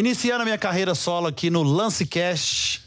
Iniciando 0.00 0.40
a 0.40 0.44
minha 0.46 0.56
carreira 0.56 0.94
solo 0.94 1.26
aqui 1.26 1.50
no 1.50 1.62
Lancecast, 1.62 2.82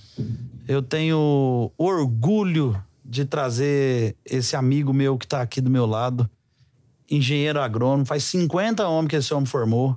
eu 0.68 0.82
tenho 0.82 1.72
orgulho 1.78 2.76
de 3.06 3.24
trazer 3.24 4.18
esse 4.26 4.56
amigo 4.56 4.92
meu 4.92 5.16
que 5.16 5.28
está 5.28 5.40
aqui 5.40 5.62
do 5.62 5.70
meu 5.70 5.86
lado, 5.86 6.28
engenheiro 7.08 7.62
agrônomo, 7.62 8.04
faz 8.04 8.24
50 8.24 8.82
anos 8.82 9.08
que 9.08 9.16
esse 9.16 9.32
homem 9.32 9.46
formou, 9.46 9.96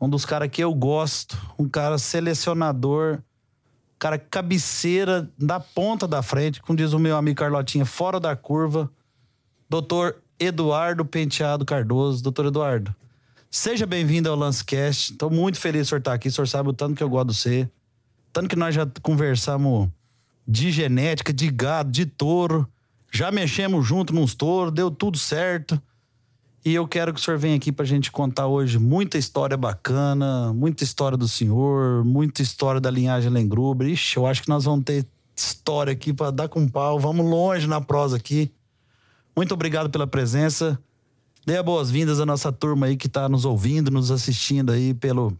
um 0.00 0.08
dos 0.08 0.24
caras 0.24 0.48
que 0.48 0.62
eu 0.62 0.72
gosto, 0.72 1.36
um 1.58 1.68
cara 1.68 1.98
selecionador, 1.98 3.16
um 3.16 3.98
cara 3.98 4.16
cabeceira 4.16 5.28
da 5.36 5.58
ponta 5.58 6.06
da 6.06 6.22
frente, 6.22 6.62
como 6.62 6.76
diz 6.76 6.92
o 6.92 7.00
meu 7.00 7.16
amigo 7.16 7.36
Carlotinha, 7.36 7.84
fora 7.84 8.20
da 8.20 8.36
curva, 8.36 8.88
doutor 9.68 10.22
Eduardo 10.38 11.04
Penteado 11.04 11.64
Cardoso. 11.64 12.22
Doutor 12.22 12.46
Eduardo, 12.46 12.94
seja 13.54 13.86
bem-vindo 13.86 14.28
ao 14.28 14.34
Lancecast. 14.34 15.12
Estou 15.12 15.30
muito 15.30 15.60
feliz 15.60 15.86
de 15.86 15.94
estar 15.94 16.12
aqui. 16.12 16.26
O 16.26 16.32
senhor 16.32 16.46
sabe 16.48 16.70
o 16.70 16.72
tanto 16.72 16.96
que 16.96 17.02
eu 17.04 17.08
gosto 17.08 17.28
de 17.28 17.36
você. 17.36 17.70
Tanto 18.32 18.48
que 18.48 18.56
nós 18.56 18.74
já 18.74 18.84
conversamos 19.00 19.88
de 20.46 20.72
genética, 20.72 21.32
de 21.32 21.48
gado, 21.52 21.88
de 21.88 22.04
touro. 22.04 22.68
Já 23.12 23.30
mexemos 23.30 23.86
junto 23.86 24.12
nos 24.12 24.34
touros, 24.34 24.74
deu 24.74 24.90
tudo 24.90 25.16
certo. 25.16 25.80
E 26.64 26.74
eu 26.74 26.88
quero 26.88 27.14
que 27.14 27.20
o 27.20 27.22
senhor 27.22 27.38
venha 27.38 27.54
aqui 27.54 27.70
para 27.70 27.84
a 27.84 27.86
gente 27.86 28.10
contar 28.10 28.48
hoje 28.48 28.76
muita 28.76 29.18
história 29.18 29.56
bacana, 29.56 30.52
muita 30.52 30.82
história 30.82 31.16
do 31.16 31.28
senhor, 31.28 32.04
muita 32.04 32.42
história 32.42 32.80
da 32.80 32.90
linhagem 32.90 33.30
Lengruber. 33.30 33.86
Ixi, 33.86 34.16
eu 34.16 34.26
acho 34.26 34.42
que 34.42 34.48
nós 34.48 34.64
vamos 34.64 34.84
ter 34.84 35.06
história 35.36 35.92
aqui 35.92 36.12
para 36.12 36.32
dar 36.32 36.48
com 36.48 36.66
pau. 36.66 36.98
Vamos 36.98 37.24
longe 37.24 37.68
na 37.68 37.80
prosa 37.80 38.16
aqui. 38.16 38.50
Muito 39.36 39.54
obrigado 39.54 39.90
pela 39.90 40.08
presença. 40.08 40.76
Dê 41.46 41.62
boas-vindas 41.62 42.20
à 42.20 42.24
nossa 42.24 42.50
turma 42.50 42.86
aí 42.86 42.96
que 42.96 43.06
está 43.06 43.28
nos 43.28 43.44
ouvindo, 43.44 43.90
nos 43.90 44.10
assistindo 44.10 44.72
aí 44.72 44.94
pelo 44.94 45.36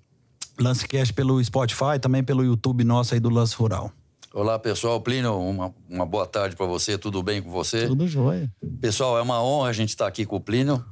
Lancecast, 0.61 1.15
pelo 1.15 1.43
Spotify, 1.43 1.99
também 1.99 2.23
pelo 2.23 2.45
YouTube 2.45 2.85
nosso 2.85 3.15
aí 3.15 3.21
do 3.21 3.31
Lance 3.31 3.57
Rural. 3.57 3.91
Olá, 4.31 4.59
pessoal. 4.59 5.01
Plínio, 5.01 5.35
uma, 5.39 5.75
uma 5.89 6.05
boa 6.05 6.27
tarde 6.27 6.57
para 6.57 6.67
você. 6.67 6.99
Tudo 6.99 7.23
bem 7.23 7.41
com 7.41 7.51
você? 7.51 7.87
Tudo 7.87 8.07
jóia. 8.07 8.53
Pessoal, 8.83 9.17
é 9.17 9.23
uma 9.23 9.43
honra 9.43 9.71
a 9.71 9.73
gente 9.73 9.91
estar 9.91 10.05
tá 10.05 10.09
aqui 10.11 10.27
com 10.27 10.37
o 10.37 10.41
Plínio 10.41 10.85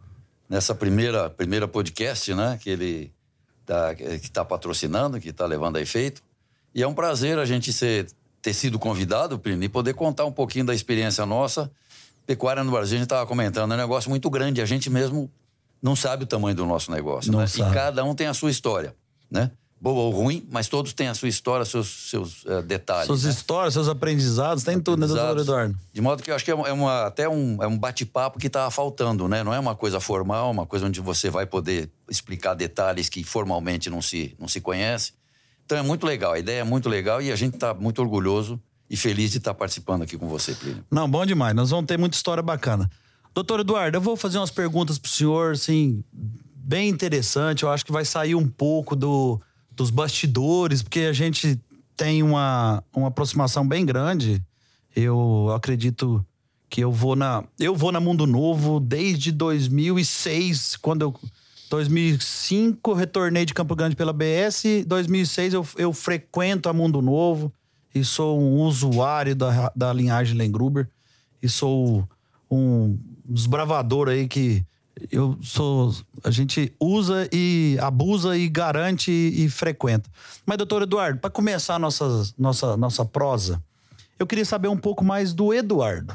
nessa 0.48 0.74
primeira, 0.74 1.28
primeira 1.28 1.68
podcast, 1.68 2.32
né? 2.32 2.58
Que 2.58 2.70
ele 2.70 3.12
tá, 3.66 3.94
que 3.94 4.04
está 4.14 4.42
patrocinando, 4.42 5.20
que 5.20 5.28
está 5.28 5.44
levando 5.44 5.76
a 5.76 5.80
efeito. 5.82 6.22
E 6.74 6.82
é 6.82 6.88
um 6.88 6.94
prazer 6.94 7.38
a 7.38 7.44
gente 7.44 7.70
ser, 7.70 8.06
ter 8.40 8.54
sido 8.54 8.78
convidado, 8.78 9.38
Plínio, 9.38 9.62
e 9.62 9.68
poder 9.68 9.92
contar 9.92 10.24
um 10.24 10.32
pouquinho 10.32 10.64
da 10.64 10.74
experiência 10.74 11.26
nossa 11.26 11.70
pecuária 12.26 12.62
no 12.62 12.70
Brasil, 12.70 12.96
a 12.96 12.98
gente 12.98 13.06
estava 13.06 13.26
comentando, 13.26 13.72
é 13.72 13.74
um 13.74 13.78
negócio 13.78 14.08
muito 14.10 14.28
grande. 14.30 14.60
A 14.60 14.66
gente 14.66 14.88
mesmo 14.88 15.30
não 15.82 15.96
sabe 15.96 16.24
o 16.24 16.26
tamanho 16.26 16.54
do 16.54 16.64
nosso 16.64 16.90
negócio. 16.90 17.32
Né? 17.36 17.44
E 17.56 17.74
cada 17.74 18.04
um 18.04 18.14
tem 18.14 18.26
a 18.28 18.34
sua 18.34 18.50
história, 18.50 18.94
né? 19.30 19.50
Boa 19.80 20.02
ou 20.02 20.12
ruim, 20.12 20.46
mas 20.48 20.68
todos 20.68 20.92
têm 20.92 21.08
a 21.08 21.14
sua 21.14 21.28
história, 21.28 21.64
seus, 21.64 22.08
seus 22.08 22.44
uh, 22.44 22.62
detalhes. 22.62 23.08
Suas 23.08 23.24
né? 23.24 23.30
histórias, 23.30 23.74
seus 23.74 23.88
aprendizados, 23.88 24.62
tem 24.62 24.78
tudo, 24.78 25.00
né, 25.00 25.08
doutor 25.08 25.40
Eduardo? 25.40 25.76
De 25.92 26.00
modo 26.00 26.22
que 26.22 26.30
eu 26.30 26.36
acho 26.36 26.44
que 26.44 26.52
é, 26.52 26.54
uma, 26.54 27.02
é 27.02 27.04
até 27.04 27.28
um, 27.28 27.60
é 27.60 27.66
um 27.66 27.76
bate-papo 27.76 28.38
que 28.38 28.46
estava 28.46 28.70
faltando, 28.70 29.26
né? 29.26 29.42
Não 29.42 29.52
é 29.52 29.58
uma 29.58 29.74
coisa 29.74 29.98
formal, 29.98 30.52
uma 30.52 30.66
coisa 30.66 30.86
onde 30.86 31.00
você 31.00 31.30
vai 31.30 31.46
poder 31.46 31.90
explicar 32.08 32.54
detalhes 32.54 33.08
que 33.08 33.24
formalmente 33.24 33.90
não 33.90 34.00
se, 34.00 34.36
não 34.38 34.46
se 34.46 34.60
conhece. 34.60 35.14
Então 35.64 35.76
é 35.76 35.82
muito 35.82 36.06
legal, 36.06 36.34
a 36.34 36.38
ideia 36.38 36.60
é 36.60 36.64
muito 36.64 36.88
legal 36.88 37.20
e 37.20 37.32
a 37.32 37.36
gente 37.36 37.54
está 37.54 37.74
muito 37.74 38.00
orgulhoso 38.00 38.60
e 38.92 38.96
feliz 38.96 39.30
de 39.30 39.38
estar 39.38 39.54
participando 39.54 40.02
aqui 40.02 40.18
com 40.18 40.28
você, 40.28 40.54
Plínio. 40.54 40.84
Não, 40.90 41.10
bom 41.10 41.24
demais. 41.24 41.56
Nós 41.56 41.70
vamos 41.70 41.86
ter 41.86 41.98
muita 41.98 42.14
história 42.14 42.42
bacana. 42.42 42.90
Doutor 43.34 43.60
Eduardo, 43.60 43.96
eu 43.96 44.02
vou 44.02 44.18
fazer 44.18 44.36
umas 44.36 44.50
perguntas 44.50 44.98
pro 44.98 45.10
senhor, 45.10 45.52
assim, 45.52 46.04
bem 46.12 46.90
interessante. 46.90 47.62
Eu 47.62 47.70
acho 47.70 47.86
que 47.86 47.90
vai 47.90 48.04
sair 48.04 48.34
um 48.34 48.46
pouco 48.46 48.94
do, 48.94 49.40
dos 49.70 49.88
bastidores, 49.88 50.82
porque 50.82 51.00
a 51.00 51.12
gente 51.14 51.58
tem 51.96 52.22
uma, 52.22 52.84
uma 52.94 53.08
aproximação 53.08 53.66
bem 53.66 53.86
grande. 53.86 54.44
Eu 54.94 55.50
acredito 55.56 56.22
que 56.68 56.84
eu 56.84 56.92
vou 56.92 57.16
na 57.16 57.44
eu 57.58 57.74
vou 57.74 57.92
na 57.92 58.00
Mundo 58.00 58.26
Novo 58.26 58.78
desde 58.78 59.32
2006, 59.32 60.76
quando 60.76 61.00
eu 61.00 61.14
2005 61.70 62.92
retornei 62.92 63.46
de 63.46 63.54
Campo 63.54 63.74
Grande 63.74 63.96
pela 63.96 64.12
BS, 64.12 64.84
2006 64.86 65.54
eu, 65.54 65.66
eu 65.78 65.92
frequento 65.94 66.68
a 66.68 66.74
Mundo 66.74 67.00
Novo 67.00 67.50
e 67.94 68.04
sou 68.04 68.40
um 68.40 68.60
usuário 68.60 69.34
da, 69.34 69.72
da 69.74 69.92
linhagem 69.92 70.36
Lengruber 70.36 70.88
e 71.42 71.48
sou 71.48 72.08
um 72.50 72.98
desbravador 73.24 74.08
aí 74.08 74.28
que 74.28 74.64
eu 75.10 75.38
sou 75.42 75.94
a 76.22 76.30
gente 76.30 76.72
usa 76.78 77.28
e 77.32 77.76
abusa 77.80 78.36
e 78.36 78.48
garante 78.48 79.10
e, 79.10 79.44
e 79.44 79.48
frequenta. 79.48 80.08
Mas 80.44 80.58
doutor 80.58 80.82
Eduardo, 80.82 81.18
para 81.18 81.30
começar 81.30 81.76
a 81.76 81.78
nossa 81.78 82.04
nossa 82.38 82.76
nossa 82.76 83.04
prosa, 83.04 83.62
eu 84.18 84.26
queria 84.26 84.44
saber 84.44 84.68
um 84.68 84.76
pouco 84.76 85.04
mais 85.04 85.32
do 85.32 85.52
Eduardo. 85.52 86.14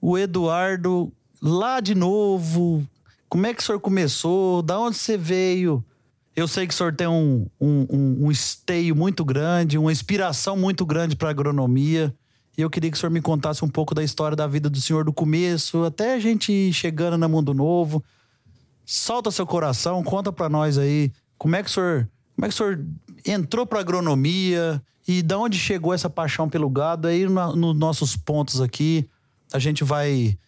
O 0.00 0.16
Eduardo 0.16 1.12
lá 1.40 1.80
de 1.80 1.94
novo, 1.94 2.86
como 3.28 3.46
é 3.46 3.54
que 3.54 3.62
o 3.62 3.64
senhor 3.64 3.80
começou? 3.80 4.62
Da 4.62 4.78
onde 4.78 4.96
você 4.96 5.16
veio? 5.16 5.84
Eu 6.34 6.48
sei 6.48 6.66
que 6.66 6.72
o 6.72 6.76
senhor 6.76 6.94
tem 6.94 7.06
um, 7.06 7.46
um, 7.60 7.86
um, 7.90 8.26
um 8.26 8.30
esteio 8.30 8.96
muito 8.96 9.24
grande, 9.24 9.76
uma 9.76 9.92
inspiração 9.92 10.56
muito 10.56 10.86
grande 10.86 11.14
para 11.14 11.30
agronomia. 11.30 12.14
E 12.56 12.62
eu 12.62 12.70
queria 12.70 12.90
que 12.90 12.96
o 12.96 13.00
senhor 13.00 13.12
me 13.12 13.20
contasse 13.20 13.64
um 13.64 13.68
pouco 13.68 13.94
da 13.94 14.02
história 14.02 14.36
da 14.36 14.46
vida 14.46 14.70
do 14.70 14.80
senhor 14.80 15.04
do 15.04 15.12
começo, 15.12 15.84
até 15.84 16.14
a 16.14 16.18
gente 16.18 16.72
chegando 16.72 17.18
no 17.18 17.28
Mundo 17.28 17.52
Novo. 17.52 18.02
Solta 18.84 19.30
seu 19.30 19.46
coração, 19.46 20.02
conta 20.02 20.32
para 20.32 20.48
nós 20.48 20.78
aí 20.78 21.12
como 21.36 21.56
é 21.56 21.62
que 21.62 21.68
o 21.68 21.72
senhor, 21.72 22.08
como 22.34 22.46
é 22.46 22.48
que 22.48 22.54
o 22.54 22.56
senhor 22.56 22.84
entrou 23.26 23.66
para 23.66 23.80
agronomia 23.80 24.82
e 25.06 25.22
da 25.22 25.38
onde 25.38 25.58
chegou 25.58 25.92
essa 25.92 26.08
paixão 26.08 26.48
pelo 26.48 26.68
gado. 26.68 27.08
Aí 27.08 27.26
nos 27.26 27.54
no 27.56 27.74
nossos 27.74 28.16
pontos 28.16 28.60
aqui 28.60 29.08
a 29.52 29.58
gente 29.58 29.84
vai 29.84 30.38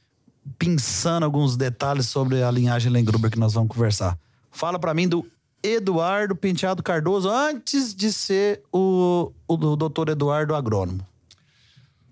pensando 0.59 1.25
alguns 1.25 1.57
detalhes 1.57 2.07
sobre 2.07 2.43
a 2.43 2.51
linhagem 2.51 2.91
Lengruber 2.91 3.31
que 3.31 3.39
nós 3.39 3.53
vamos 3.53 3.69
conversar. 3.69 4.19
Fala 4.51 4.79
para 4.79 4.95
mim 4.95 5.09
do 5.09 5.27
Eduardo 5.65 6.37
Penteado 6.37 6.83
Cardoso 6.83 7.31
antes 7.31 7.95
de 7.95 8.13
ser 8.13 8.63
o, 8.71 9.33
o 9.49 9.57
doutor 9.57 10.11
Eduardo 10.11 10.55
agrônomo? 10.55 11.07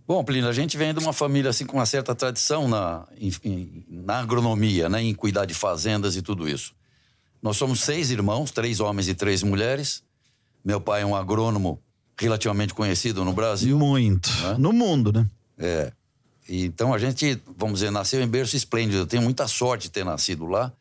Bom, 0.09 0.25
Plínio, 0.25 0.49
a 0.49 0.53
gente 0.53 0.77
vem 0.79 0.95
de 0.95 1.01
uma 1.01 1.13
família 1.13 1.51
assim 1.51 1.67
com 1.67 1.77
uma 1.77 1.85
certa 1.85 2.15
tradição 2.15 2.67
na, 2.67 3.07
em, 3.21 3.85
na 3.89 4.21
agronomia, 4.21 4.89
né, 4.89 5.03
em 5.03 5.15
cuidar 5.15 5.45
de 5.45 5.53
fazendas 5.53 6.17
e 6.17 6.23
tudo 6.23 6.49
isso. 6.49 6.75
Nós 7.43 7.59
somos 7.59 7.81
seis 7.81 8.11
irmãos, 8.11 8.51
três 8.51 8.81
homens 8.81 9.07
e 9.09 9.15
três 9.15 9.43
mulheres. 9.43 10.03
Meu 10.65 10.81
pai 10.81 11.03
é 11.03 11.07
um 11.07 11.15
agrônomo 11.15 11.79
relativamente 12.19 12.73
conhecido 12.73 13.23
no 13.25 13.35
Brasil. 13.35 13.79
Muito. 13.79 14.31
Né? 14.31 14.57
No 14.59 14.73
mundo, 14.73 15.13
né? 15.13 15.27
É. 15.59 15.93
Então 16.49 16.95
a 16.95 16.99
gente, 16.99 17.41
vamos 17.57 17.81
dizer, 17.81 17.91
nasceu 17.91 18.23
em 18.23 18.29
berço 18.29 18.57
esplêndido. 18.57 18.99
Eu 18.99 19.07
tenho 19.07 19.23
muita 19.23 19.47
sorte 19.47 19.85
de 19.85 19.91
ter 19.91 20.05
nascido 20.05 20.47
lá. 20.47 20.73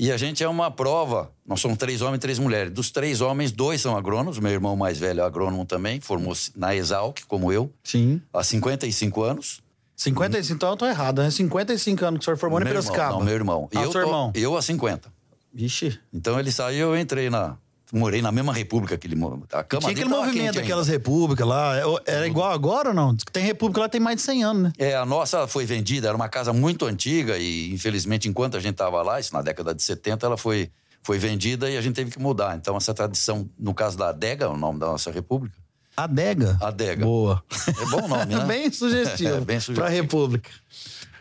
E 0.00 0.12
a 0.12 0.16
gente 0.16 0.44
é 0.44 0.48
uma 0.48 0.70
prova. 0.70 1.32
Nós 1.44 1.60
somos 1.60 1.76
três 1.76 2.00
homens 2.02 2.18
e 2.18 2.20
três 2.20 2.38
mulheres. 2.38 2.72
Dos 2.72 2.92
três 2.92 3.20
homens, 3.20 3.50
dois 3.50 3.80
são 3.80 3.96
agrônomos. 3.96 4.38
Meu 4.38 4.52
irmão 4.52 4.76
mais 4.76 4.96
velho 4.96 5.22
é 5.22 5.24
agrônomo 5.24 5.66
também, 5.66 6.00
formou-se 6.00 6.52
na 6.54 6.72
Exalc, 6.72 7.18
como 7.26 7.52
eu. 7.52 7.68
Sim. 7.82 8.22
Há 8.32 8.44
55 8.44 9.22
anos. 9.24 9.60
55, 9.96 10.54
então 10.54 10.70
eu 10.70 10.76
tô 10.76 10.86
errado. 10.86 11.20
É 11.20 11.28
55 11.28 12.04
anos 12.04 12.18
que 12.18 12.22
o 12.22 12.24
senhor 12.26 12.36
formou 12.36 12.60
meu 12.60 12.68
em 12.68 12.70
Piracicaba. 12.70 13.18
Não, 13.18 13.24
meu 13.24 13.34
irmão. 13.34 13.68
Ah, 13.74 13.82
eu 13.82 13.90
seu 13.90 14.00
tô, 14.00 14.06
irmão. 14.06 14.32
Eu 14.36 14.56
a 14.56 14.62
50. 14.62 15.12
Vixe. 15.52 15.98
Então 16.14 16.38
ele 16.38 16.52
saiu, 16.52 16.94
eu 16.94 17.00
entrei 17.00 17.28
na, 17.28 17.56
morei 17.92 18.20
na 18.20 18.30
mesma 18.30 18.52
república 18.52 18.96
que 18.96 19.06
ele. 19.06 19.16
A 19.52 19.64
cama 19.64 19.80
tinha 19.80 19.92
aquele 19.92 20.08
movimento 20.08 20.54
daquelas 20.56 20.88
repúblicas 20.88 21.46
lá. 21.46 21.76
É, 21.76 21.82
era 22.06 22.26
igual 22.26 22.50
agora 22.52 22.90
ou 22.90 22.94
não? 22.94 23.16
Tem 23.32 23.44
república 23.44 23.80
lá 23.80 23.88
tem 23.88 24.00
mais 24.00 24.16
de 24.16 24.22
100 24.22 24.44
anos, 24.44 24.62
né? 24.62 24.72
É, 24.78 24.96
a 24.96 25.06
nossa 25.06 25.46
foi 25.46 25.64
vendida, 25.64 26.08
era 26.08 26.16
uma 26.16 26.28
casa 26.28 26.52
muito 26.52 26.86
antiga 26.86 27.38
e 27.38 27.72
infelizmente 27.72 28.28
enquanto 28.28 28.56
a 28.56 28.60
gente 28.60 28.72
estava 28.72 29.02
lá, 29.02 29.18
isso 29.18 29.32
na 29.32 29.42
década 29.42 29.74
de 29.74 29.82
70, 29.82 30.26
ela 30.26 30.36
foi, 30.36 30.70
foi 31.02 31.18
vendida 31.18 31.70
e 31.70 31.76
a 31.76 31.80
gente 31.80 31.94
teve 31.94 32.10
que 32.10 32.20
mudar. 32.20 32.56
Então 32.56 32.76
essa 32.76 32.92
tradição, 32.92 33.48
no 33.58 33.74
caso 33.74 33.96
da 33.96 34.10
Adega, 34.10 34.48
o 34.48 34.56
nome 34.56 34.78
da 34.78 34.86
nossa 34.86 35.10
república. 35.10 35.56
Adega? 35.96 36.56
Adega. 36.60 37.04
Boa. 37.04 37.42
É 37.66 37.86
bom 37.86 38.06
nome, 38.06 38.36
né? 38.36 38.44
bem 38.46 38.70
sugestivo. 38.70 39.34
é, 39.38 39.40
bem 39.40 39.58
sugestivo. 39.58 39.80
Pra 39.80 39.88
república. 39.88 40.50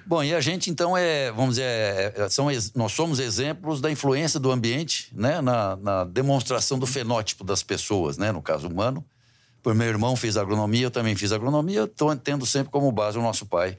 Bom, 0.07 0.23
e 0.23 0.33
a 0.33 0.39
gente 0.39 0.69
então 0.69 0.95
é, 0.95 1.29
vamos 1.33 1.55
dizer, 1.55 1.65
é, 1.65 2.13
é 2.15 2.29
são, 2.29 2.47
nós 2.73 2.93
somos 2.93 3.19
exemplos 3.19 3.81
da 3.81 3.91
influência 3.91 4.39
do 4.39 4.49
ambiente, 4.49 5.09
né, 5.13 5.41
na, 5.41 5.75
na, 5.75 6.03
demonstração 6.05 6.79
do 6.79 6.87
fenótipo 6.87 7.43
das 7.43 7.61
pessoas, 7.61 8.17
né, 8.17 8.31
no 8.31 8.41
caso 8.41 8.69
humano. 8.69 9.03
Por 9.61 9.75
meu 9.75 9.87
irmão 9.87 10.15
fez 10.15 10.37
agronomia, 10.37 10.85
eu 10.85 10.91
também 10.91 11.13
fiz 11.13 11.33
agronomia, 11.33 11.83
estou 11.83 12.15
tendo 12.15 12.45
sempre 12.45 12.71
como 12.71 12.89
base 12.89 13.17
o 13.17 13.21
nosso 13.21 13.45
pai, 13.45 13.77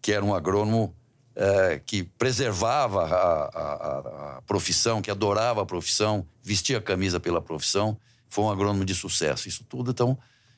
que 0.00 0.12
era 0.12 0.24
um 0.24 0.34
agrônomo 0.34 0.96
é, 1.34 1.78
que 1.84 2.04
preservava 2.04 3.04
a, 3.04 3.44
a, 3.44 4.36
a, 4.38 4.42
profissão, 4.46 5.02
que 5.02 5.10
adorava 5.10 5.60
a 5.60 5.66
profissão, 5.66 6.26
vestia 6.42 6.78
a 6.78 6.80
camisa 6.80 7.20
pela 7.20 7.42
profissão, 7.42 7.98
foi 8.30 8.44
um 8.44 8.50
agrônomo 8.50 8.82
de 8.82 8.94
sucesso. 8.94 9.46
Isso 9.46 9.62
tudo, 9.68 9.90
então, 9.90 10.16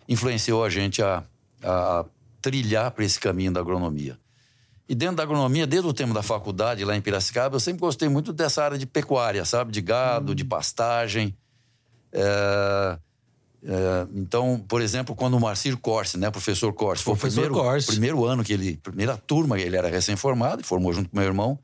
influenciou 0.08 0.64
a 0.64 0.70
gente 0.70 1.02
a, 1.02 1.24
a 1.60 2.04
trilhar 2.40 2.92
para 2.92 3.04
esse 3.04 3.18
caminho 3.18 3.50
da 3.50 3.58
agronomia. 3.58 4.16
E 4.88 4.94
dentro 4.94 5.16
da 5.16 5.22
agronomia, 5.22 5.66
desde 5.66 5.86
o 5.86 5.92
tempo 5.92 6.14
da 6.14 6.22
faculdade 6.22 6.84
lá 6.84 6.96
em 6.96 7.00
Piracicaba, 7.00 7.56
eu 7.56 7.60
sempre 7.60 7.80
gostei 7.80 8.08
muito 8.08 8.32
dessa 8.32 8.64
área 8.64 8.78
de 8.78 8.86
pecuária, 8.86 9.44
sabe? 9.44 9.70
De 9.70 9.82
gado, 9.82 10.32
hum. 10.32 10.34
de 10.34 10.44
pastagem. 10.44 11.36
É, 12.10 12.98
é, 13.64 14.06
então, 14.14 14.64
por 14.66 14.80
exemplo, 14.80 15.14
quando 15.14 15.34
o 15.34 15.40
Marcir 15.40 15.76
Corse, 15.76 16.16
né, 16.16 16.30
professor 16.30 16.72
Corse, 16.72 17.02
foi 17.02 17.14
o 17.14 17.16
primeiro, 17.16 17.54
Corse. 17.54 17.86
primeiro 17.88 18.24
ano 18.24 18.42
que 18.42 18.52
ele, 18.52 18.76
primeira 18.78 19.16
turma, 19.16 19.60
ele 19.60 19.76
era 19.76 19.88
recém-formado, 19.88 20.64
formou 20.64 20.92
junto 20.92 21.10
com 21.10 21.16
meu 21.16 21.26
irmão. 21.26 21.58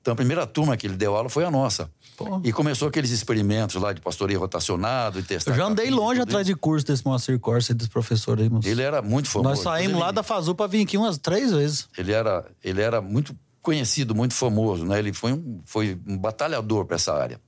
Então, 0.00 0.12
a 0.12 0.16
primeira 0.16 0.46
turma 0.46 0.76
que 0.76 0.86
ele 0.86 0.96
deu 0.96 1.14
aula 1.14 1.28
foi 1.28 1.44
a 1.44 1.50
nossa. 1.50 1.90
Pô. 2.16 2.40
E 2.42 2.52
começou 2.52 2.88
aqueles 2.88 3.10
experimentos 3.10 3.76
lá 3.76 3.92
de 3.92 4.00
pastoreio 4.00 4.40
rotacionado 4.40 5.18
e 5.18 5.22
testar. 5.22 5.52
Eu 5.52 5.56
já 5.56 5.64
andei 5.64 5.86
capim, 5.86 5.96
longe 5.96 6.20
atrás 6.20 6.46
de 6.46 6.54
curso 6.54 6.86
desse 6.86 7.04
Moacir 7.04 7.38
Corsa 7.38 7.72
e 7.72 7.74
desse 7.74 7.90
professor 7.90 8.38
aí, 8.38 8.48
moço. 8.48 8.66
Ele 8.66 8.82
era 8.82 9.02
muito 9.02 9.28
famoso. 9.28 9.50
Nós 9.50 9.58
saímos 9.60 9.92
ele, 9.92 10.00
lá 10.00 10.10
da 10.10 10.22
Fazul 10.22 10.54
pra 10.54 10.66
vir 10.66 10.82
aqui 10.82 10.96
umas 10.96 11.18
três 11.18 11.52
vezes. 11.52 11.86
Ele 11.98 12.12
era, 12.12 12.46
ele 12.64 12.80
era 12.80 13.00
muito 13.00 13.36
conhecido, 13.60 14.14
muito 14.14 14.32
famoso, 14.32 14.86
né? 14.86 14.98
Ele 14.98 15.12
foi 15.12 15.34
um, 15.34 15.60
foi 15.66 15.98
um 16.06 16.16
batalhador 16.16 16.86
para 16.86 16.96
essa 16.96 17.14
área. 17.14 17.38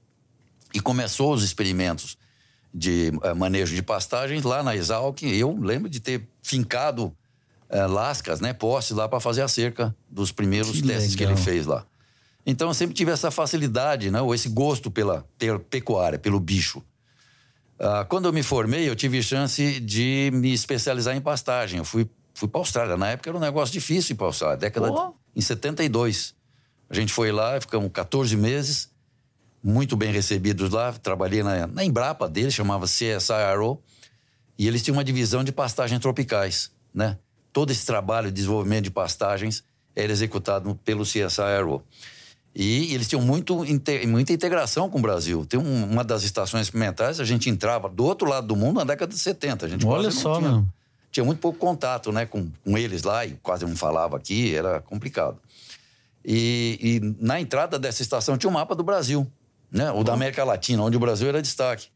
E 0.75 0.81
começou 0.81 1.33
os 1.33 1.43
experimentos 1.43 2.19
de 2.73 3.13
eh, 3.23 3.35
manejo 3.35 3.75
de 3.75 3.83
pastagens 3.83 4.43
lá 4.43 4.63
na 4.63 4.75
Exalc. 4.77 5.23
Eu 5.23 5.57
lembro 5.59 5.89
de 5.89 6.01
ter 6.01 6.27
fincado 6.43 7.15
eh, 7.69 7.87
lascas, 7.87 8.41
né, 8.41 8.53
postes 8.53 8.97
lá 8.97 9.09
para 9.09 9.21
fazer 9.21 9.43
a 9.43 9.49
cerca 9.49 9.95
dos 10.11 10.33
primeiros 10.33 10.73
Que 10.73 10.83
testes 10.83 11.15
que 11.15 11.23
ele 11.23 11.33
legal. 11.33 11.45
fez 11.45 11.67
lá. 11.67 11.87
Então 12.45 12.69
eu 12.69 12.75
sempre 12.75 12.95
tive 12.95 13.11
essa 13.11 13.31
facilidade, 13.31 14.11
né, 14.11 14.21
ou 14.21 14.35
esse 14.35 14.49
gosto 14.49 14.91
pela 14.91 15.25
ter 15.39 15.59
pecuária, 15.59 16.19
pelo 16.19 16.41
bicho. 16.41 16.83
Ah, 17.79 18.05
quando 18.09 18.27
eu 18.27 18.33
me 18.33 18.45
formei, 18.45 18.89
eu 18.89 18.95
tive 18.95 19.21
chance 19.23 19.81
de 19.81 20.31
me 20.33 20.53
especializar 20.53 21.17
em 21.17 21.21
pastagem. 21.21 21.79
Eu 21.79 21.85
fui, 21.85 22.09
fui 22.33 22.49
para 22.49 22.61
a 22.61 22.63
Austrália. 22.63 22.97
Na 22.97 23.09
época 23.09 23.29
era 23.29 23.37
um 23.37 23.41
negócio 23.41 23.73
difícil 23.73 24.15
ir 24.15 24.17
para 24.17 24.27
a 24.27 24.29
Austrália, 24.29 24.57
década 24.57 24.89
de, 24.89 24.97
em 25.35 25.41
72. 25.41 26.35
A 26.89 26.95
gente 26.95 27.13
foi 27.13 27.33
lá, 27.33 27.61
ficamos 27.61 27.91
14 27.93 28.37
meses, 28.37 28.89
muito 29.63 29.97
bem 29.97 30.13
recebidos 30.13 30.71
lá. 30.71 30.93
Trabalhei 30.93 31.43
na, 31.43 31.67
na 31.67 31.85
Embrapa 31.85 32.29
deles, 32.29 32.55
chamava 32.55 32.87
CSIRO, 32.87 33.83
e 34.57 34.69
eles 34.69 34.81
tinham 34.83 34.97
uma 34.97 35.05
divisão 35.05 35.43
de 35.43 35.51
pastagens 35.51 36.01
tropicais, 36.01 36.71
né? 36.95 37.19
Todo 37.53 37.71
esse 37.71 37.85
trabalho 37.85 38.29
de 38.29 38.35
desenvolvimento 38.35 38.85
de 38.85 38.91
pastagens 38.91 39.65
era 39.95 40.13
executado 40.13 40.75
pelo 40.85 41.03
CSIRO. 41.03 41.83
E 42.55 42.93
eles 42.95 43.09
tinham 43.09 43.23
muito, 43.23 43.65
muita 44.07 44.33
integração 44.33 44.91
com 44.91 44.99
o 44.99 45.03
Brasil. 45.03 45.47
Tem 45.47 45.59
um- 45.59 45.85
uma 45.91 46.05
das 46.05 46.23
estações 46.23 46.67
experimentais, 46.67 47.19
a 47.19 47.25
gente 47.25 47.49
entrava 47.49 47.89
do 47.89 48.05
outro 48.05 48.29
lado 48.29 48.47
do 48.47 48.55
mundo 48.57 48.77
na 48.77 48.85
década 48.85 49.13
de 49.13 49.19
70. 49.19 49.65
A 49.67 49.69
gente 49.69 49.87
Olha 49.87 50.11
só, 50.11 50.37
tinha, 50.39 50.51
meu. 50.53 50.67
tinha 51.11 51.25
muito 51.25 51.39
pouco 51.39 51.59
contato 51.59 52.13
né, 52.13 52.27
com, 52.27 52.51
com 52.65 52.77
eles 52.77 53.05
lá 53.05 53.25
e 53.25 53.39
quase 53.43 53.65
não 53.65 53.75
falava 53.75 54.17
aqui, 54.19 54.55
era 54.55 54.81
complicado. 54.83 55.39
E, 56.25 56.79
e 57.01 57.25
na 57.25 57.41
entrada 57.41 57.79
dessa 57.79 58.03
estação 58.03 58.37
tinha 58.37 58.51
um 58.51 58.53
mapa 58.53 58.75
do 58.75 58.83
Brasil, 58.85 59.27
né? 59.71 59.91
O 59.91 60.05
da 60.05 60.13
América 60.13 60.45
Latina, 60.45 60.83
onde 60.83 60.97
o 60.97 61.01
Brasil 61.01 61.29
era 61.29 61.41
destaque. 61.43 61.89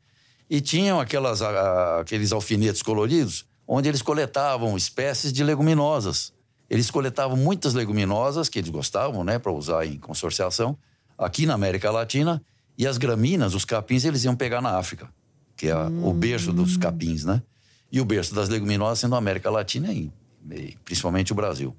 E 0.49 0.61
tinham 0.61 0.99
aquelas, 0.99 1.43
a- 1.43 2.01
aqueles 2.01 2.33
alfinetes 2.33 2.83
coloridos, 2.83 3.45
onde 3.69 3.89
eles 3.89 4.01
coletavam 4.03 4.77
espécies 4.77 5.33
de 5.33 5.45
leguminosas. 5.45 6.33
Eles 6.69 6.91
coletavam 6.91 7.37
muitas 7.37 7.75
leguminosas 7.75 8.49
que 8.49 8.59
eles 8.59 8.71
gostavam, 8.71 9.23
né, 9.23 9.39
para 9.39 9.53
usar 9.53 9.87
em 9.87 9.99
consorciação, 9.99 10.77
aqui 11.17 11.47
na 11.47 11.55
América 11.55 11.91
Latina. 11.91 12.43
E 12.79 12.87
as 12.87 12.99
gramíneas, 12.99 13.55
os 13.55 13.65
capins, 13.65 14.05
eles 14.05 14.25
iam 14.25 14.37
pegar 14.37 14.61
na 14.61 14.77
África, 14.77 15.09
que 15.57 15.69
é 15.69 15.73
a- 15.73 15.87
o 15.89 16.13
berço 16.13 16.53
dos 16.53 16.77
capins, 16.77 17.25
né? 17.25 17.43
E 17.91 18.01
o 18.01 18.05
berço 18.05 18.35
das 18.35 18.49
leguminosas 18.49 18.99
sendo 18.99 19.15
a 19.15 19.19
América 19.19 19.49
Latina 19.49 19.93
e, 19.93 20.11
e 20.51 20.77
principalmente 20.85 21.33
o 21.33 21.35
Brasil. 21.35 21.75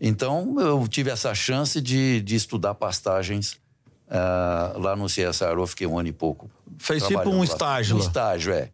Então, 0.00 0.60
eu 0.60 0.86
tive 0.86 1.10
essa 1.10 1.34
chance 1.34 1.80
de, 1.80 2.20
de 2.20 2.36
estudar 2.36 2.74
pastagens 2.74 3.58
ah, 4.10 4.74
lá 4.76 4.94
no 4.94 5.06
CSIRO, 5.06 5.62
eu 5.62 5.66
fiquei 5.66 5.86
um 5.86 5.98
ano 5.98 6.08
e 6.08 6.12
pouco. 6.12 6.50
Fez 6.78 7.02
tipo 7.06 7.28
um 7.30 7.38
lá. 7.38 7.44
estágio 7.44 7.96
Um 7.96 7.98
estágio, 8.00 8.52
é. 8.52 8.70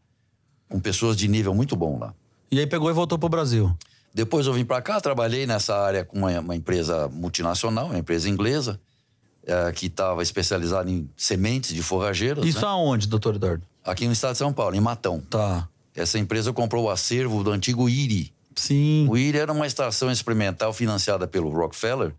Com 0.69 0.81
pessoas 0.81 1.17
de 1.17 1.29
nível 1.29 1.55
muito 1.55 1.77
bom 1.77 1.99
lá. 1.99 2.13
E 2.51 2.59
aí 2.59 2.67
pegou 2.67 2.91
e 2.91 2.93
voltou 2.93 3.19
pro 3.19 3.29
Brasil. 3.29 3.75
Depois 4.15 4.47
eu 4.47 4.53
vim 4.53 4.65
para 4.65 4.81
cá, 4.83 5.01
trabalhei 5.01 5.47
nessa 5.47 5.77
área 5.77 6.05
com 6.05 6.19
uma, 6.19 6.41
uma 6.41 6.57
empresa 6.57 7.09
multinacional, 7.09 7.87
uma 7.87 7.99
empresa 7.99 8.29
inglesa, 8.29 8.81
eh, 9.47 9.73
que 9.73 9.87
estava 9.87 10.23
especializada 10.23 10.91
em 10.91 11.09
sementes 11.17 11.75
de 11.75 11.83
forrageiras. 11.83 12.45
Isso 12.45 12.61
né? 12.61 12.67
aonde, 12.67 13.07
doutor 13.07 13.37
Eduardo? 13.37 13.63
Aqui 13.85 14.07
no 14.07 14.13
estado 14.13 14.33
de 14.33 14.39
São 14.39 14.53
Paulo, 14.53 14.75
em 14.75 14.81
Matão. 14.81 15.21
Tá. 15.21 15.69
Essa 15.95 16.19
empresa 16.19 16.53
comprou 16.53 16.85
o 16.85 16.91
acervo 16.91 17.43
do 17.43 17.51
antigo 17.51 17.89
IRI. 17.89 18.33
Sim. 18.55 19.07
O 19.09 19.17
IRI 19.17 19.39
era 19.39 19.53
uma 19.53 19.67
estação 19.67 20.11
experimental 20.11 20.73
financiada 20.73 21.27
pelo 21.27 21.49
Rockefeller 21.49 22.15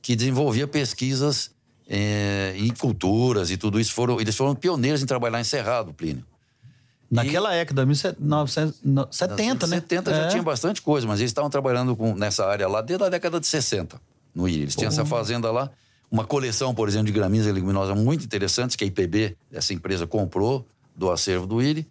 que 0.00 0.16
desenvolvia 0.16 0.66
pesquisas 0.66 1.50
eh, 1.88 2.54
em 2.56 2.72
culturas 2.72 3.50
e 3.50 3.56
tudo 3.56 3.78
isso. 3.78 3.92
Foram, 3.92 4.20
eles 4.20 4.36
foram 4.36 4.54
pioneiros 4.54 5.02
em 5.02 5.06
trabalhar 5.06 5.40
em 5.40 5.44
Cerrado, 5.44 5.92
Plínio. 5.92 6.24
Naquela 7.10 7.52
época, 7.52 7.84
1970, 7.84 9.66
né? 9.66 9.76
70 9.76 10.10
já 10.14 10.22
É. 10.22 10.28
tinha 10.28 10.42
bastante 10.42 10.80
coisa, 10.80 11.06
mas 11.06 11.20
eles 11.20 11.30
estavam 11.30 11.50
trabalhando 11.50 11.96
com, 11.96 12.14
nessa 12.14 12.46
área 12.46 12.68
lá 12.68 12.80
desde 12.80 13.04
a 13.04 13.08
década 13.08 13.40
de 13.40 13.46
60, 13.46 14.00
no 14.34 14.48
IRI. 14.48 14.62
Eles 14.62 14.76
tinham 14.76 14.88
essa 14.88 15.04
fazenda 15.04 15.50
lá, 15.50 15.70
uma 16.10 16.24
coleção, 16.24 16.74
por 16.74 16.88
exemplo, 16.88 17.06
de 17.06 17.12
gramíneas 17.12 17.48
e 17.48 17.52
leguminosas 17.52 17.96
muito 17.96 18.24
interessantes 18.24 18.76
que 18.76 18.84
a 18.84 18.86
IPB, 18.86 19.36
essa 19.52 19.74
empresa, 19.74 20.06
comprou 20.06 20.66
do 20.94 21.10
acervo 21.10 21.46
do 21.46 21.60
IRI. 21.62 21.86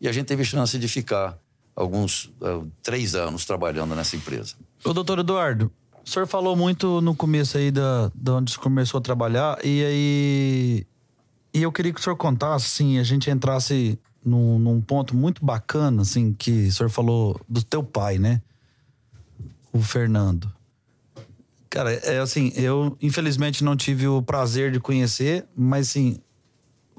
E 0.00 0.08
a 0.08 0.12
gente 0.12 0.26
teve 0.26 0.44
chance 0.44 0.76
de 0.78 0.88
ficar 0.88 1.38
alguns 1.74 2.32
ah, 2.42 2.60
três 2.82 3.14
anos 3.14 3.44
trabalhando 3.44 3.94
nessa 3.94 4.16
empresa. 4.16 4.54
Ô, 4.84 4.92
doutor 4.92 5.18
Eduardo, 5.20 5.70
o 6.04 6.08
senhor 6.08 6.26
falou 6.26 6.54
muito 6.56 7.00
no 7.00 7.14
começo 7.14 7.56
aí 7.56 7.70
da, 7.70 8.10
da 8.14 8.34
onde 8.34 8.52
você 8.52 8.58
começou 8.58 8.98
a 8.98 9.00
trabalhar, 9.00 9.58
e 9.64 9.84
aí. 9.84 10.86
E 11.52 11.62
eu 11.62 11.70
queria 11.70 11.92
que 11.92 12.00
o 12.00 12.02
senhor 12.02 12.16
contasse, 12.16 12.66
assim, 12.66 12.98
a 12.98 13.04
gente 13.04 13.30
entrasse 13.30 13.96
num, 14.24 14.58
num 14.58 14.80
ponto 14.80 15.16
muito 15.16 15.44
bacana, 15.44 16.02
assim, 16.02 16.32
que 16.32 16.68
o 16.68 16.72
senhor 16.72 16.88
falou 16.88 17.40
do 17.48 17.62
teu 17.62 17.82
pai, 17.82 18.18
né? 18.18 18.40
O 19.72 19.80
Fernando. 19.82 20.50
Cara, 21.68 21.92
é 21.92 22.20
assim, 22.20 22.52
eu 22.54 22.96
infelizmente 23.02 23.64
não 23.64 23.76
tive 23.76 24.06
o 24.06 24.22
prazer 24.22 24.70
de 24.70 24.78
conhecer, 24.78 25.44
mas 25.56 25.88
assim, 25.88 26.18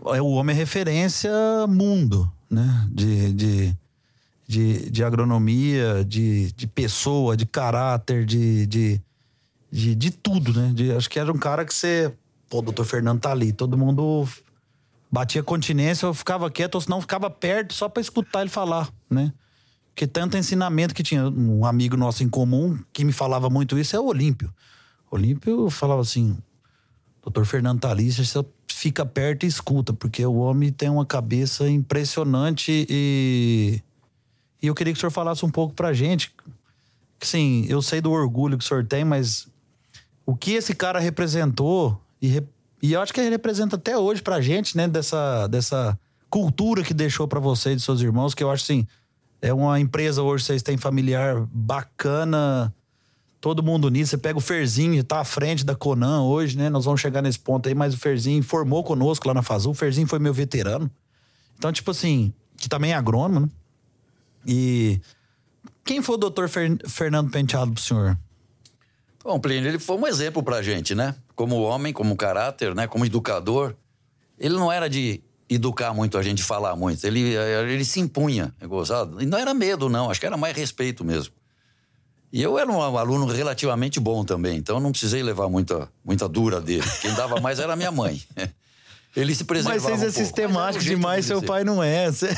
é 0.07 0.21
o 0.21 0.27
homem 0.27 0.53
é 0.55 0.59
referência 0.59 1.31
mundo, 1.67 2.29
né? 2.49 2.87
De, 2.91 3.33
de, 3.33 3.77
de, 4.47 4.89
de 4.89 5.03
agronomia, 5.03 6.03
de, 6.05 6.51
de 6.51 6.67
pessoa, 6.67 7.37
de 7.37 7.45
caráter, 7.45 8.25
de, 8.25 8.67
de, 8.67 9.01
de, 9.71 9.95
de 9.95 10.11
tudo, 10.11 10.53
né? 10.53 10.71
De, 10.75 10.91
acho 10.91 11.09
que 11.09 11.19
era 11.19 11.31
um 11.31 11.37
cara 11.37 11.63
que 11.63 11.73
você. 11.73 12.11
Pô, 12.49 12.59
o 12.59 12.61
doutor 12.61 12.85
Fernando 12.85 13.21
tá 13.21 13.31
ali. 13.31 13.51
Todo 13.51 13.77
mundo 13.77 14.27
batia 15.11 15.43
continência, 15.43 16.05
eu 16.05 16.13
ficava 16.13 16.49
quieto, 16.49 16.75
ou 16.75 16.81
senão 16.81 17.01
ficava 17.01 17.29
perto 17.29 17.73
só 17.73 17.87
pra 17.87 18.01
escutar 18.01 18.41
ele 18.41 18.49
falar, 18.49 18.91
né? 19.09 19.31
Porque 19.95 20.05
tanto 20.05 20.35
ensinamento 20.35 20.93
que 20.93 21.01
tinha. 21.01 21.25
Um 21.29 21.65
amigo 21.65 21.95
nosso 21.95 22.21
em 22.21 22.27
comum 22.27 22.77
que 22.91 23.05
me 23.05 23.13
falava 23.13 23.49
muito 23.49 23.79
isso 23.79 23.95
é 23.95 23.99
o 23.99 24.07
Olímpio. 24.07 24.53
Olímpio 25.09 25.69
falava 25.69 26.01
assim: 26.01 26.37
doutor 27.23 27.45
Fernando 27.45 27.85
ali, 27.85 28.11
você 28.11 28.45
fica 28.67 29.05
perto 29.05 29.45
e 29.45 29.47
escuta, 29.47 29.93
porque 29.93 30.25
o 30.25 30.35
homem 30.35 30.69
tem 30.69 30.89
uma 30.89 31.05
cabeça 31.05 31.69
impressionante 31.69 32.85
e. 32.89 33.81
E 34.61 34.67
eu 34.67 34.75
queria 34.75 34.91
que 34.91 34.97
o 34.97 34.99
senhor 34.99 35.11
falasse 35.11 35.45
um 35.45 35.49
pouco 35.49 35.73
pra 35.73 35.93
gente. 35.93 36.33
Sim, 37.21 37.65
eu 37.69 37.81
sei 37.81 38.01
do 38.01 38.11
orgulho 38.11 38.57
que 38.57 38.65
o 38.65 38.67
senhor 38.67 38.85
tem, 38.85 39.05
mas 39.05 39.47
o 40.25 40.35
que 40.35 40.53
esse 40.53 40.73
cara 40.73 40.99
representou, 40.99 42.01
e, 42.21 42.41
e 42.85 42.93
eu 42.93 43.01
acho 43.01 43.13
que 43.13 43.19
ele 43.19 43.29
representa 43.29 43.75
até 43.75 43.97
hoje 43.97 44.21
pra 44.21 44.41
gente, 44.41 44.75
né, 44.77 44.87
dessa, 44.87 45.47
dessa 45.47 45.97
cultura 46.29 46.83
que 46.83 46.93
deixou 46.93 47.27
pra 47.27 47.39
você 47.39 47.71
e 47.71 47.75
de 47.75 47.81
seus 47.81 48.01
irmãos, 48.01 48.33
que 48.33 48.43
eu 48.43 48.51
acho 48.51 48.63
assim, 48.63 48.87
é 49.41 49.53
uma 49.53 49.79
empresa 49.79 50.21
hoje, 50.21 50.43
vocês 50.43 50.63
têm 50.63 50.77
familiar 50.77 51.45
bacana, 51.51 52.73
todo 53.39 53.61
mundo 53.61 53.89
nisso. 53.89 54.11
Você 54.11 54.17
pega 54.17 54.37
o 54.37 54.41
Ferzinho, 54.41 55.03
tá 55.03 55.19
à 55.19 55.23
frente 55.23 55.63
da 55.63 55.75
Conan 55.75 56.23
hoje, 56.23 56.57
né? 56.57 56.69
Nós 56.69 56.85
vamos 56.85 56.99
chegar 56.99 57.21
nesse 57.21 57.37
ponto 57.37 57.69
aí, 57.69 57.75
mas 57.75 57.93
o 57.93 57.97
Ferzinho 57.97 58.41
formou 58.41 58.83
conosco 58.83 59.27
lá 59.27 59.33
na 59.35 59.43
Fazul. 59.43 59.71
O 59.71 59.75
Ferzinho 59.75 60.07
foi 60.07 60.17
meu 60.17 60.33
veterano. 60.33 60.89
Então, 61.57 61.71
tipo 61.71 61.91
assim, 61.91 62.33
que 62.57 62.67
também 62.67 62.91
é 62.91 62.95
agrônomo, 62.95 63.41
né? 63.41 63.49
E 64.47 64.99
quem 65.83 66.01
foi 66.01 66.15
o 66.15 66.17
doutor 66.17 66.49
Fer- 66.49 66.77
Fernando 66.87 67.29
Penteado 67.29 67.71
pro 67.71 67.81
senhor? 67.81 68.17
Bom, 69.25 69.39
Plínio, 69.39 69.67
ele 69.67 69.79
foi 69.79 69.97
um 69.97 70.05
exemplo 70.05 70.43
pra 70.43 70.61
gente, 70.61 70.93
né? 70.93 71.15
Como 71.35 71.59
homem, 71.63 71.91
como 71.91 72.15
caráter, 72.15 72.75
né? 72.75 72.85
Como 72.85 73.07
educador. 73.07 73.75
Ele 74.37 74.53
não 74.53 74.71
era 74.71 74.87
de 74.87 75.19
educar 75.49 75.95
muito 75.95 76.15
a 76.15 76.21
gente, 76.21 76.43
falar 76.43 76.75
muito. 76.75 77.03
Ele, 77.07 77.33
ele 77.33 77.83
se 77.83 77.99
impunha, 77.99 78.53
é 78.61 78.67
gozado. 78.67 79.19
E 79.19 79.25
não 79.25 79.39
era 79.39 79.51
medo, 79.51 79.89
não. 79.89 80.11
Acho 80.11 80.19
que 80.19 80.27
era 80.27 80.37
mais 80.37 80.55
respeito 80.55 81.03
mesmo. 81.03 81.33
E 82.31 82.39
eu 82.39 82.59
era 82.59 82.71
um 82.71 82.97
aluno 82.97 83.25
relativamente 83.25 83.99
bom 83.99 84.23
também, 84.23 84.57
então 84.57 84.75
eu 84.75 84.81
não 84.81 84.91
precisei 84.91 85.23
levar 85.23 85.49
muita, 85.49 85.89
muita 86.03 86.29
dura 86.29 86.61
dele. 86.61 86.85
Quem 87.01 87.11
dava 87.15 87.41
mais 87.41 87.59
era 87.59 87.75
minha 87.75 87.91
mãe. 87.91 88.21
Ele 89.15 89.33
se 89.33 89.45
preservava 89.45 89.89
Mas 89.89 89.99
vocês 90.01 90.17
um 90.17 90.21
é 90.21 90.23
sistemático 90.25 90.83
demais, 90.83 91.25
dele 91.25 91.39
seu 91.39 91.47
pai 91.47 91.63
não 91.63 91.81
é. 91.81 92.11
Você- 92.11 92.35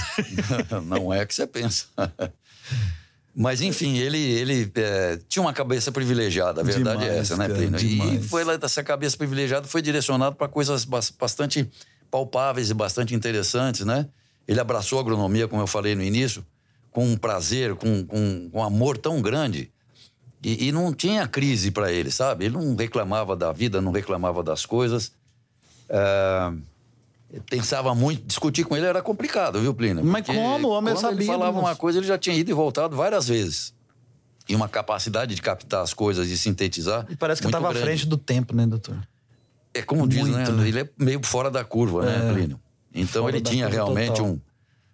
não 0.85 1.11
é 1.11 1.23
o 1.23 1.27
que 1.27 1.33
você 1.33 1.47
pensa. 1.47 1.87
Mas, 3.39 3.61
enfim, 3.61 3.97
ele, 3.97 4.17
ele 4.17 4.71
é, 4.73 5.19
tinha 5.29 5.43
uma 5.43 5.53
cabeça 5.53 5.91
privilegiada, 5.91 6.61
a 6.61 6.63
verdade 6.63 7.03
é 7.03 7.09
Demais, 7.09 7.31
essa, 7.31 7.37
né, 7.37 7.47
Plínio? 7.47 7.79
E 7.79 8.19
foi 8.23 8.43
lá, 8.43 8.57
essa 8.59 8.83
cabeça 8.83 9.15
privilegiada 9.15 9.67
foi 9.67 9.79
direcionado 9.79 10.35
para 10.35 10.47
coisas 10.47 10.83
bas- 10.83 11.11
bastante 11.11 11.69
palpáveis 12.09 12.71
e 12.71 12.73
bastante 12.73 13.13
interessantes, 13.13 13.85
né? 13.85 14.07
Ele 14.47 14.59
abraçou 14.59 14.97
a 14.97 15.01
agronomia, 15.01 15.47
como 15.47 15.61
eu 15.61 15.67
falei 15.67 15.93
no 15.93 16.01
início, 16.01 16.43
com 16.89 17.05
um 17.05 17.15
prazer, 17.15 17.75
com, 17.75 18.03
com, 18.03 18.49
com 18.49 18.59
um 18.59 18.63
amor 18.63 18.97
tão 18.97 19.21
grande. 19.21 19.69
E, 20.43 20.69
e 20.69 20.71
não 20.71 20.91
tinha 20.91 21.27
crise 21.27 21.69
para 21.69 21.91
ele, 21.91 22.09
sabe? 22.09 22.45
Ele 22.45 22.55
não 22.55 22.75
reclamava 22.75 23.35
da 23.35 23.51
vida, 23.51 23.79
não 23.79 23.91
reclamava 23.91 24.41
das 24.41 24.65
coisas. 24.65 25.11
É, 25.87 26.53
pensava 27.49 27.93
muito, 27.93 28.25
discutir 28.25 28.63
com 28.63 28.75
ele 28.75 28.85
era 28.85 29.01
complicado, 29.01 29.59
viu, 29.59 29.73
Plínio? 29.73 30.03
Mas 30.03 30.25
como? 30.25 30.67
O 30.67 30.71
homem 30.71 30.93
quando 30.93 31.01
sabia. 31.01 31.17
ele 31.17 31.25
falava 31.25 31.53
moço. 31.53 31.65
uma 31.65 31.75
coisa, 31.75 31.99
ele 31.99 32.07
já 32.07 32.17
tinha 32.17 32.35
ido 32.35 32.49
e 32.49 32.53
voltado 32.53 32.95
várias 32.95 33.27
vezes. 33.27 33.73
E 34.47 34.55
uma 34.55 34.69
capacidade 34.69 35.35
de 35.35 35.41
captar 35.41 35.81
as 35.81 35.93
coisas 35.93 36.29
e 36.29 36.37
sintetizar. 36.37 37.05
E 37.09 37.15
parece 37.15 37.41
que 37.41 37.47
estava 37.47 37.69
à 37.69 37.75
frente 37.75 38.05
do 38.05 38.17
tempo, 38.17 38.55
né, 38.55 38.65
doutor? 38.65 38.97
É 39.73 39.81
como 39.81 40.07
diz, 40.07 40.21
Muito, 40.21 40.51
né? 40.51 40.63
né? 40.63 40.67
Ele 40.67 40.79
é 40.79 40.89
meio 40.97 41.21
fora 41.23 41.51
da 41.51 41.63
curva, 41.63 42.05
né, 42.05 42.29
É. 42.29 42.33
Plínio? 42.33 42.59
Então 42.93 43.23
Fora 43.23 43.35
ele 43.35 43.43
tinha 43.43 43.67
realmente 43.67 44.21
um, 44.21 44.39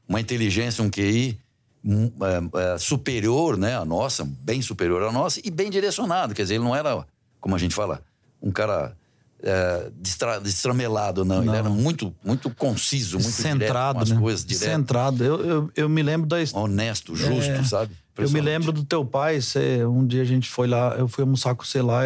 uma 0.10 0.20
inteligência, 0.20 0.84
um 0.84 0.90
QI 0.90 1.40
um, 1.86 2.12
é, 2.22 2.74
é, 2.74 2.78
superior, 2.78 3.58
né, 3.58 3.78
à 3.78 3.86
nossa, 3.86 4.25
bem 4.25 4.62
superior 4.62 5.04
à 5.04 5.12
nossa 5.12 5.40
e 5.44 5.52
bem 5.52 5.70
direcionado. 5.70 6.34
Quer 6.34 6.44
dizer, 6.44 6.56
ele 6.56 6.63
não 6.63 6.75
era, 6.75 7.06
como 7.40 7.56
a 7.56 7.60
gente 7.60 7.75
fala, 7.75 8.02
um 8.42 8.52
cara 8.52 8.98
é, 9.43 9.91
destra, 9.95 10.39
destramelado, 10.39 11.25
não. 11.25 11.43
Não. 11.43 11.53
Ele 11.53 11.57
era 11.57 11.69
muito, 11.69 12.15
muito 12.23 12.50
conciso, 12.50 13.19
muito 13.19 13.35
direto 13.35 13.59
Centrado, 13.59 14.00
as 14.00 14.09
né? 14.12 14.19
coisas, 14.19 14.45
direto, 14.45 14.63
Centrado. 14.63 15.23
Eu, 15.23 15.45
eu, 15.45 15.71
eu 15.75 15.89
me 15.89 16.01
lembro 16.01 16.27
da 16.27 16.41
história. 16.41 16.65
honesto, 16.65 17.15
justo, 17.15 17.51
É. 17.51 17.63
sabe? 17.63 17.91
Eu 18.17 18.29
me 18.29 18.39
lembro 18.39 18.71
do 18.71 18.83
teu 18.83 19.03
pai, 19.03 19.41
você, 19.41 19.83
um 19.85 20.05
dia 20.05 20.21
a 20.21 20.25
gente 20.25 20.50
foi 20.50 20.67
lá, 20.67 20.95
eu 20.97 21.07
fui 21.07 21.23
almoçar 21.23 21.55
com 21.55 21.63
você 21.65 21.81
lá, 21.81 22.03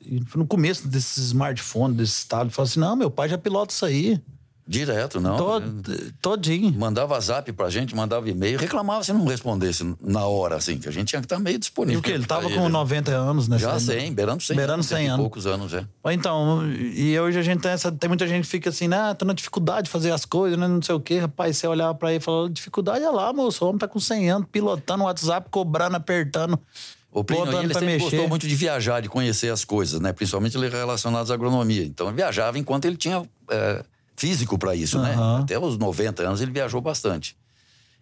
e 0.00 0.22
no 0.34 0.46
começo 0.46 0.88
desses 0.88 1.26
smartphones, 1.26 1.96
desse 1.96 2.18
estado, 2.20 2.50
falou 2.50 2.66
assim, 2.66 2.80
não, 2.80 2.96
meu 2.96 3.10
pai 3.10 3.28
já 3.28 3.36
pilota 3.36 3.72
isso 3.72 3.84
aí, 3.84 4.18
Direto, 4.68 5.18
não. 5.18 5.36
Tod- 5.38 6.12
todinho. 6.20 6.70
Mandava 6.78 7.18
zap 7.20 7.50
pra 7.54 7.70
gente, 7.70 7.96
mandava 7.96 8.28
e-mail, 8.28 8.58
reclamava 8.58 9.02
se 9.02 9.12
não 9.14 9.24
respondesse 9.24 9.96
na 9.98 10.26
hora, 10.26 10.56
assim, 10.56 10.76
que 10.78 10.86
a 10.86 10.92
gente 10.92 11.08
tinha 11.08 11.20
que 11.22 11.24
estar 11.24 11.38
meio 11.38 11.54
E 11.56 11.58
disponível. 11.58 12.00
o 12.00 12.02
que? 12.02 12.10
Ele 12.10 12.26
tava 12.26 12.50
com 12.50 12.68
90 12.68 13.10
anos, 13.10 13.48
né? 13.48 13.58
Já 13.58 13.72
Você- 13.78 13.98
100, 13.98 14.12
beirando 14.12 14.42
100. 14.42 14.56
Beirando 14.56 14.82
100 14.82 15.06
e 15.06 15.08
anos. 15.08 15.20
poucos 15.22 15.46
anos, 15.46 15.72
é. 15.72 15.86
Então, 16.12 16.70
e 16.70 17.18
hoje 17.18 17.38
a 17.38 17.42
gente 17.42 17.60
tem 17.62 17.70
essa. 17.70 17.90
Tem 17.90 18.08
muita 18.08 18.28
gente 18.28 18.42
que 18.44 18.50
fica 18.50 18.68
assim, 18.68 18.92
ah, 18.92 19.14
tô 19.14 19.24
na 19.24 19.32
dificuldade 19.32 19.84
de 19.86 19.90
fazer 19.90 20.10
as 20.12 20.26
coisas, 20.26 20.58
né? 20.58 20.68
Não 20.68 20.82
sei 20.82 20.94
o 20.94 21.00
quê. 21.00 21.18
Rapaz, 21.20 21.56
você 21.56 21.66
olhava 21.66 21.94
pra 21.94 22.10
ele 22.10 22.18
e 22.18 22.22
falava, 22.22 22.50
dificuldade 22.50 23.02
é 23.02 23.10
lá, 23.10 23.32
moço. 23.32 23.64
O 23.64 23.68
homem 23.68 23.78
tá 23.78 23.88
com 23.88 23.98
100 23.98 24.30
anos, 24.30 24.48
pilotando 24.52 25.02
o 25.02 25.06
WhatsApp, 25.06 25.48
cobrando, 25.50 25.96
apertando. 25.96 26.58
O 27.10 27.24
Plínio, 27.24 27.46
botando 27.46 27.64
ele 27.64 27.72
sempre 27.72 27.86
mexer. 27.86 28.04
gostou 28.10 28.28
muito 28.28 28.46
de 28.46 28.54
viajar, 28.54 29.00
de 29.00 29.08
conhecer 29.08 29.50
as 29.50 29.64
coisas, 29.64 29.98
né? 29.98 30.12
Principalmente 30.12 30.58
ele 30.58 30.68
relacionados 30.68 31.30
à 31.30 31.34
agronomia. 31.34 31.82
Então, 31.82 32.08
ele 32.08 32.16
viajava 32.16 32.58
enquanto 32.58 32.84
ele 32.84 32.98
tinha 32.98 33.22
é, 33.50 33.82
físico 34.18 34.58
para 34.58 34.74
isso, 34.74 34.98
né? 35.00 35.14
Aham. 35.14 35.40
Até 35.42 35.58
os 35.58 35.78
90 35.78 36.22
anos 36.22 36.40
ele 36.40 36.50
viajou 36.50 36.80
bastante. 36.80 37.36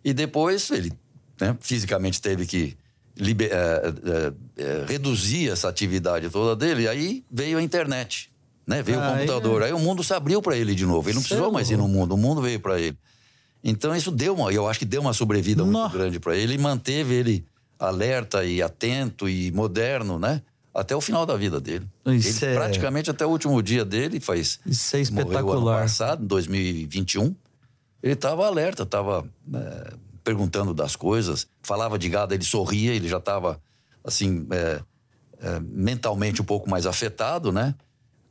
E 0.05 0.13
depois 0.15 0.71
ele 0.71 0.93
né, 1.41 1.57
fisicamente 1.61 2.21
teve 2.21 2.47
que 2.47 2.77
liber- 3.17 3.51
é, 3.53 3.93
é, 4.57 4.85
reduzir 4.89 5.51
essa 5.51 5.69
atividade 5.69 6.31
toda 6.31 6.57
dele. 6.57 6.83
E 6.85 6.89
aí 6.89 7.25
veio 7.31 7.59
a 7.59 7.63
internet, 7.63 8.31
né? 8.67 8.83
Veio 8.83 8.99
o 8.99 9.03
computador. 9.03 9.63
Aí 9.63 9.73
o 9.73 9.79
mundo 9.79 10.03
se 10.03 10.15
abriu 10.15 10.41
para 10.41 10.57
ele 10.57 10.75
de 10.75 10.87
novo. 10.87 11.09
Ele 11.09 11.17
não 11.17 11.23
Cê 11.23 11.27
é 11.27 11.29
precisou 11.29 11.53
mais 11.53 11.71
ir 11.71 11.77
no 11.77 11.87
mundo, 11.87 12.15
o 12.15 12.17
mundo 12.17 12.41
veio 12.41 12.59
para 12.59 12.81
ele. 12.81 12.97
Então 13.63 13.95
isso 13.95 14.11
deu 14.11 14.35
uma, 14.35 14.53
eu 14.53 14.67
acho 14.69 14.79
que 14.79 14.85
deu 14.85 15.01
uma 15.01 15.13
sobrevida 15.13 15.65
Nó. 15.65 15.81
muito 15.83 15.93
grande 15.93 16.19
para 16.21 16.37
ele 16.37 16.55
e 16.55 16.59
manteve 16.59 17.15
ele 17.15 17.45
alerta 17.79 18.45
e 18.45 18.63
atento 18.63 19.29
e 19.29 19.51
moderno, 19.53 20.19
né? 20.19 20.41
Até 20.77 20.95
o 20.95 21.01
final 21.01 21.25
da 21.25 21.35
vida 21.37 21.59
dele. 21.59 21.89
Isso 22.07 22.45
ele, 22.45 22.53
é- 22.53 22.57
Praticamente 22.59 23.11
até 23.11 23.25
o 23.25 23.31
último 23.31 23.63
dia 23.63 23.83
dele, 23.83 24.21
faz. 24.21 24.61
Isso 24.67 24.95
é 24.95 24.99
Morreu 25.01 25.23
ano 25.23 25.33
espetacular. 25.33 25.81
passado, 25.81 26.23
em 26.23 26.27
2021. 26.27 27.35
Ele 28.03 28.13
estava 28.13 28.47
alerta, 28.47 28.83
estava 28.83 29.27
perguntando 30.23 30.75
das 30.75 30.95
coisas, 30.95 31.47
falava 31.63 31.99
de 31.99 32.11
gado, 32.11 32.35
ele 32.35 32.45
sorria, 32.45 32.93
ele 32.93 33.09
já 33.09 33.17
estava, 33.17 33.59
assim, 34.05 34.47
é, 34.51 34.81
é, 35.41 35.61
mentalmente 35.61 36.43
um 36.43 36.45
pouco 36.45 36.69
mais 36.69 36.85
afetado, 36.85 37.51
né? 37.51 37.75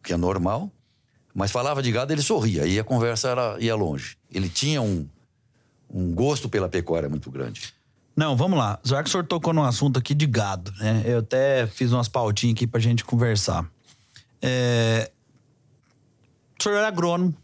Que 0.04 0.14
é 0.14 0.18
normal. 0.18 0.70
Mas 1.34 1.52
falava 1.52 1.82
de 1.82 1.92
gado, 1.92 2.14
ele 2.14 2.22
sorria, 2.22 2.68
e 2.68 2.80
a 2.80 2.84
conversa 2.84 3.30
era, 3.30 3.58
ia 3.60 3.76
longe. 3.76 4.18
Ele 4.32 4.50
tinha 4.50 4.82
um, 4.82 5.08
um 5.90 6.14
gosto 6.14 6.48
pela 6.48 6.70
pecuária 6.70 7.10
muito 7.10 7.32
grande. 7.32 7.74
Não, 8.16 8.36
vamos 8.38 8.58
lá. 8.58 8.80
Já 8.84 9.04
que 9.04 9.10
o 9.10 9.12
senhor 9.12 9.26
tocou 9.26 9.54
num 9.54 9.64
assunto 9.64 10.00
aqui 10.00 10.14
de 10.14 10.26
gado, 10.26 10.72
né? 10.80 11.04
Eu 11.06 11.20
até 11.20 11.68
fiz 11.68 11.92
umas 11.92 12.08
pautinhas 12.08 12.56
aqui 12.56 12.66
pra 12.66 12.80
gente 12.80 13.04
conversar. 13.04 13.70
É... 14.42 15.12
O 16.58 16.64
senhor 16.64 16.78
era 16.78 16.88
agrônomo, 16.88 17.36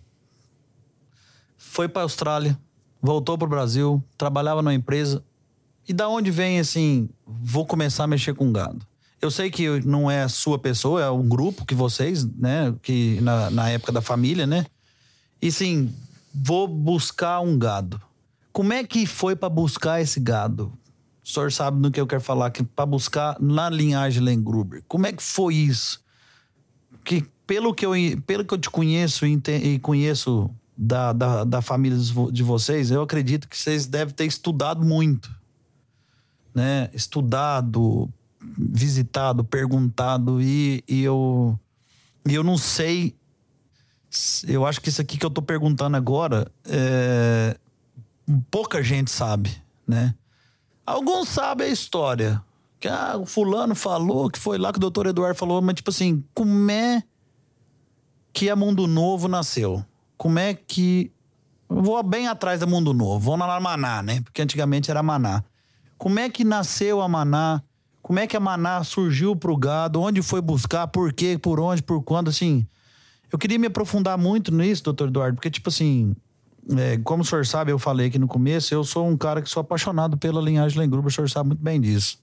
foi 1.57 1.87
pra 1.87 2.03
Austrália, 2.03 2.57
voltou 3.01 3.37
pro 3.37 3.47
Brasil, 3.47 4.01
trabalhava 4.17 4.61
numa 4.61 4.73
empresa. 4.73 5.23
E 5.87 5.93
da 5.93 6.07
onde 6.07 6.31
vem 6.31 6.59
assim, 6.59 7.09
vou 7.25 7.65
começar 7.65 8.05
a 8.05 8.07
mexer 8.07 8.33
com 8.33 8.51
gado? 8.51 8.85
Eu 9.21 9.29
sei 9.29 9.51
que 9.51 9.67
não 9.85 10.09
é 10.09 10.23
a 10.23 10.29
sua 10.29 10.57
pessoa, 10.57 11.01
é 11.01 11.09
um 11.09 11.27
grupo 11.27 11.65
que 11.65 11.75
vocês, 11.75 12.25
né? 12.25 12.73
Que 12.81 13.19
na, 13.21 13.49
na 13.49 13.69
época 13.69 13.91
da 13.91 14.01
família, 14.01 14.47
né? 14.47 14.65
E 15.41 15.51
sim, 15.51 15.93
vou 16.33 16.67
buscar 16.67 17.39
um 17.41 17.57
gado. 17.57 18.01
Como 18.51 18.73
é 18.73 18.83
que 18.83 19.05
foi 19.05 19.35
para 19.35 19.49
buscar 19.49 20.01
esse 20.01 20.19
gado? 20.19 20.73
O 21.23 21.27
senhor 21.27 21.51
sabe 21.51 21.79
do 21.79 21.91
que 21.91 21.99
eu 22.01 22.07
quero 22.07 22.21
falar, 22.21 22.51
que 22.51 22.63
para 22.63 22.85
buscar 22.85 23.37
na 23.39 23.69
linhagem 23.69 24.21
Lengruber. 24.21 24.83
Como 24.87 25.05
é 25.05 25.13
que 25.13 25.21
foi 25.21 25.55
isso? 25.55 26.03
Que 27.05 27.23
pelo 27.45 27.73
que 27.73 27.85
eu, 27.85 27.91
pelo 28.25 28.43
que 28.43 28.53
eu 28.53 28.57
te 28.57 28.69
conheço 28.69 29.25
e, 29.25 29.79
conheço 29.79 30.49
da, 30.75 31.13
da, 31.13 31.43
da 31.43 31.61
família 31.61 31.97
de 32.31 32.43
vocês, 32.43 32.91
eu 32.91 33.01
acredito 33.01 33.47
que 33.47 33.57
vocês 33.57 33.85
devem 33.85 34.13
ter 34.13 34.25
estudado 34.25 34.83
muito. 34.83 35.29
Né? 36.55 36.89
Estudado, 36.93 38.09
visitado, 38.57 39.43
perguntado 39.43 40.41
e, 40.41 40.83
e 40.87 41.03
eu 41.03 41.57
e 42.27 42.33
eu 42.33 42.43
não 42.43 42.57
sei 42.57 43.15
eu 44.47 44.65
acho 44.65 44.81
que 44.81 44.89
isso 44.89 45.01
aqui 45.01 45.17
que 45.17 45.25
eu 45.25 45.29
tô 45.29 45.41
perguntando 45.41 45.95
agora 45.95 46.51
é, 46.65 47.57
pouca 48.49 48.83
gente 48.83 49.11
sabe, 49.11 49.55
né? 49.87 50.15
Alguns 50.85 51.29
sabem 51.29 51.67
a 51.67 51.71
história. 51.71 52.43
Que 52.79 52.87
ah, 52.87 53.15
o 53.17 53.25
fulano 53.25 53.75
falou, 53.75 54.29
que 54.29 54.39
foi 54.39 54.57
lá 54.57 54.71
que 54.71 54.77
o 54.77 54.81
doutor 54.81 55.05
Eduardo 55.05 55.37
falou, 55.37 55.61
mas 55.61 55.75
tipo 55.75 55.91
assim, 55.91 56.23
como 56.33 56.71
é 56.71 57.03
que 58.33 58.49
a 58.49 58.55
Mundo 58.55 58.87
Novo 58.87 59.27
nasceu? 59.27 59.85
Como 60.17 60.39
é 60.39 60.53
que. 60.53 61.11
Vou 61.69 62.01
bem 62.03 62.27
atrás 62.27 62.59
da 62.59 62.65
Mundo 62.65 62.93
Novo, 62.93 63.19
vou 63.19 63.37
na 63.37 63.59
Maná, 63.59 64.01
né? 64.01 64.21
Porque 64.21 64.41
antigamente 64.41 64.91
era 64.91 65.01
Maná. 65.01 65.43
Como 65.97 66.19
é 66.19 66.29
que 66.29 66.43
nasceu 66.43 67.01
a 67.01 67.07
Maná? 67.07 67.61
Como 68.01 68.19
é 68.19 68.27
que 68.27 68.35
a 68.35 68.39
Maná 68.39 68.83
surgiu 68.83 69.35
pro 69.35 69.55
gado? 69.55 70.01
Onde 70.01 70.21
foi 70.21 70.41
buscar? 70.41 70.87
Por 70.87 71.13
quê? 71.13 71.37
Por 71.37 71.59
onde? 71.59 71.81
Por 71.81 72.01
quando? 72.01 72.29
Assim, 72.29 72.67
eu 73.31 73.37
queria 73.37 73.57
me 73.57 73.67
aprofundar 73.67 74.17
muito 74.17 74.51
nisso, 74.51 74.83
doutor 74.83 75.07
Eduardo, 75.07 75.35
porque, 75.35 75.49
tipo 75.49 75.69
assim, 75.69 76.15
é, 76.77 76.97
como 76.99 77.23
o 77.23 77.25
senhor 77.25 77.45
sabe, 77.45 77.71
eu 77.71 77.79
falei 77.79 78.07
aqui 78.07 78.19
no 78.19 78.27
começo, 78.27 78.73
eu 78.73 78.83
sou 78.83 79.07
um 79.07 79.17
cara 79.17 79.41
que 79.41 79.49
sou 79.49 79.61
apaixonado 79.61 80.17
pela 80.17 80.41
linhagem 80.41 80.79
Lengruber, 80.79 81.07
o 81.07 81.11
senhor 81.11 81.29
sabe 81.29 81.49
muito 81.49 81.63
bem 81.63 81.79
disso. 81.79 82.19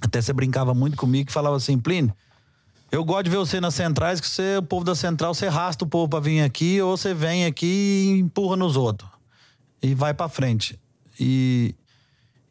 Até 0.00 0.20
você 0.20 0.32
brincava 0.32 0.74
muito 0.74 0.96
comigo 0.96 1.30
e 1.30 1.32
falava 1.32 1.56
assim, 1.56 1.78
Plínio, 1.78 2.14
eu 2.92 3.04
gosto 3.04 3.24
de 3.24 3.30
ver 3.30 3.38
você 3.38 3.60
nas 3.60 3.74
centrais, 3.74 4.20
que 4.20 4.28
você, 4.28 4.58
o 4.58 4.62
povo 4.62 4.84
da 4.84 4.94
central, 4.94 5.34
você 5.34 5.46
arrasta 5.46 5.84
o 5.84 5.88
povo 5.88 6.08
pra 6.08 6.20
vir 6.20 6.42
aqui, 6.42 6.80
ou 6.80 6.96
você 6.96 7.12
vem 7.12 7.44
aqui 7.44 7.66
e 7.66 8.20
empurra 8.20 8.56
nos 8.56 8.76
outros. 8.76 9.10
E 9.82 9.94
vai 9.94 10.14
pra 10.14 10.28
frente. 10.28 10.78
E 11.18 11.74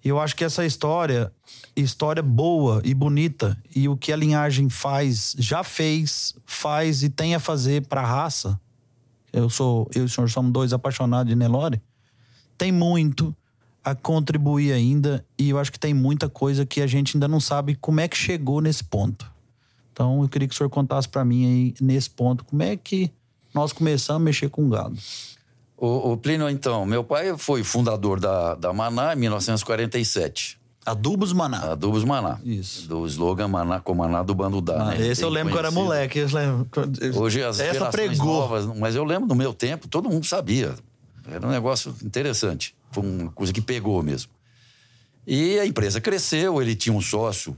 eu 0.03 0.19
acho 0.19 0.35
que 0.35 0.43
essa 0.43 0.65
história, 0.65 1.31
história 1.75 2.21
boa 2.21 2.81
e 2.83 2.93
bonita, 2.93 3.57
e 3.73 3.87
o 3.87 3.95
que 3.95 4.11
a 4.11 4.17
linhagem 4.17 4.69
faz, 4.69 5.33
já 5.39 5.63
fez, 5.63 6.35
faz 6.45 7.03
e 7.03 7.09
tem 7.09 7.35
a 7.35 7.39
fazer 7.39 7.87
para 7.87 8.01
a 8.01 8.05
raça. 8.05 8.59
Eu 9.33 9.49
sou, 9.49 9.89
eu 9.93 10.03
e 10.03 10.05
o 10.05 10.09
senhor 10.09 10.29
somos 10.29 10.53
dois 10.53 10.71
apaixonados 10.71 11.27
de 11.27 11.35
Nelore. 11.35 11.81
Tem 12.57 12.71
muito 12.71 13.35
a 13.83 13.93
contribuir 13.93 14.71
ainda, 14.71 15.25
e 15.37 15.49
eu 15.49 15.59
acho 15.59 15.71
que 15.71 15.79
tem 15.79 15.93
muita 15.93 16.29
coisa 16.29 16.65
que 16.65 16.81
a 16.81 16.87
gente 16.87 17.17
ainda 17.17 17.27
não 17.27 17.39
sabe 17.39 17.75
como 17.75 17.99
é 17.99 18.07
que 18.07 18.15
chegou 18.15 18.61
nesse 18.61 18.83
ponto. 18.83 19.29
Então, 19.91 20.21
eu 20.21 20.29
queria 20.29 20.47
que 20.47 20.53
o 20.53 20.57
senhor 20.57 20.69
contasse 20.69 21.09
para 21.09 21.25
mim 21.25 21.45
aí, 21.45 21.73
nesse 21.81 22.09
ponto, 22.09 22.45
como 22.45 22.63
é 22.63 22.77
que 22.77 23.11
nós 23.53 23.73
começamos 23.73 24.21
a 24.21 24.23
mexer 24.23 24.49
com 24.49 24.69
gado. 24.69 24.97
O, 25.77 26.13
o 26.13 26.17
Plínio, 26.17 26.49
então, 26.49 26.85
meu 26.85 27.03
pai 27.03 27.37
foi 27.37 27.63
fundador 27.63 28.19
da, 28.19 28.55
da 28.55 28.71
Maná 28.71 29.13
em 29.13 29.17
1947. 29.17 30.57
Adubos 30.85 31.31
Maná. 31.31 31.71
Adubos 31.71 32.03
Maná. 32.03 32.39
Isso. 32.43 32.87
Do 32.87 33.05
slogan 33.07 33.47
Maná 33.47 33.79
com 33.79 33.93
Maná 33.95 34.21
do 34.21 34.35
Banudá, 34.35 34.81
Ah, 34.81 34.85
né? 34.95 35.07
esse 35.07 35.23
eu 35.23 35.29
Bem 35.29 35.35
lembro 35.43 35.53
que 35.53 35.57
eu 35.57 35.59
era 35.59 35.71
conhecido. 35.71 35.85
moleque. 35.85 36.19
eu 36.19 36.27
lembro- 36.27 37.21
Hoje 37.21 37.43
as 37.43 37.59
Essa 37.59 37.85
pregou. 37.89 38.25
novas, 38.41 38.65
mas 38.77 38.95
eu 38.95 39.03
lembro 39.03 39.27
no 39.27 39.35
meu 39.35 39.53
tempo, 39.53 39.87
todo 39.87 40.09
mundo 40.09 40.25
sabia. 40.25 40.75
Era 41.29 41.47
um 41.47 41.49
negócio 41.51 41.95
interessante. 42.03 42.75
Foi 42.91 43.01
uma 43.03 43.31
coisa 43.31 43.53
que 43.53 43.61
pegou 43.61 44.03
mesmo. 44.03 44.29
E 45.25 45.57
a 45.57 45.65
empresa 45.65 46.01
cresceu, 46.01 46.61
ele 46.61 46.75
tinha 46.75 46.93
um 46.93 47.01
sócio 47.01 47.55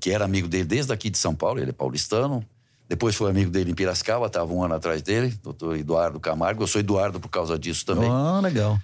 que 0.00 0.10
era 0.10 0.24
amigo 0.24 0.46
dele 0.46 0.64
desde 0.64 0.92
aqui 0.92 1.10
de 1.10 1.18
São 1.18 1.34
Paulo, 1.34 1.58
ele 1.60 1.70
é 1.70 1.72
paulistano, 1.72 2.44
Depois 2.88 3.14
foi 3.14 3.28
amigo 3.30 3.50
dele 3.50 3.70
em 3.70 3.74
Piracicaba, 3.74 4.26
estava 4.28 4.50
um 4.50 4.64
ano 4.64 4.72
atrás 4.74 5.02
dele, 5.02 5.38
doutor 5.42 5.76
Eduardo 5.76 6.18
Camargo. 6.18 6.62
Eu 6.62 6.66
sou 6.66 6.78
Eduardo 6.80 7.20
por 7.20 7.28
causa 7.28 7.58
disso 7.58 7.84
também. 7.84 8.08
Ah, 8.08 8.40
legal. 8.42 8.78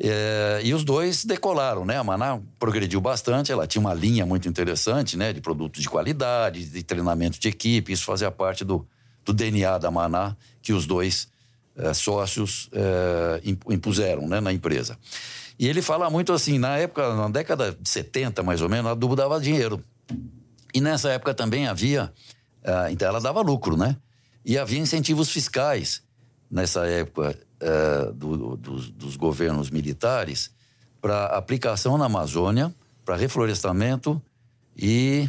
É, 0.00 0.60
e 0.62 0.72
os 0.72 0.84
dois 0.84 1.24
decolaram, 1.24 1.84
né? 1.84 1.96
A 1.96 2.04
Maná 2.04 2.40
progrediu 2.58 3.00
bastante, 3.00 3.50
ela 3.50 3.66
tinha 3.66 3.80
uma 3.80 3.92
linha 3.92 4.24
muito 4.24 4.48
interessante, 4.48 5.16
né? 5.16 5.32
De 5.32 5.40
produtos 5.40 5.82
de 5.82 5.88
qualidade, 5.88 6.64
de 6.64 6.82
treinamento 6.84 7.38
de 7.38 7.48
equipe, 7.48 7.92
isso 7.92 8.04
fazia 8.04 8.30
parte 8.30 8.64
do, 8.64 8.86
do 9.24 9.32
DNA 9.32 9.78
da 9.78 9.90
Maná, 9.90 10.36
que 10.62 10.72
os 10.72 10.86
dois 10.86 11.28
é, 11.76 11.92
sócios 11.92 12.70
é, 12.72 13.40
impuseram 13.68 14.28
né? 14.28 14.40
na 14.40 14.52
empresa. 14.52 14.96
E 15.58 15.66
ele 15.66 15.82
fala 15.82 16.08
muito 16.08 16.32
assim, 16.32 16.58
na 16.58 16.76
época, 16.76 17.14
na 17.14 17.28
década 17.28 17.72
de 17.72 17.88
70, 17.88 18.44
mais 18.44 18.62
ou 18.62 18.68
menos, 18.68 18.86
a 18.86 18.92
Adubo 18.92 19.16
dava 19.16 19.40
dinheiro. 19.40 19.82
E 20.72 20.80
nessa 20.80 21.10
época 21.10 21.34
também 21.34 21.66
havia, 21.66 22.12
é, 22.62 22.92
então 22.92 23.08
ela 23.08 23.20
dava 23.20 23.40
lucro, 23.40 23.76
né? 23.76 23.96
E 24.44 24.56
havia 24.56 24.78
incentivos 24.78 25.28
fiscais 25.28 26.02
nessa 26.48 26.86
época 26.86 27.36
uh, 27.62 28.12
do, 28.12 28.56
dos, 28.56 28.90
dos, 28.90 29.16
governos 29.16 29.70
militares 29.70 30.50
para 31.00 31.26
aplicação 31.26 31.96
na 31.96 32.06
Amazônia, 32.06 32.74
para 33.04 33.16
reflorestamento 33.16 34.20
e, 34.76 35.28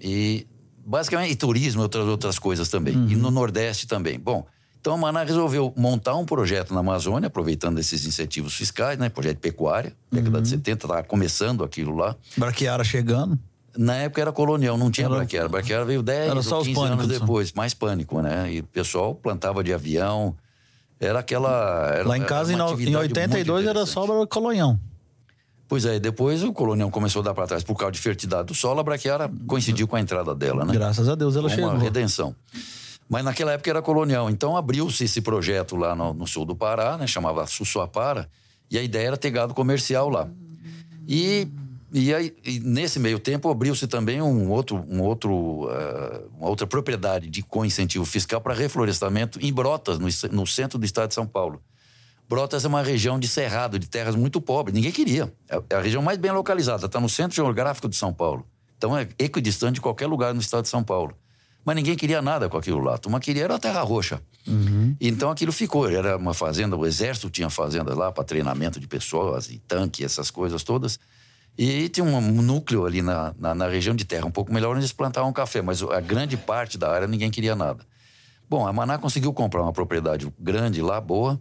e 0.00 0.46
basicamente 0.84 1.32
e 1.32 1.36
turismo 1.36 1.82
e 1.82 1.84
outras, 1.84 2.06
outras 2.06 2.38
coisas 2.38 2.68
também. 2.68 2.96
Uhum. 2.96 3.08
E 3.08 3.16
no 3.16 3.30
Nordeste 3.30 3.86
também. 3.86 4.18
Bom, 4.18 4.46
então 4.80 4.94
a 4.94 4.96
Maná 4.98 5.24
resolveu 5.24 5.72
montar 5.76 6.14
um 6.14 6.26
projeto 6.26 6.74
na 6.74 6.80
Amazônia, 6.80 7.28
aproveitando 7.28 7.78
esses 7.78 8.04
incentivos 8.04 8.54
fiscais, 8.54 8.98
né? 8.98 9.08
Projeto 9.08 9.36
de 9.36 9.40
pecuária, 9.40 9.96
década 10.12 10.36
uhum. 10.36 10.42
de 10.42 10.48
70, 10.50 10.86
estava 10.86 11.02
começando 11.02 11.64
aquilo 11.64 11.96
lá. 11.96 12.14
Braquiara 12.36 12.84
chegando. 12.84 13.38
Na 13.76 13.94
época 13.96 14.20
era 14.20 14.30
colonial, 14.30 14.76
não 14.76 14.90
tinha 14.90 15.06
era, 15.06 15.16
braquiara. 15.16 15.48
Braquiara 15.48 15.84
veio 15.84 16.02
10 16.02 16.52
ou 16.52 16.62
15 16.62 16.80
anos 16.80 17.08
depois, 17.08 17.52
mais 17.52 17.74
pânico, 17.74 18.20
né? 18.20 18.52
E 18.52 18.60
o 18.60 18.64
pessoal 18.64 19.14
plantava 19.14 19.64
de 19.64 19.72
avião, 19.72 20.36
era 21.00 21.18
aquela. 21.18 21.90
Era, 21.94 22.08
Lá 22.08 22.18
em 22.18 22.24
casa, 22.24 22.52
em, 22.52 22.56
em 22.56 22.96
82, 22.96 23.66
era 23.66 23.86
só 23.86 24.26
colonhão. 24.26 24.78
Pois 25.66 25.84
é, 25.86 25.98
depois 25.98 26.42
o 26.42 26.52
colonião 26.52 26.90
começou 26.90 27.20
a 27.20 27.24
dar 27.24 27.34
para 27.34 27.46
trás 27.46 27.62
por 27.62 27.74
causa 27.74 27.92
de 27.92 27.98
fertilidade 27.98 28.48
do 28.48 28.54
solo, 28.54 28.80
a 28.80 28.82
braquiara 28.82 29.30
coincidiu 29.46 29.88
com 29.88 29.96
a 29.96 30.00
entrada 30.00 30.34
dela, 30.34 30.64
né? 30.64 30.72
Graças 30.74 31.08
a 31.08 31.14
Deus 31.14 31.36
ela 31.36 31.48
com 31.48 31.54
chegou. 31.54 31.70
Uma 31.70 31.78
redenção. 31.78 32.36
Mas 33.08 33.24
naquela 33.24 33.52
época 33.52 33.70
era 33.70 33.82
colonial. 33.82 34.30
Então 34.30 34.56
abriu-se 34.56 35.04
esse 35.04 35.20
projeto 35.20 35.76
lá 35.76 35.94
no, 35.94 36.12
no, 36.12 36.26
sul 36.26 36.44
do 36.44 36.54
Pará, 36.54 36.96
né? 36.96 37.06
Chamava 37.06 37.46
Sussuapara. 37.46 38.28
E 38.70 38.78
a 38.78 38.82
ideia 38.82 39.08
era 39.08 39.16
ter 39.16 39.30
gado 39.30 39.54
comercial 39.54 40.08
lá. 40.08 40.28
E 41.06 41.48
e, 41.96 42.12
aí, 42.12 42.34
e 42.44 42.58
nesse 42.58 42.98
meio 42.98 43.20
tempo 43.20 43.48
abriu-se 43.48 43.86
também 43.86 44.20
um 44.20 44.50
outro, 44.50 44.84
um 44.88 45.00
outro, 45.00 45.32
uh, 45.32 46.28
uma 46.36 46.48
outra 46.48 46.66
propriedade 46.66 47.30
de 47.30 47.40
com 47.40 47.64
incentivo 47.64 48.04
fiscal 48.04 48.40
para 48.40 48.52
reflorestamento 48.52 49.38
em 49.40 49.52
Brotas, 49.52 50.00
no, 50.00 50.08
no, 50.32 50.44
centro 50.44 50.76
do 50.76 50.84
estado 50.84 51.10
de 51.10 51.14
São 51.14 51.24
Paulo. 51.24 51.62
Brotas 52.28 52.64
é 52.64 52.68
uma 52.68 52.82
região 52.82 53.16
de 53.16 53.28
cerrado, 53.28 53.78
de 53.78 53.88
terras 53.88 54.16
muito 54.16 54.40
pobres. 54.40 54.74
Ninguém 54.74 54.90
queria. 54.90 55.32
É, 55.48 55.62
é 55.70 55.76
a 55.76 55.80
região 55.80 56.02
mais 56.02 56.18
bem 56.18 56.32
localizada, 56.32 56.86
está 56.86 56.98
no 56.98 57.08
centro 57.08 57.36
geográfico 57.36 57.88
de 57.88 57.94
São 57.94 58.12
Paulo. 58.12 58.44
Então 58.76 58.98
é 58.98 59.08
equidistante 59.16 59.74
de 59.74 59.80
qualquer 59.80 60.08
lugar 60.08 60.34
no 60.34 60.40
estado 60.40 60.64
de 60.64 60.70
São 60.70 60.82
Paulo. 60.82 61.14
Mas 61.64 61.76
ninguém 61.76 61.94
queria 61.94 62.20
nada 62.20 62.48
com 62.48 62.56
aquilo 62.56 62.80
lá. 62.80 62.98
Uma 63.06 63.20
queria 63.20 63.44
era 63.44 63.54
a 63.54 63.58
terra 63.60 63.82
roxa. 63.82 64.20
Uhum. 64.48 64.96
Então 65.00 65.30
aquilo 65.30 65.52
ficou. 65.52 65.88
Era 65.88 66.16
uma 66.16 66.34
fazenda, 66.34 66.76
o 66.76 66.84
exército 66.84 67.30
tinha 67.30 67.48
fazenda 67.48 67.94
lá 67.94 68.10
para 68.10 68.24
treinamento 68.24 68.80
de 68.80 68.88
pessoas 68.88 69.48
e 69.48 69.58
tanque, 69.60 70.04
essas 70.04 70.28
coisas 70.28 70.64
todas. 70.64 70.98
E 71.56 71.88
tinha 71.88 72.04
um 72.04 72.42
núcleo 72.42 72.84
ali 72.84 73.00
na, 73.00 73.32
na, 73.38 73.54
na, 73.54 73.68
região 73.68 73.94
de 73.94 74.04
terra, 74.04 74.26
um 74.26 74.30
pouco 74.30 74.52
melhor, 74.52 74.70
onde 74.70 74.80
eles 74.80 74.92
plantavam 74.92 75.32
café, 75.32 75.62
mas 75.62 75.82
a 75.82 76.00
grande 76.00 76.36
parte 76.36 76.76
da 76.76 76.90
área 76.90 77.06
ninguém 77.06 77.30
queria 77.30 77.54
nada. 77.54 77.84
Bom, 78.50 78.66
a 78.66 78.72
Maná 78.72 78.98
conseguiu 78.98 79.32
comprar 79.32 79.62
uma 79.62 79.72
propriedade 79.72 80.30
grande 80.38 80.82
lá, 80.82 81.00
boa, 81.00 81.40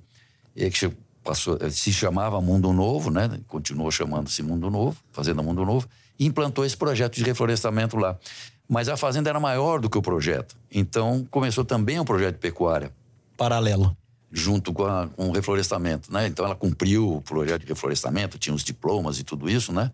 que 0.55 0.91
passou, 1.23 1.57
se 1.71 1.91
chamava 1.91 2.39
Mundo 2.39 2.71
Novo, 2.71 3.09
né? 3.09 3.39
Continuou 3.47 3.89
chamando-se 3.89 4.43
Mundo 4.43 4.69
Novo, 4.69 4.97
Fazenda 5.11 5.41
Mundo 5.41 5.65
Novo, 5.65 5.87
e 6.19 6.25
implantou 6.25 6.63
esse 6.63 6.77
projeto 6.77 7.15
de 7.15 7.23
reflorestamento 7.23 7.97
lá. 7.97 8.17
Mas 8.69 8.87
a 8.89 8.95
fazenda 8.95 9.29
era 9.29 9.39
maior 9.39 9.79
do 9.79 9.89
que 9.89 9.97
o 9.97 10.01
projeto, 10.01 10.55
então 10.71 11.27
começou 11.31 11.65
também 11.65 11.99
um 11.99 12.05
projeto 12.05 12.35
de 12.35 12.39
pecuária. 12.39 12.91
Paralelo 13.35 13.97
junto 14.33 14.73
com, 14.73 14.83
a, 14.83 15.07
com 15.07 15.29
o 15.29 15.31
reflorestamento, 15.31 16.11
né? 16.11 16.25
Então 16.25 16.43
ela 16.43 16.55
cumpriu 16.55 17.17
o 17.17 17.21
projeto 17.21 17.61
de 17.61 17.67
reflorestamento, 17.67 18.39
tinha 18.39 18.55
os 18.55 18.63
diplomas 18.63 19.19
e 19.19 19.23
tudo 19.23 19.47
isso, 19.47 19.71
né? 19.71 19.91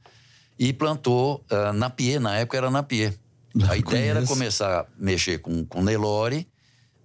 E 0.58 0.72
plantou 0.72 1.44
uh, 1.52 1.74
na 1.74 1.90
Pie, 1.90 2.20
na 2.20 2.38
época 2.38 2.58
era 2.58 2.72
na 2.72 2.82
Pie. 2.82 3.14
A 3.68 3.76
ideia 3.76 4.12
era 4.12 4.26
começar 4.26 4.82
a 4.82 4.86
mexer 4.98 5.40
com, 5.40 5.66
com 5.66 5.84
Nelore, 5.84 6.48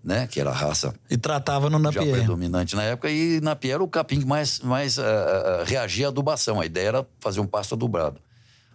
né? 0.03 0.27
Que 0.27 0.39
era 0.39 0.51
a 0.51 0.53
raça. 0.53 0.95
E 1.11 1.17
tratava 1.17 1.71
no 1.71 1.79
Napier. 1.79 2.05
Já 2.05 2.13
predominante 2.13 2.77
na 2.77 2.83
época. 2.83 3.11
E 3.11 3.41
Napier 3.41 3.75
era 3.75 3.83
o 3.83 3.89
capim 3.89 4.21
que 4.21 4.27
mais, 4.27 4.61
mais 4.61 4.99
uh, 4.99 5.01
uh, 5.01 5.65
reagia 5.65 6.07
à 6.07 6.09
adubação. 6.11 6.61
A 6.61 6.67
ideia 6.67 6.89
era 6.89 7.07
fazer 7.19 7.41
um 7.41 7.47
pasto 7.47 7.75
adubrado. 7.75 8.21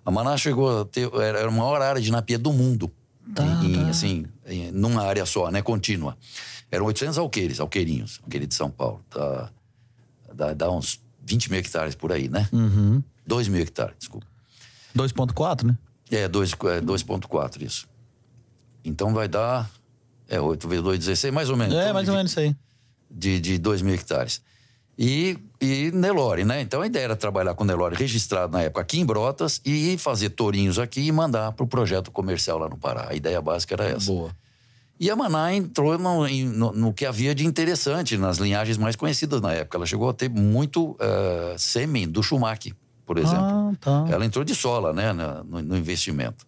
A 0.04 0.10
Maná 0.10 0.36
chegou 0.36 0.82
a 0.82 0.86
ter. 0.86 1.08
Era 1.14 1.48
a 1.48 1.52
maior 1.52 1.80
área 1.82 2.02
de 2.02 2.12
Napier 2.12 2.40
do 2.40 2.52
mundo. 2.52 2.92
Tá, 3.34 3.44
em, 3.64 3.74
tá. 3.74 3.90
Assim, 3.90 4.26
em, 4.46 4.72
numa 4.72 5.04
área 5.04 5.26
só, 5.26 5.52
né? 5.52 5.62
Contínua. 5.62 6.18
Eram 6.72 6.86
800 6.86 7.18
alqueires, 7.18 7.60
alqueirinhos, 7.60 8.20
alqueire 8.24 8.46
de 8.46 8.56
São 8.56 8.70
Paulo. 8.70 9.04
Tá, 9.10 9.52
dá, 10.34 10.54
dá 10.54 10.72
uns 10.72 11.02
20 11.26 11.52
mil 11.52 11.60
hectares 11.60 11.96
por 11.96 12.12
aí, 12.12 12.28
né? 12.28 12.48
Uhum. 12.52 13.04
2 13.26 13.48
mil 13.48 13.62
hectares, 13.62 13.96
desculpa. 14.00 14.26
2,4, 14.96 15.64
né? 15.64 15.78
É, 16.12 16.28
2,4 16.28 17.62
é, 17.62 17.66
isso. 17.66 17.88
Então 18.84 19.14
vai 19.14 19.28
dar. 19.28 19.70
É, 20.28 20.40
8 20.40 20.68
vezes 20.68 20.84
2, 20.84 21.00
16, 21.00 21.34
mais 21.34 21.50
ou 21.50 21.58
menos. 21.58 21.76
É, 21.76 21.94
mais 21.94 22.08
ou 22.08 22.16
menos 22.16 22.32
isso 22.32 22.40
aí. 22.40 22.56
De, 23.10 23.40
de 23.40 23.58
2 23.58 23.82
mil 23.82 23.94
hectares. 23.94 24.42
E, 25.02 25.38
e 25.62 25.92
Nelore, 25.92 26.44
né? 26.44 26.60
Então 26.60 26.82
a 26.82 26.86
ideia 26.86 27.06
era 27.06 27.16
trabalhar 27.16 27.56
com 27.56 27.64
Nelore 27.64 27.96
registrado 27.96 28.52
na 28.52 28.64
época 28.64 28.82
aqui 28.82 29.00
em 29.00 29.06
Brotas 29.06 29.62
e 29.64 29.98
fazer 29.98 30.32
tourinhos 30.32 30.78
aqui 30.78 31.00
e 31.00 31.10
mandar 31.10 31.54
para 31.54 31.64
o 31.64 31.68
projeto 31.68 32.12
comercial 32.12 32.58
lá 32.58 32.68
no 32.68 32.76
Pará. 32.76 33.08
A 33.10 33.16
ideia 33.16 33.42
básica 33.42 33.76
era 33.76 33.86
essa. 33.86 34.12
Boa. 34.12 34.36
E 35.00 35.10
a 35.10 35.16
Maná 35.16 35.54
entrou 35.54 35.98
no, 35.98 36.28
no, 36.28 36.72
no, 36.74 36.94
que 36.94 37.06
havia 37.06 37.34
de 37.34 37.46
interessante 37.46 38.18
nas 38.18 38.40
linhagens 38.40 38.78
mais 38.78 38.98
conhecidas 38.98 39.40
na 39.40 39.54
época. 39.54 39.78
Ela 39.78 39.86
chegou 39.86 40.10
a 40.10 40.14
ter 40.14 40.30
muito 40.30 40.92
uh, 40.92 41.58
sêmen 41.58 42.06
do 42.06 42.22
Schumacher, 42.22 42.76
por 43.06 43.18
exemplo. 43.18 43.40
Ah, 43.40 43.72
tá. 43.80 44.06
Ela 44.10 44.26
entrou 44.26 44.44
de 44.44 44.54
sola 44.54 44.92
né, 44.92 45.14
no, 45.14 45.62
no, 45.62 45.78
investimento. 45.78 46.46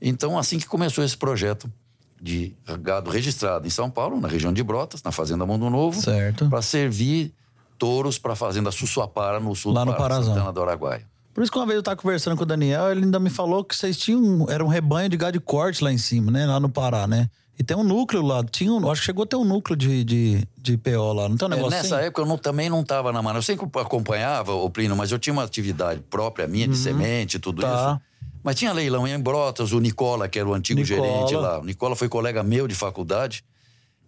Então, 0.00 0.38
assim 0.38 0.58
que 0.58 0.66
começou 0.66 1.04
esse 1.04 1.16
projeto 1.16 1.70
de 2.18 2.56
gado 2.80 3.10
registrado 3.10 3.66
em 3.66 3.70
São 3.70 3.90
Paulo, 3.90 4.18
na 4.18 4.28
região 4.28 4.50
de 4.50 4.62
Brotas, 4.62 5.02
na 5.02 5.12
Fazenda 5.12 5.44
Mundo 5.44 5.68
Novo, 5.68 6.00
para 6.48 6.62
servir 6.62 7.34
touros 7.82 8.16
para 8.16 8.34
a 8.34 8.36
Fazenda 8.36 8.70
Sussuapara, 8.70 9.40
no 9.40 9.56
sul 9.56 9.72
Lá 9.72 9.84
do 9.84 9.90
no 9.90 9.96
Pará, 9.96 10.22
Santana 10.22 10.52
do 10.52 10.62
Araguaia. 10.62 11.02
Por 11.34 11.42
isso 11.42 11.50
que 11.50 11.58
uma 11.58 11.66
vez 11.66 11.74
eu 11.74 11.80
estava 11.80 11.96
conversando 11.96 12.36
com 12.36 12.44
o 12.44 12.46
Daniel, 12.46 12.92
ele 12.92 13.02
ainda 13.02 13.18
me 13.18 13.28
falou 13.28 13.64
que 13.64 13.74
vocês 13.74 13.96
tinham. 13.96 14.46
Era 14.48 14.64
um 14.64 14.68
rebanho 14.68 15.08
de 15.08 15.16
gado 15.16 15.32
de 15.32 15.40
corte 15.40 15.82
lá 15.82 15.92
em 15.92 15.98
cima, 15.98 16.30
né? 16.30 16.46
Lá 16.46 16.60
no 16.60 16.68
Pará, 16.68 17.08
né? 17.08 17.28
E 17.58 17.64
tem 17.64 17.76
um 17.76 17.82
núcleo 17.82 18.22
lá, 18.22 18.44
tinha 18.44 18.72
um, 18.72 18.88
acho 18.88 19.00
que 19.00 19.06
chegou 19.06 19.24
a 19.24 19.26
ter 19.26 19.34
um 19.34 19.44
núcleo 19.44 19.76
de, 19.76 20.04
de, 20.04 20.48
de 20.56 20.76
PO 20.76 21.12
lá, 21.12 21.28
não 21.28 21.36
tem 21.36 21.48
um 21.48 21.52
é, 21.52 21.56
negócio 21.56 21.74
é, 21.74 21.82
Nessa 21.82 21.96
assim? 21.96 22.06
época 22.06 22.22
eu 22.22 22.26
não, 22.26 22.38
também 22.38 22.70
não 22.70 22.82
estava 22.82 23.12
na 23.12 23.20
mano. 23.20 23.40
Eu 23.40 23.42
sempre 23.42 23.68
acompanhava 23.80 24.54
o 24.54 24.70
Plínio, 24.70 24.96
mas 24.96 25.10
eu 25.10 25.18
tinha 25.18 25.32
uma 25.32 25.42
atividade 25.42 26.00
própria 26.08 26.46
minha, 26.46 26.68
de 26.68 26.74
uhum. 26.74 26.80
semente, 26.80 27.40
tudo 27.40 27.62
tá. 27.62 27.68
isso. 27.68 28.28
Mas 28.44 28.54
tinha 28.54 28.72
leilão 28.72 29.08
em 29.08 29.18
Brotas, 29.18 29.72
o 29.72 29.80
Nicola, 29.80 30.28
que 30.28 30.38
era 30.38 30.48
o 30.48 30.54
antigo 30.54 30.80
Nicola. 30.80 31.02
gerente 31.02 31.34
lá. 31.34 31.58
O 31.58 31.64
Nicola 31.64 31.96
foi 31.96 32.08
colega 32.08 32.44
meu 32.44 32.68
de 32.68 32.76
faculdade, 32.76 33.44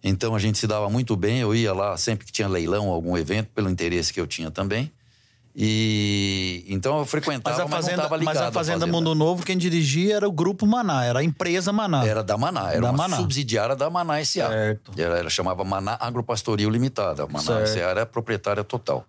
então 0.07 0.35
a 0.35 0.39
gente 0.39 0.59
se 0.59 0.67
dava 0.67 0.87
muito 0.87 1.15
bem. 1.15 1.39
Eu 1.39 1.55
ia 1.55 1.73
lá 1.73 1.97
sempre 1.97 2.27
que 2.27 2.31
tinha 2.31 2.47
leilão, 2.47 2.89
algum 2.89 3.17
evento, 3.17 3.49
pelo 3.55 3.67
interesse 3.67 4.13
que 4.13 4.21
eu 4.21 4.27
tinha 4.27 4.51
também. 4.51 4.91
E 5.55 6.63
então 6.67 6.99
eu 6.99 7.05
frequentava, 7.05 7.57
mas, 7.57 7.65
a 7.65 7.75
fazenda, 7.75 8.09
mas, 8.09 8.21
mas 8.21 8.37
a 8.37 8.51
fazenda, 8.51 8.85
Mundo 8.85 9.15
Novo, 9.15 9.43
quem 9.43 9.57
dirigia 9.57 10.17
era 10.17 10.27
o 10.27 10.31
Grupo 10.31 10.67
Maná, 10.67 11.05
era 11.05 11.19
a 11.19 11.23
empresa 11.23 11.73
Maná. 11.73 12.05
Era 12.05 12.21
da 12.21 12.37
Maná, 12.37 12.71
era 12.71 12.81
da 12.81 12.89
uma 12.89 12.97
Maná. 12.97 13.17
subsidiária 13.17 13.75
da 13.75 13.89
Maná 13.89 14.19
S.A. 14.19 14.47
Certo. 14.47 14.91
Era, 14.95 15.17
ela 15.17 15.29
chamava 15.29 15.63
Maná 15.63 15.97
Agropastoril 15.99 16.69
Limitada. 16.69 17.23
A 17.23 17.27
Maná 17.27 17.61
S.A. 17.61 17.79
era 17.79 18.05
proprietária 18.05 18.63
total. 18.63 19.07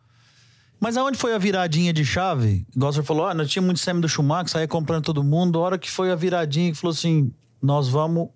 Mas 0.80 0.96
aonde 0.96 1.18
foi 1.18 1.34
a 1.34 1.38
viradinha 1.38 1.92
de 1.92 2.04
chave? 2.04 2.64
Igual 2.74 2.92
você 2.92 3.02
falou, 3.02 3.26
ah, 3.26 3.34
nós 3.34 3.50
tinha 3.50 3.62
muito 3.62 3.80
sêmen 3.80 4.00
do 4.00 4.08
Schumacher, 4.08 4.48
saía 4.48 4.68
comprando 4.68 5.04
todo 5.04 5.22
mundo. 5.22 5.58
A 5.58 5.62
hora 5.62 5.78
que 5.78 5.90
foi 5.90 6.10
a 6.10 6.14
viradinha 6.14 6.70
que 6.70 6.78
falou 6.78 6.92
assim: 6.92 7.32
nós 7.60 7.88
vamos 7.88 8.28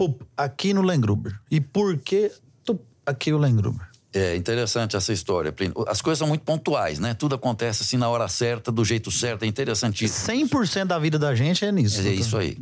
pup, 0.00 0.22
aqui 0.34 0.72
no 0.72 0.80
Lengruber. 0.80 1.38
E 1.50 1.60
por 1.60 1.98
que 1.98 2.32
tup, 2.64 2.80
aqui 3.04 3.34
o 3.34 3.38
Lengruber? 3.38 3.86
É 4.14 4.34
interessante 4.34 4.96
essa 4.96 5.12
história, 5.12 5.52
Plínio. 5.52 5.84
As 5.86 6.00
coisas 6.00 6.18
são 6.18 6.26
muito 6.26 6.42
pontuais, 6.42 6.98
né? 6.98 7.12
Tudo 7.12 7.34
acontece 7.34 7.82
assim 7.82 7.98
na 7.98 8.08
hora 8.08 8.26
certa, 8.26 8.72
do 8.72 8.82
jeito 8.82 9.10
certo, 9.10 9.42
é 9.42 9.46
interessantíssimo. 9.46 10.34
100% 10.48 10.86
da 10.86 10.98
vida 10.98 11.18
da 11.18 11.34
gente 11.34 11.66
é 11.66 11.70
nisso. 11.70 12.00
É, 12.00 12.08
isso 12.08 12.38
aí. 12.38 12.56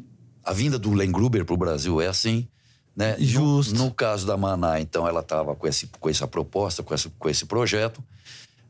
A 0.44 0.53
vinda 0.53 0.81
do 0.81 0.92
Len 0.92 1.12
Gruber 1.12 1.44
para 1.44 1.55
o 1.55 1.57
Brasil 1.57 2.01
é 2.01 2.09
assim, 2.09 2.48
né? 2.94 3.14
Justo. 3.20 3.74
No, 3.77 3.85
no 3.85 3.94
caso 3.94 4.27
da 4.27 4.37
Maná, 4.37 4.81
então, 4.81 5.07
ela 5.07 5.20
estava 5.20 5.55
com, 5.55 5.66
esse, 5.68 5.87
com 6.01 6.11
essa 6.11 6.27
proposta, 6.27 6.83
com 6.83 6.92
esse, 6.92 7.09
com 7.09 7.29
esse 7.29 7.46
projeto. 7.46 8.03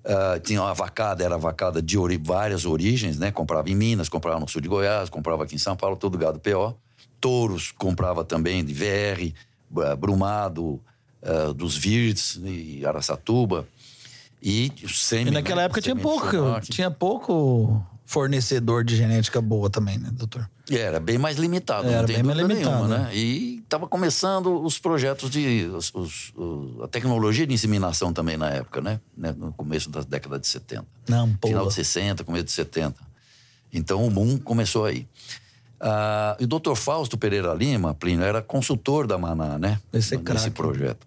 Uh, 0.05 0.39
tinha 0.41 0.61
uma 0.61 0.75
vacada, 0.75 1.25
era 1.25 1.39
vacada 1.39 1.81
de 1.81 1.97
ori, 1.99 2.21
várias 2.23 2.67
origens, 2.67 3.19
né? 3.19 3.33
Comprava 3.33 3.69
em 3.71 3.75
Minas, 3.75 4.11
comprava 4.11 4.39
no 4.39 4.47
sul 4.47 4.61
de 4.61 4.69
Goiás, 4.69 5.09
comprava 5.09 5.45
aqui 5.45 5.55
em 5.55 5.59
São 5.59 5.75
Paulo, 5.75 5.97
todo 5.97 6.19
gado 6.19 6.39
PO. 6.39 6.77
Touros 7.21 7.73
comprava 7.73 8.25
também 8.25 8.65
de 8.65 8.73
VR, 8.73 9.33
eh, 9.83 9.97
Brumado, 9.97 10.81
uh, 11.23 11.53
dos 11.55 11.77
Virts 11.77 12.41
e 12.45 12.85
Araçatuba. 12.87 13.67
E 14.43 14.73
o 14.85 14.89
sêmen, 14.89 15.29
E 15.29 15.31
naquela 15.33 15.63
né? 15.63 15.65
época 15.67 15.81
tinha 15.81 15.97
pouco, 15.97 16.27
tinha 16.71 16.91
pouco 16.91 17.85
fornecedor 18.05 18.85
de 18.85 18.97
genética 18.97 19.41
boa 19.41 19.69
também, 19.69 19.99
né, 19.99 20.11
doutor? 20.13 20.49
Era 20.71 21.01
bem 21.01 21.19
mais 21.19 21.37
limitado, 21.37 21.89
Era 21.89 21.99
não 22.01 22.07
tem 22.07 22.17
bem 22.17 22.25
mais 22.25 22.39
limitado, 22.39 22.87
nenhuma, 22.89 22.99
né? 23.09 23.11
E 23.17 23.59
estava 23.59 23.87
começando 23.89 24.63
os 24.63 24.79
projetos 24.79 25.29
de... 25.29 25.69
Os, 25.75 25.93
os- 25.95 26.33
o- 26.37 26.83
a 26.85 26.89
tecnologia 26.89 27.47
de 27.47 27.53
inseminação 27.53 28.13
também 28.13 28.37
na 28.37 28.49
época, 28.51 28.81
né? 28.81 29.01
Né? 29.17 29.35
No 29.37 29.53
começo 29.53 29.91
da 29.91 30.01
década 30.03 30.39
de 30.39 30.47
70. 30.47 30.87
Não, 31.09 31.35
pô. 31.35 31.49
Final 31.49 31.67
de 31.67 31.75
60, 31.75 32.23
começo 32.25 32.45
de 32.45 32.53
70. 32.53 32.95
Então 33.73 34.07
o 34.07 34.11
boom 34.11 34.39
começou 34.39 34.85
aí. 34.85 35.07
Ah, 35.81 36.37
e 36.41 36.45
o 36.45 36.47
doutor 36.47 36.75
Fausto 36.77 37.17
Pereira 37.17 37.55
Lima, 37.55 37.95
Plínio, 37.95 38.25
era 38.25 38.43
consultor 38.43 39.07
da 39.07 39.17
Maná, 39.17 39.59
né? 39.59 39.81
Esse 39.93 40.15
é 40.15 40.19
Nesse 40.19 40.51
projeto. 40.51 41.07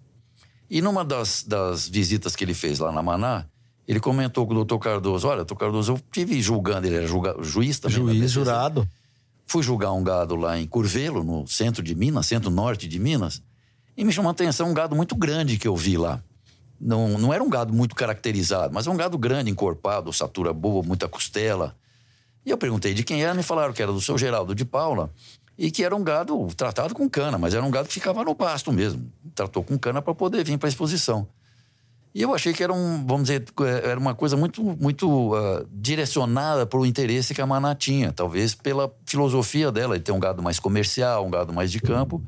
E 0.70 0.82
numa 0.82 1.04
das, 1.04 1.44
das 1.44 1.88
visitas 1.88 2.36
que 2.36 2.44
ele 2.44 2.54
fez 2.54 2.80
lá 2.80 2.92
na 2.92 3.02
Maná, 3.04 3.46
ele 3.88 4.00
comentou 4.00 4.46
com 4.46 4.54
o 4.54 4.56
doutor 4.56 4.80
Cardoso: 4.80 5.28
Olha, 5.28 5.38
doutor 5.38 5.56
Cardoso, 5.58 5.94
eu 5.94 6.00
tive 6.12 6.42
julgando, 6.42 6.88
ele 6.88 6.96
era 6.96 7.08
julga- 7.08 7.36
juiz 7.42 7.80
também. 7.80 7.98
Juiz 7.98 8.32
jurado. 8.32 8.88
Fui 9.46 9.62
julgar 9.62 9.92
um 9.92 10.02
gado 10.04 10.36
lá 10.38 10.58
em 10.58 10.66
Curvelo, 10.66 11.24
no 11.26 11.46
centro 11.46 11.84
de 11.84 11.94
Minas, 11.94 12.26
centro-norte 12.26 12.88
de 12.88 12.98
Minas, 12.98 13.42
e 13.98 14.06
me 14.06 14.14
chamou 14.14 14.30
a 14.30 14.32
atenção 14.32 14.70
um 14.70 14.74
gado 14.74 14.96
muito 14.96 15.14
grande 15.14 15.58
que 15.58 15.68
eu 15.68 15.76
vi 15.76 15.98
lá. 15.98 16.24
Não, 16.80 17.18
não 17.18 17.34
era 17.34 17.44
um 17.44 17.50
gado 17.50 17.74
muito 17.74 17.94
caracterizado, 17.94 18.74
mas 18.74 18.88
é 18.88 18.90
um 18.90 18.96
gado 18.96 19.18
grande, 19.18 19.52
encorpado, 19.52 20.10
ossatura 20.10 20.54
boa, 20.54 20.82
muita 20.82 21.10
costela. 21.10 21.76
E 22.46 22.50
eu 22.50 22.58
perguntei 22.58 22.94
de 22.94 23.04
quem 23.04 23.24
era, 23.24 23.34
me 23.34 23.44
falaram 23.44 23.74
que 23.74 23.82
era 23.82 23.92
do 23.92 24.02
seu 24.02 24.18
Geraldo 24.18 24.56
de 24.56 24.66
Paula 24.66 25.12
e 25.58 25.70
que 25.70 25.84
era 25.84 25.96
um 25.96 26.04
gado 26.04 26.48
tratado 26.56 26.96
com 26.96 27.10
cana, 27.10 27.38
mas 27.38 27.54
era 27.54 27.64
um 27.64 27.70
gado 27.70 27.88
que 27.88 27.94
ficava 27.94 28.24
no 28.24 28.34
pasto 28.34 28.72
mesmo. 28.72 29.12
Tratou 29.36 29.64
com 29.64 29.78
cana 29.78 30.02
para 30.02 30.16
poder 30.16 30.44
vir 30.44 30.58
para 30.58 30.68
a 30.68 30.72
exposição. 30.72 31.28
E 32.14 32.22
eu 32.22 32.34
achei 32.34 32.52
que 32.52 32.62
era 32.62 32.74
um, 32.74 33.06
vamos 33.06 33.24
dizer, 33.24 33.46
eh, 33.62 33.90
era 33.90 34.00
uma 34.00 34.14
coisa 34.14 34.36
muito, 34.36 34.62
muito 34.62 35.34
ah, 35.34 35.66
direcionada 35.72 36.66
para 36.66 36.78
o 36.78 36.86
interesse 36.86 37.34
que 37.34 37.42
a 37.42 37.46
Maná 37.46 37.74
tinha, 37.74 38.12
talvez 38.12 38.54
pela 38.54 38.94
filosofia 39.06 39.72
dela, 39.72 39.98
de 39.98 40.04
ter 40.04 40.12
um 40.12 40.20
gado 40.20 40.44
mais 40.44 40.60
comercial, 40.60 41.26
um 41.26 41.32
gado 41.32 41.54
mais 41.54 41.72
de 41.72 41.80
campo, 41.80 42.22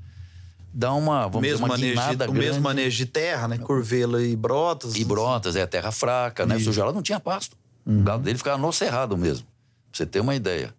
dá 0.73 0.93
uma, 0.93 1.27
vamos 1.27 1.41
mesmo 1.41 1.57
dizer, 1.57 1.63
uma 1.63 1.67
manejo, 1.67 1.91
guinada 1.91 2.31
o 2.31 2.33
mesmo 2.33 2.61
manejo 2.61 2.97
de 2.97 3.05
terra, 3.05 3.47
né? 3.47 3.57
Curvelo 3.57 4.21
e 4.21 4.35
brotas. 4.37 4.95
E 4.95 5.03
brotas, 5.03 5.57
é 5.57 5.65
terra 5.65 5.91
fraca, 5.91 6.45
né? 6.45 6.55
O 6.55 6.59
seu 6.61 6.71
Geraldo 6.71 6.95
não 6.95 7.03
tinha 7.03 7.19
pasto. 7.19 7.57
O 7.85 8.03
gado 8.03 8.23
dele 8.23 8.37
ficava 8.37 8.57
no 8.57 8.71
cerrado 8.71 9.17
mesmo, 9.17 9.45
você 9.93 10.05
ter 10.05 10.19
uma 10.19 10.35
ideia. 10.35 10.73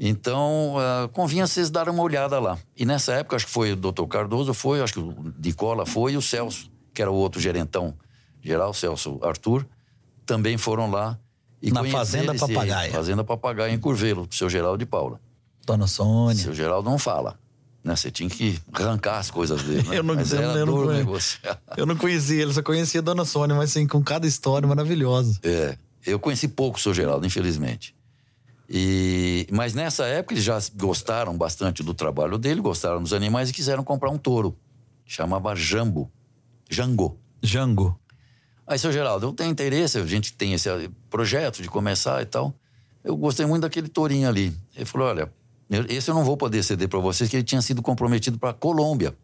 Então, 0.00 0.74
ah, 0.78 1.08
convinha 1.12 1.46
vocês 1.46 1.70
darem 1.70 1.92
uma 1.92 2.02
olhada 2.02 2.38
lá. 2.38 2.56
E 2.76 2.84
nessa 2.86 3.12
época, 3.14 3.36
acho 3.36 3.46
que 3.46 3.52
foi 3.52 3.72
o 3.72 3.76
doutor 3.76 4.06
Cardoso, 4.06 4.54
foi, 4.54 4.80
acho 4.80 4.92
que 4.94 5.00
o 5.00 5.34
Nicola 5.42 5.84
foi, 5.84 6.12
e 6.12 6.16
o 6.16 6.22
Celso, 6.22 6.70
que 6.94 7.02
era 7.02 7.10
o 7.10 7.14
outro 7.14 7.40
gerentão 7.40 7.94
geral, 8.40 8.72
Celso 8.72 9.18
Arthur, 9.22 9.66
também 10.24 10.56
foram 10.56 10.90
lá. 10.90 11.18
E 11.60 11.72
Na 11.72 11.82
Fazenda 11.84 12.32
Papagaia. 12.34 12.92
Fazenda 12.92 13.24
Papagaia, 13.24 13.72
em 13.72 13.78
Curvelo, 13.78 14.26
do 14.26 14.34
seu 14.34 14.48
Geraldo 14.48 14.78
de 14.78 14.86
Paula. 14.86 15.20
Dona 15.66 15.88
Sônia. 15.88 16.36
Seu 16.44 16.54
Geraldo 16.54 16.88
não 16.88 16.98
fala. 16.98 17.36
Né? 17.82 17.96
Você 17.96 18.10
tinha 18.12 18.30
que 18.30 18.56
arrancar 18.72 19.18
as 19.18 19.30
coisas 19.30 19.60
dele. 19.64 19.88
Né? 19.88 19.98
Eu 19.98 20.02
não- 20.04 20.14
Mas 20.14 20.32
eu 20.32 20.40
eu 20.40 20.66
não. 20.66 21.18
Eu 21.76 21.86
não 21.86 21.96
conhecia 21.96 22.42
ele, 22.42 22.52
só 22.54 22.62
conhecia 22.62 23.00
a 23.00 23.02
Dona 23.02 23.24
Sônia, 23.24 23.56
mas 23.56 23.70
assim, 23.70 23.86
com 23.86 24.02
cada 24.02 24.26
história 24.26 24.68
maravilhosa. 24.68 25.40
É, 25.42 25.76
eu 26.06 26.18
conheci 26.20 26.46
pouco 26.46 26.78
o 26.78 26.80
seu 26.80 26.94
Geraldo, 26.94 27.26
infelizmente. 27.26 27.94
E, 28.68 29.46
mas 29.50 29.72
nessa 29.72 30.06
época 30.06 30.34
eles 30.34 30.44
já 30.44 30.58
gostaram 30.76 31.36
bastante 31.36 31.82
do 31.82 31.94
trabalho 31.94 32.36
dele, 32.36 32.60
gostaram 32.60 33.02
dos 33.02 33.14
animais 33.14 33.48
e 33.48 33.52
quiseram 33.52 33.82
comprar 33.82 34.10
um 34.10 34.18
touro. 34.18 34.56
Chamava 35.06 35.54
Jambo. 35.54 36.10
Jango. 36.68 37.18
Jango. 37.42 37.98
Aí, 38.66 38.78
seu 38.78 38.92
Geraldo, 38.92 39.26
eu 39.26 39.32
tenho 39.32 39.50
interesse, 39.50 39.96
a 39.96 40.04
gente 40.04 40.34
tem 40.34 40.52
esse 40.52 40.68
eh, 40.68 40.90
projeto 41.08 41.62
de 41.62 41.68
começar 41.68 42.20
e 42.20 42.26
tal. 42.26 42.54
Eu 43.02 43.16
gostei 43.16 43.46
muito 43.46 43.62
daquele 43.62 43.88
tourinho 43.88 44.28
ali. 44.28 44.54
Ele 44.76 44.84
falou: 44.84 45.08
olha, 45.08 45.32
esse 45.88 46.10
eu 46.10 46.14
não 46.14 46.22
vou 46.22 46.36
poder 46.36 46.62
ceder 46.62 46.86
para 46.88 46.98
vocês, 46.98 47.30
que 47.30 47.36
ele 47.36 47.42
tinha 47.42 47.62
sido 47.62 47.80
comprometido 47.80 48.38
para 48.38 48.52
Colômbia. 48.52 49.16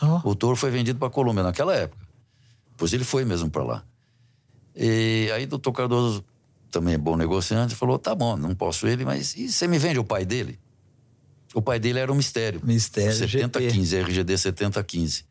Ó, 0.00 0.20
O 0.30 0.34
touro 0.36 0.54
foi 0.54 0.70
vendido 0.70 1.00
para 1.00 1.10
Colômbia 1.10 1.42
naquela 1.42 1.74
época. 1.74 2.06
Pois 2.76 2.92
ele 2.92 3.02
foi 3.02 3.24
mesmo 3.24 3.50
para 3.50 3.64
lá. 3.64 3.84
E 4.76 5.28
aí 5.34 5.46
doutor 5.46 5.72
Cardoso, 5.72 6.24
também 6.72 6.94
é 6.94 6.98
bom 6.98 7.16
negociante, 7.16 7.74
falou: 7.76 7.98
tá 7.98 8.14
bom, 8.14 8.36
não 8.36 8.54
posso 8.54 8.86
ele, 8.88 9.04
mas 9.04 9.36
e 9.36 9.48
você 9.52 9.68
me 9.68 9.78
vende 9.78 9.98
o 9.98 10.04
pai 10.04 10.24
dele? 10.24 10.58
O 11.54 11.60
pai 11.62 11.78
dele 11.78 11.98
era 11.98 12.10
um 12.10 12.14
mistério. 12.14 12.60
Mistério, 12.64 13.12
7015, 13.14 13.96
RGD 13.98 14.38
7015. 14.38 15.24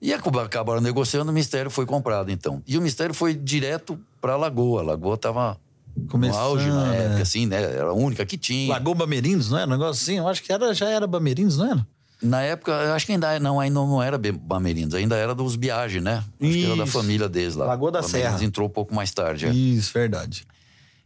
E 0.00 0.12
acab- 0.12 0.38
acabaram 0.38 0.80
negociando, 0.80 1.30
o 1.30 1.34
mistério 1.34 1.70
foi 1.70 1.84
comprado 1.86 2.30
então. 2.30 2.62
E 2.66 2.76
o 2.76 2.82
mistério 2.82 3.14
foi 3.14 3.34
direto 3.34 3.98
para 4.20 4.36
Lagoa. 4.36 4.80
A 4.80 4.84
Lagoa 4.84 5.14
estava 5.14 5.58
no 5.96 6.06
Começando, 6.08 6.40
auge 6.40 6.68
na 6.68 6.90
né? 6.90 7.04
época, 7.06 7.22
assim, 7.22 7.46
né? 7.46 7.62
Era 7.62 7.88
a 7.88 7.92
única 7.94 8.24
que 8.26 8.36
tinha. 8.38 8.72
Lagoa 8.72 8.94
Bamerindos, 8.94 9.50
não 9.50 9.58
é? 9.58 9.64
Um 9.64 9.70
negócio 9.70 10.02
assim? 10.02 10.18
Eu 10.18 10.28
acho 10.28 10.42
que 10.42 10.52
era, 10.52 10.72
já 10.74 10.88
era 10.88 11.06
Bamerindos, 11.06 11.56
não 11.58 11.70
era? 11.70 11.86
Na 12.22 12.40
época, 12.42 12.72
eu 12.72 12.94
acho 12.94 13.04
que 13.04 13.12
ainda 13.12 13.38
não, 13.38 13.60
ainda 13.60 13.74
não 13.74 14.02
era 14.02 14.18
Bamerindos, 14.18 14.94
ainda 14.94 15.16
era 15.16 15.34
dos 15.34 15.54
Biagi, 15.54 16.00
né? 16.00 16.24
Acho 16.40 16.52
que 16.52 16.64
era 16.64 16.76
da 16.76 16.84
Isso. 16.84 16.92
família 16.92 17.28
deles 17.28 17.54
lá. 17.54 17.66
Lagoa 17.66 17.92
da 17.92 18.00
Bamerindos 18.00 18.30
Serra. 18.32 18.44
entrou 18.44 18.66
um 18.66 18.70
pouco 18.70 18.94
mais 18.94 19.12
tarde. 19.12 19.46
é. 19.46 19.50
Isso, 19.50 19.92
verdade. 19.92 20.46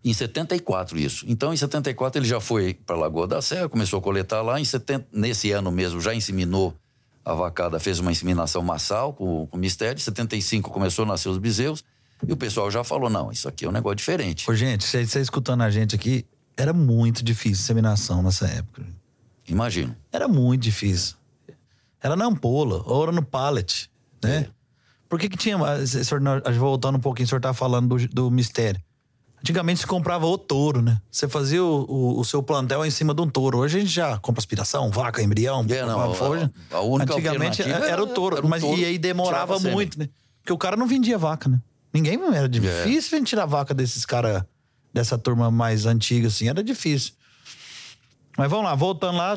Em 0.02 0.14
74 0.14 0.98
isso. 0.98 1.26
Então 1.28 1.52
em 1.52 1.56
74 1.56 2.20
ele 2.20 2.26
já 2.26 2.40
foi 2.40 2.72
para 2.72 2.96
Lagoa 2.96 3.26
da 3.26 3.42
Serra, 3.42 3.68
começou 3.68 3.98
a 3.98 4.02
coletar 4.02 4.40
lá. 4.40 4.58
Em 4.58 4.64
70, 4.64 5.08
nesse 5.12 5.50
ano 5.50 5.70
mesmo 5.70 6.00
já 6.00 6.14
inseminou 6.14 6.74
a 7.22 7.34
vacada, 7.34 7.78
fez 7.78 7.98
uma 7.98 8.10
inseminação 8.10 8.62
massal 8.62 9.12
com, 9.12 9.46
com 9.46 9.56
o 9.56 9.60
mistério. 9.60 9.98
Em 9.98 10.02
75 10.02 10.70
começou 10.70 11.04
a 11.04 11.08
nascer 11.08 11.28
os 11.28 11.36
bezerros. 11.36 11.84
E 12.26 12.32
o 12.32 12.36
pessoal 12.36 12.70
já 12.70 12.82
falou: 12.82 13.10
não, 13.10 13.30
isso 13.30 13.46
aqui 13.46 13.66
é 13.66 13.68
um 13.68 13.72
negócio 13.72 13.96
diferente. 13.96 14.50
Ô, 14.50 14.54
gente, 14.54 14.84
você 14.84 15.06
você 15.06 15.20
escutando 15.20 15.62
a 15.62 15.70
gente 15.70 15.94
aqui, 15.94 16.24
era 16.56 16.72
muito 16.72 17.22
difícil 17.22 17.62
inseminação 17.62 18.22
nessa 18.22 18.46
época. 18.46 18.82
Imagino. 19.52 19.94
Era 20.12 20.26
muito 20.28 20.62
difícil. 20.62 21.16
Era 22.02 22.16
na 22.16 22.24
ampola, 22.26 22.82
ou 22.86 23.02
era 23.02 23.12
no 23.12 23.22
pallet, 23.22 23.90
né? 24.22 24.36
É. 24.36 24.48
Por 25.08 25.18
que 25.18 25.28
que 25.28 25.36
tinha... 25.36 25.56
Voltando 26.58 26.96
um 26.96 27.00
pouquinho, 27.00 27.26
o 27.26 27.28
senhor 27.28 27.40
tava 27.40 27.54
falando 27.54 27.96
do, 27.96 28.08
do 28.08 28.30
mistério. 28.30 28.80
Antigamente 29.40 29.80
se 29.80 29.86
comprava 29.86 30.26
o 30.26 30.36
touro, 30.36 30.82
né? 30.82 31.00
Você 31.10 31.26
fazia 31.26 31.64
o, 31.64 31.84
o- 31.90 32.20
o 32.20 32.24
seu 32.24 32.42
plantel 32.42 32.84
em 32.84 32.90
cima 32.90 33.14
de 33.14 33.22
um 33.22 33.28
touro. 33.28 33.58
Hoje 33.58 33.78
a 33.78 33.80
gente 33.80 33.90
já 33.92 34.18
compra 34.18 34.38
aspiração, 34.40 34.90
vaca, 34.90 35.22
embrião. 35.22 35.64
É, 35.68 35.84
não, 35.84 35.98
a- 35.98 36.04
a 36.76 36.80
única 36.82 37.14
Antigamente 37.14 37.62
era, 37.62 37.86
era 37.88 38.02
o 38.02 38.06
touro. 38.08 38.36
era 38.36 38.44
o 38.46 38.48
mas 38.48 38.62
touro 38.62 38.78
e 38.80 38.84
aí 38.84 38.98
demorava 38.98 39.58
muito, 39.58 39.98
né? 39.98 40.08
Porque 40.42 40.52
o 40.52 40.58
cara 40.58 40.76
não 40.76 40.86
vendia 40.86 41.16
vaca, 41.16 41.48
né? 41.48 41.58
Ninguém 41.92 42.20
era 42.34 42.44
É. 42.44 42.48
difícil 42.48 43.18
a 43.18 43.24
tirar 43.24 43.46
vaca 43.46 43.72
desses 43.74 44.04
caras, 44.04 44.44
dessa 44.92 45.16
turma 45.18 45.50
mais 45.50 45.86
antiga, 45.86 46.28
assim. 46.28 46.48
Era 46.48 46.62
difícil. 46.62 47.14
Mas 48.40 48.48
vamos 48.50 48.64
lá, 48.64 48.74
voltando 48.74 49.18
lá, 49.18 49.36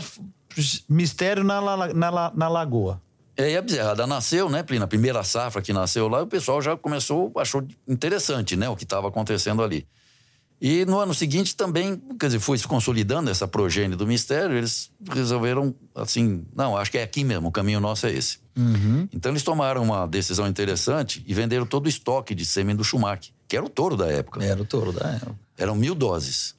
mistério 0.87 1.43
na, 1.43 1.59
na, 1.93 2.09
la- 2.09 2.31
na 2.33 2.47
lagoa. 2.47 3.01
E 3.37 3.41
aí 3.41 3.57
a 3.57 3.61
bezerrada 3.61 4.07
nasceu, 4.07 4.49
né, 4.49 4.63
Plínio? 4.63 4.85
A 4.85 4.87
primeira 4.87 5.21
safra 5.25 5.61
que 5.61 5.73
nasceu 5.73 6.07
lá, 6.07 6.21
o 6.21 6.27
pessoal 6.27 6.61
já 6.61 6.77
começou, 6.77 7.29
achou 7.35 7.67
interessante, 7.85 8.55
né, 8.55 8.69
o 8.69 8.77
que 8.77 8.85
estava 8.85 9.09
acontecendo 9.09 9.61
ali. 9.61 9.85
E 10.61 10.85
no 10.85 10.99
ano 10.99 11.13
seguinte 11.13 11.53
também, 11.53 12.01
quer 12.17 12.27
dizer, 12.27 12.39
foi 12.39 12.57
se 12.57 12.65
consolidando 12.65 13.29
essa 13.29 13.45
progênie 13.45 13.97
do 13.97 14.07
mistério, 14.07 14.55
eles 14.55 14.89
resolveram, 15.11 15.75
assim, 15.93 16.45
não, 16.55 16.77
acho 16.77 16.89
que 16.89 16.97
é 16.97 17.03
aqui 17.03 17.25
mesmo, 17.25 17.49
o 17.49 17.51
caminho 17.51 17.81
nosso 17.81 18.07
é 18.07 18.13
esse. 18.13 18.39
Então 19.11 19.33
eles 19.33 19.43
tomaram 19.43 19.83
uma 19.83 20.07
decisão 20.07 20.47
interessante 20.47 21.21
e 21.27 21.33
venderam 21.33 21.65
todo 21.65 21.87
o 21.87 21.89
estoque 21.89 22.33
de 22.33 22.45
sêmen 22.45 22.73
do 22.73 22.85
Schumacher, 22.85 23.33
que 23.49 23.57
era 23.57 23.65
o 23.65 23.69
touro 23.69 23.97
da 23.97 24.07
época. 24.09 24.41
Era 24.41 24.61
o 24.61 24.63
touro 24.65 24.93
da 24.93 25.09
época. 25.09 25.35
Eram 25.57 25.75
mil 25.75 25.93
doses. 25.93 26.55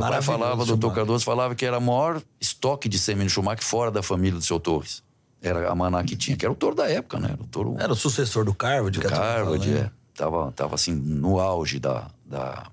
Meu 0.00 0.10
pai 0.10 0.22
falava, 0.22 0.62
o 0.62 0.66
doutor. 0.66 0.94
Cardoso 0.94 1.24
falava 1.24 1.54
que 1.54 1.64
era 1.64 1.78
o 1.78 1.80
maior 1.80 2.22
estoque 2.40 2.88
de 2.88 2.98
sêmen 2.98 3.26
de 3.26 3.32
Schumacher 3.32 3.64
fora 3.64 3.90
da 3.90 4.02
família 4.02 4.38
do 4.38 4.44
seu 4.44 4.60
Torres. 4.60 5.02
Era 5.42 5.70
a 5.70 5.74
Maná 5.74 6.02
que 6.02 6.16
tinha, 6.16 6.36
que 6.36 6.44
era 6.44 6.52
o 6.52 6.56
touro 6.56 6.74
da 6.74 6.88
época, 6.90 7.18
né? 7.18 7.30
Era 7.32 7.42
o 7.42 7.46
touro 7.46 7.76
Era 7.78 7.92
o 7.92 7.96
sucessor 7.96 8.44
do 8.44 8.54
Carvard, 8.54 8.98
Harvard, 9.00 9.64
fala, 9.64 9.80
né? 9.80 9.90
é. 9.90 9.90
Tava, 10.14 10.52
tava 10.52 10.74
assim, 10.74 10.92
no 10.92 11.38
auge 11.38 11.78
da, 11.78 12.08
da, 12.24 12.66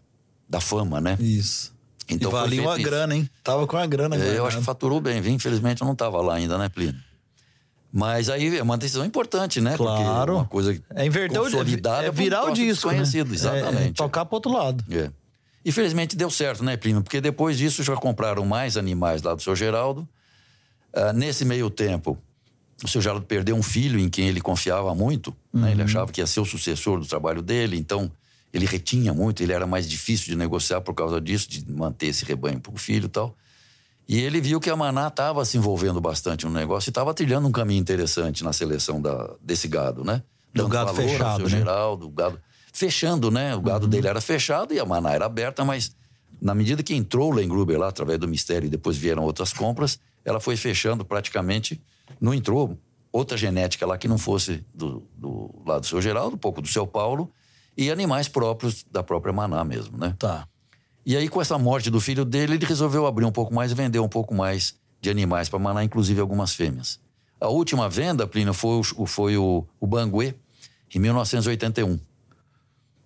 da 0.50 0.60
fama, 0.60 1.00
né? 1.00 1.18
Isso. 1.20 1.74
Então 2.10 2.30
e 2.30 2.34
valia 2.34 2.62
uma 2.62 2.76
isso. 2.76 2.84
grana, 2.84 3.16
hein? 3.16 3.30
Tava 3.44 3.68
com 3.68 3.78
a 3.78 3.86
grana 3.86 4.16
É, 4.16 4.38
eu 4.38 4.46
acho 4.46 4.58
que 4.58 4.64
faturou 4.64 5.00
bem, 5.00 5.22
viu? 5.22 5.34
Infelizmente 5.34 5.82
eu 5.82 5.86
não 5.86 5.94
estava 5.94 6.22
lá 6.22 6.36
ainda, 6.36 6.58
né, 6.58 6.70
Plínio? 6.70 6.96
Mas 7.92 8.28
aí 8.30 8.58
é 8.58 8.64
uma 8.64 8.78
decisão 8.78 9.06
importante, 9.06 9.62
né? 9.62 9.78
Claro. 9.78 10.00
Porque 10.02 10.32
uma 10.32 10.46
coisa 10.46 10.82
É 10.96 11.06
inverter 11.06 11.40
o 11.40 11.44
consolidada 11.44 12.08
é 12.08 12.12
virar 12.12 12.46
o 12.46 12.54
disco, 12.54 12.88
né? 12.88 12.98
desconhecido, 12.98 13.34
exatamente. 13.34 13.84
É, 13.84 13.88
é 13.90 13.94
tocar 13.94 14.26
pro 14.26 14.36
outro 14.36 14.52
lado. 14.52 14.84
É. 14.90 15.12
Infelizmente 15.66 16.16
deu 16.16 16.30
certo, 16.30 16.64
né, 16.64 16.76
Plínio? 16.76 17.02
Porque 17.02 17.22
depois 17.22 17.58
disso 17.58 17.84
já 17.84 17.96
compraram 17.96 18.46
mais 18.46 18.76
animais 18.76 19.22
lá 19.22 19.34
do 19.34 19.42
seu 19.42 19.56
Geraldo. 19.56 20.08
Ah, 20.94 21.14
nesse 21.14 21.46
meio 21.46 21.70
tempo, 21.70 22.18
o 22.84 22.88
seu 22.88 23.02
Geraldo 23.02 23.26
perdeu 23.26 23.56
um 23.56 23.64
filho 23.64 24.00
em 24.00 24.10
quem 24.10 24.28
ele 24.28 24.42
confiava 24.42 24.94
muito. 24.94 25.36
né? 25.54 25.72
Ele 25.72 25.82
achava 25.82 26.12
que 26.12 26.22
ia 26.22 26.28
ser 26.28 26.42
o 26.42 26.46
sucessor 26.46 27.00
do 27.00 27.06
trabalho 27.06 27.42
dele, 27.42 27.78
então 27.78 28.12
ele 28.54 28.66
retinha 28.66 29.14
muito, 29.14 29.42
ele 29.42 29.54
era 29.54 29.66
mais 29.66 29.90
difícil 29.90 30.28
de 30.28 30.36
negociar 30.36 30.82
por 30.82 30.94
causa 30.94 31.20
disso, 31.20 31.50
de 31.50 31.70
manter 31.72 32.08
esse 32.08 32.24
rebanho 32.26 32.60
para 32.60 32.74
o 32.74 32.78
filho 32.78 33.06
e 33.06 33.10
tal. 33.10 33.36
E 34.08 34.20
ele 34.20 34.42
viu 34.42 34.60
que 34.60 34.70
a 34.70 34.76
Maná 34.76 35.08
estava 35.08 35.46
se 35.46 35.58
envolvendo 35.58 36.02
bastante 36.02 36.46
no 36.46 36.52
negócio 36.52 36.90
e 36.90 36.92
estava 36.92 37.14
trilhando 37.14 37.48
um 37.48 37.52
caminho 37.52 37.80
interessante 37.80 38.44
na 38.44 38.52
seleção 38.52 39.02
da, 39.02 39.34
desse 39.42 39.68
gado, 39.68 40.04
né? 40.04 40.22
Do 40.54 40.68
gado 40.68 40.94
fechado, 40.94 41.46
né? 41.46 41.50
geral, 41.50 41.96
do 41.96 42.10
gado 42.10 42.40
fechando, 42.74 43.30
né? 43.30 43.56
O 43.56 43.62
gado 43.62 43.86
uhum. 43.86 43.90
dele 43.90 44.08
era 44.08 44.20
fechado 44.20 44.74
e 44.74 44.80
a 44.80 44.86
Maná 44.86 45.12
era 45.12 45.26
aberta, 45.26 45.64
mas 45.64 45.96
na 46.42 46.56
medida 46.56 46.84
que 46.84 46.94
entrou 46.94 47.32
o 47.32 47.36
Lengruber 47.36 47.80
lá 47.80 47.88
através 47.88 48.20
do 48.20 48.28
mistério 48.28 48.66
e 48.66 48.70
depois 48.70 48.98
vieram 48.98 49.24
outras 49.24 49.54
compras, 49.54 50.00
ela 50.26 50.40
foi 50.40 50.58
fechando 50.58 51.06
praticamente, 51.06 51.82
não 52.20 52.34
entrou 52.34 52.78
outra 53.12 53.38
genética 53.38 53.86
lá 53.86 53.98
que 53.98 54.08
não 54.08 54.18
fosse 54.18 54.66
do, 54.74 55.08
do 55.16 55.54
lado 55.66 55.82
do 55.82 55.88
seu 55.88 56.02
Geraldo, 56.02 56.36
um 56.36 56.40
pouco 56.40 56.62
do 56.62 56.68
seu 56.68 56.88
Paulo 56.88 57.32
e 57.78 57.92
animais 57.92 58.28
próprios 58.28 58.84
da 58.92 59.04
própria 59.04 59.32
Maná 59.32 59.64
mesmo, 59.64 59.98
né? 59.98 60.16
Tá. 60.18 60.48
E 61.06 61.16
aí, 61.16 61.28
com 61.28 61.42
essa 61.42 61.58
morte 61.58 61.90
do 61.90 62.00
filho 62.00 62.24
dele, 62.26 62.56
ele 62.56 62.66
resolveu 62.66 63.06
abrir 63.06 63.26
um 63.26 63.32
pouco 63.32 63.54
mais 63.54 63.72
e 63.72 63.76
vender 63.76 64.00
um 64.00 64.08
pouco 64.08 64.34
mais 64.34 64.76
de 65.02 65.10
animais 65.10 65.50
para 65.50 65.60
Maná, 65.60 65.84
inclusive 65.84 66.20
algumas 66.20 66.56
fêmeas. 66.56 67.00
A 67.40 67.50
última 67.50 67.90
venda, 67.90 68.26
Plínio, 68.26 68.54
foi 68.54 68.82
o, 68.96 69.06
foi 69.06 69.38
o, 69.38 69.66
o 69.80 69.86
Banguê, 69.86 70.34
em 70.96 71.00
1981. 71.00 72.00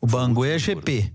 O 0.01 0.07
Banguê 0.07 0.49
é 0.49 0.59
GP. 0.59 1.11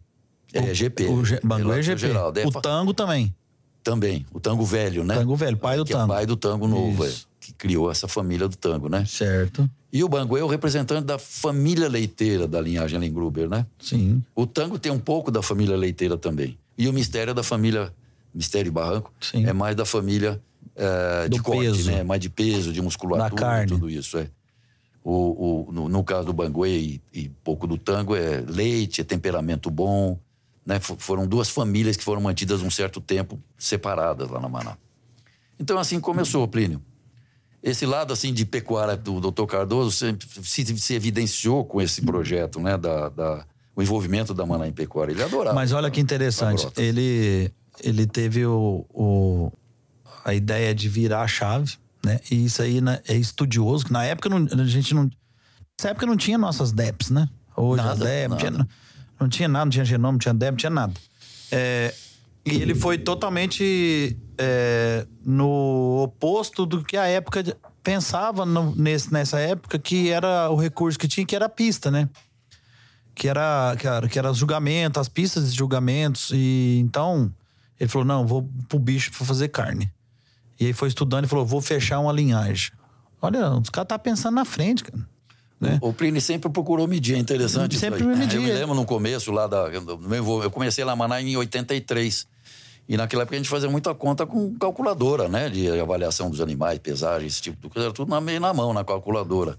É, 0.53 0.75
GP. 0.75 1.07
O, 1.07 1.23
o 1.23 1.47
Banguê 1.47 1.79
é 1.79 1.83
GP. 1.83 1.99
Geral. 1.99 2.33
O 2.45 2.61
Tango 2.61 2.93
também. 2.93 3.35
Também. 3.83 4.27
O 4.33 4.39
Tango 4.39 4.65
Velho, 4.65 5.05
né? 5.05 5.15
Tango 5.17 5.35
Velho, 5.35 5.57
pai 5.57 5.77
do 5.77 5.85
que 5.85 5.93
Tango. 5.93 6.13
É 6.13 6.17
pai 6.17 6.27
do 6.27 6.37
Tango 6.37 6.69
Novo, 6.69 7.05
é, 7.05 7.13
que 7.41 7.53
criou 7.53 7.91
essa 7.91 8.07
família 8.07 8.49
do 8.49 8.57
Tango, 8.57 8.89
né? 8.89 9.05
Certo. 9.07 9.69
E 9.93 10.03
o 10.05 10.09
Banguê 10.09 10.41
é 10.41 10.45
o 10.45 10.47
representante 10.47 11.05
da 11.05 11.19
família 11.19 11.89
leiteira 11.89 12.47
da 12.47 12.61
linhagem 12.61 12.99
Lengruber, 12.99 13.49
né? 13.49 13.67
Sim. 13.81 14.23
O 14.35 14.47
Tango 14.47 14.79
tem 14.79 14.93
um 14.93 14.99
pouco 14.99 15.31
da 15.31 15.43
família 15.43 15.77
leiteira 15.77 16.17
também. 16.17 16.57
E 16.79 16.89
o 16.89 16.93
mistério 16.93 17.33
é 17.33 17.35
da 17.35 17.43
família. 17.43 17.93
Mistério 18.35 18.69
e 18.69 18.73
Barranco 18.73 19.13
Sim. 19.21 19.45
é 19.45 19.53
mais 19.53 19.77
da 19.77 19.85
família 19.85 20.41
é, 20.75 21.29
de 21.29 21.39
corte, 21.41 21.61
peso. 21.61 21.91
né? 21.91 22.03
Mais 22.03 22.19
de 22.19 22.31
peso, 22.31 22.73
de 22.73 22.81
musculatura, 22.81 23.67
tudo 23.67 23.91
isso. 23.91 24.17
É. 24.17 24.27
O, 25.05 25.69
o 25.69 25.73
no, 25.73 25.89
no, 25.89 26.05
caso 26.05 26.27
do 26.27 26.33
Banguê 26.33 26.79
e, 26.79 27.03
e, 27.13 27.29
pouco 27.43 27.67
do 27.67 27.77
tango, 27.77 28.15
é 28.15 28.41
leite, 28.47 29.01
é 29.01 29.05
temperamento 29.05 29.71
bom. 29.71 30.19
Né? 30.65 30.79
Foram 30.81 31.27
duas 31.27 31.49
famílias 31.49 31.97
que 31.97 32.05
foram 32.05 32.21
mantidas 32.21 32.63
um 32.63 32.71
certo 32.71 33.01
tempo 33.01 33.41
separadas 33.59 34.31
lá 34.31 34.41
na 34.41 34.49
Maná. 34.49 34.77
Então, 35.59 35.79
assim 35.79 36.01
começou, 36.01 36.47
Plínio. 36.47 36.81
Esse 37.63 37.87
lado 37.87 38.13
assim 38.13 38.33
de 38.33 38.45
pecuária 38.45 38.97
do 38.97 39.21
Dr. 39.21 39.45
Cardoso 39.47 39.93
sempre 39.93 40.27
se, 40.43 40.79
se 40.79 40.95
evidenciou 40.95 41.65
com 41.65 41.81
esse 41.81 42.03
projeto, 42.03 42.59
né? 42.59 42.77
Da, 42.77 43.09
da, 43.09 43.47
o 43.75 43.83
envolvimento 43.83 44.35
da 44.35 44.45
Maná 44.45 44.67
em 44.67 44.73
pecuária. 44.73 45.13
Ele 45.13 45.23
adorava. 45.23 45.55
Mas 45.55 45.73
olha 45.73 45.91
que 45.91 46.01
interessante. 46.01 46.67
Ele, 46.77 47.53
ele 47.81 48.07
teve 48.07 48.45
o, 48.45 48.85
o, 48.91 49.53
a 50.25 50.35
ideia 50.35 50.75
de 50.75 50.89
virar 50.89 51.23
a 51.23 51.29
chave, 51.29 51.75
né? 52.05 52.21
E 52.31 52.45
isso 52.45 52.63
aí 52.63 52.81
né, 52.81 53.01
é 53.09 53.15
estudioso, 53.15 53.87
que 53.87 53.93
na 53.93 54.05
época 54.05 54.29
não, 54.29 54.47
a 54.61 54.67
gente 54.67 54.95
não. 54.95 55.05
Nessa 55.79 55.91
época 55.91 56.07
não 56.07 56.17
tinha 56.17 56.39
nossas 56.39 56.73
DEPs, 56.73 57.11
né? 57.11 57.29
Hoje 57.57 57.83
nada, 57.83 57.93
as 57.93 57.99
DEPs, 57.99 58.29
não 58.29 58.37
tinha, 58.37 58.69
não 59.21 59.29
tinha 59.29 59.49
nada, 59.49 59.65
não 59.65 59.71
tinha 59.71 59.85
genoma, 59.85 60.13
não 60.13 60.19
tinha 60.19 60.35
DEP, 60.35 60.51
não 60.51 60.57
tinha 60.57 60.71
nada. 60.71 60.95
É, 61.51 61.95
e 62.45 62.57
ele 62.57 62.75
foi 62.75 62.99
totalmente 62.99 64.17
é, 64.39 65.07
no 65.25 66.03
oposto 66.03 66.67
do 66.67 66.83
que 66.83 66.97
a 66.97 67.07
época 67.07 67.57
pensava 67.83 68.45
no, 68.45 68.75
nesse, 68.75 69.13
nessa 69.13 69.39
época, 69.39 69.79
que 69.79 70.11
era 70.11 70.51
o 70.51 70.57
recurso 70.57 70.99
que 70.99 71.09
tinha, 71.09 71.27
que 71.27 71.37
era 71.37 71.47
a 71.47 71.51
pista, 71.51 71.91
né? 71.91 72.09
que 73.15 73.29
era, 73.29 73.77
que 73.79 73.87
era, 73.87 74.09
que 74.09 74.19
era 74.19 74.33
julgamento, 74.33 74.99
as 74.99 75.09
pistas 75.09 75.51
de 75.51 75.59
julgamentos. 75.59 76.31
E 76.33 76.79
então 76.81 77.33
ele 77.79 77.89
falou: 77.89 78.07
não, 78.07 78.27
vou 78.27 78.49
pro 78.69 78.79
bicho 78.79 79.11
pra 79.13 79.27
fazer 79.27 79.49
carne. 79.49 79.93
E 80.63 80.67
aí 80.67 80.73
foi 80.73 80.87
estudando 80.87 81.25
e 81.25 81.29
falou: 81.29 81.45
vou 81.45 81.61
fechar 81.61 81.99
uma 81.99 82.13
linhagem. 82.13 82.71
Olha, 83.21 83.51
os 83.51 83.69
caras 83.69 83.89
tá 83.89 83.99
pensando 83.99 84.37
na 84.37 84.45
frente, 84.45 84.85
cara. 84.85 85.05
Né? 85.61 85.79
O 85.81 85.93
Plínio 85.93 86.21
sempre 86.21 86.49
procurou 86.51 86.87
medir, 86.87 87.17
é 87.17 87.19
interessante. 87.19 87.77
Sempre 87.77 88.05
me 88.05 88.15
media. 88.15 88.39
Eu 88.39 88.43
me 88.43 88.53
lembro 88.53 88.75
no 88.75 88.85
começo 88.85 89.33
lá 89.33 89.49
da. 89.49 89.69
Eu 89.69 90.51
comecei 90.53 90.85
lá 90.85 90.95
Maná 90.95 91.21
em 91.21 91.37
83. 91.37 92.29
E 92.89 92.97
naquela 92.97 93.23
época 93.23 93.37
a 93.37 93.39
gente 93.39 93.49
fazia 93.49 93.69
muita 93.69 93.93
conta 93.93 94.25
com 94.25 94.57
calculadora, 94.57 95.29
né? 95.29 95.49
De 95.49 95.69
avaliação 95.81 96.31
dos 96.31 96.41
animais, 96.41 96.79
pesagem, 96.79 97.27
esse 97.27 97.43
tipo 97.43 97.61
de 97.61 97.69
coisa. 97.69 97.89
Era 97.89 97.95
tudo 97.95 98.11
na, 98.11 98.21
meio 98.21 98.41
na 98.41 98.53
mão, 98.55 98.73
na 98.73 98.85
calculadora. 98.85 99.59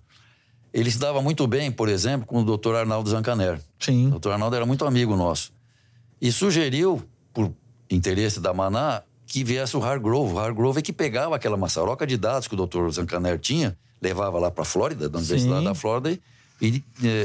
Ele 0.73 0.89
se 0.89 0.97
dava 0.97 1.21
muito 1.21 1.45
bem, 1.47 1.69
por 1.69 1.89
exemplo, 1.89 2.25
com 2.25 2.41
o 2.41 2.45
doutor 2.45 2.75
Arnaldo 2.75 3.09
Zancaner. 3.09 3.59
Sim. 3.77 4.07
O 4.07 4.11
doutor 4.11 4.33
Arnaldo 4.33 4.55
era 4.55 4.65
muito 4.65 4.85
amigo 4.85 5.15
nosso. 5.17 5.51
E 6.21 6.31
sugeriu, 6.31 7.01
por 7.33 7.51
interesse 7.89 8.39
da 8.39 8.53
Maná, 8.53 9.03
que 9.33 9.43
viesse 9.43 9.75
o 9.75 9.83
Hargrove. 9.83 10.31
O 10.31 10.39
Hargrove 10.39 10.77
é 10.77 10.81
que 10.83 10.93
pegava 10.93 11.35
aquela 11.35 11.57
maçaroca 11.57 12.05
de 12.05 12.17
dados 12.17 12.47
que 12.47 12.53
o 12.53 12.57
doutor 12.57 12.91
Zancaner 12.91 13.39
tinha, 13.39 13.75
levava 13.99 14.37
lá 14.37 14.51
para 14.51 14.61
a 14.61 14.65
Flórida, 14.65 15.09
da 15.09 15.17
Universidade 15.17 15.57
Sim. 15.57 15.65
da 15.65 15.73
Flórida, 15.73 16.11
e, 16.11 16.19
e, 16.61 16.83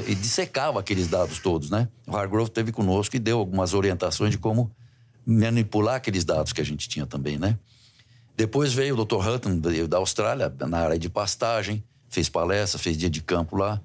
e, 0.09 0.15
dissecava 0.15 0.81
aqueles 0.81 1.07
dados 1.07 1.39
todos, 1.39 1.69
né? 1.69 1.87
O 2.07 2.17
Hargrove 2.17 2.49
esteve 2.49 2.73
conosco 2.73 3.15
e 3.15 3.19
deu 3.19 3.39
algumas 3.39 3.75
orientações 3.75 4.31
de 4.31 4.39
como 4.39 4.71
manipular 5.27 5.97
aqueles 5.97 6.25
dados 6.25 6.51
que 6.51 6.63
a 6.63 6.65
gente 6.65 6.89
tinha 6.89 7.05
também, 7.05 7.37
né? 7.37 7.59
Depois 8.35 8.73
veio 8.73 8.99
o 8.99 9.05
Dr. 9.05 9.29
Hutton, 9.29 9.61
da 9.87 9.99
Austrália, 9.99 10.51
na 10.67 10.79
área 10.79 10.99
de 10.99 11.11
pastagem 11.11 11.85
fez 12.09 12.31
palestra, 12.31 12.79
fez 12.79 12.97
dia 12.97 13.11
de 13.11 13.21
campo 13.21 13.55
lá. 13.55 13.83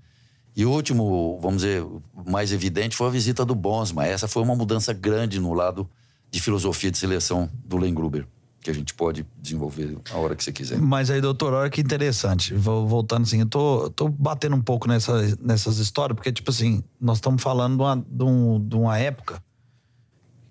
E 0.55 0.65
o 0.65 0.71
último, 0.71 1.37
vamos 1.41 1.63
dizer, 1.63 1.85
mais 2.25 2.53
evidente 2.53 2.95
foi 2.95 3.07
a 3.07 3.09
visita 3.09 3.43
do 3.43 3.53
Bonsma. 3.53 4.07
Essa 4.07 4.29
foi 4.29 4.41
uma 4.43 4.55
mudança 4.55 4.93
grande 4.93 5.41
no 5.41 5.53
lado 5.53 5.89
de 6.33 6.41
filosofia 6.41 6.89
de 6.89 6.97
seleção 6.97 7.47
do 7.63 7.77
Len 7.77 7.93
Gruber, 7.93 8.25
que 8.59 8.71
a 8.71 8.73
gente 8.73 8.91
pode 8.95 9.23
desenvolver 9.39 9.95
a 10.11 10.17
hora 10.17 10.35
que 10.35 10.43
você 10.43 10.51
quiser. 10.51 10.79
Mas 10.79 11.11
aí, 11.11 11.21
doutor, 11.21 11.53
olha 11.53 11.69
que 11.69 11.79
interessante. 11.79 12.55
Vou 12.55 12.87
voltando 12.87 13.21
assim, 13.21 13.41
eu 13.41 13.45
tô, 13.45 13.91
tô 13.91 14.09
batendo 14.09 14.55
um 14.55 14.61
pouco 14.61 14.87
nessa, 14.87 15.37
nessas 15.39 15.77
histórias, 15.77 16.15
porque, 16.15 16.31
tipo 16.31 16.49
assim, 16.49 16.83
nós 16.99 17.17
estamos 17.17 17.41
falando 17.41 17.77
de 17.77 17.83
uma, 17.83 17.95
de, 17.95 18.23
um, 18.23 18.67
de 18.67 18.75
uma 18.75 18.97
época 18.97 19.43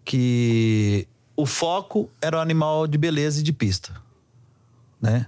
que 0.04 1.08
o 1.36 1.44
foco 1.46 2.08
era 2.20 2.36
o 2.36 2.40
animal 2.40 2.86
de 2.86 2.96
beleza 2.96 3.40
e 3.40 3.42
de 3.42 3.52
pista, 3.52 3.92
né? 5.00 5.26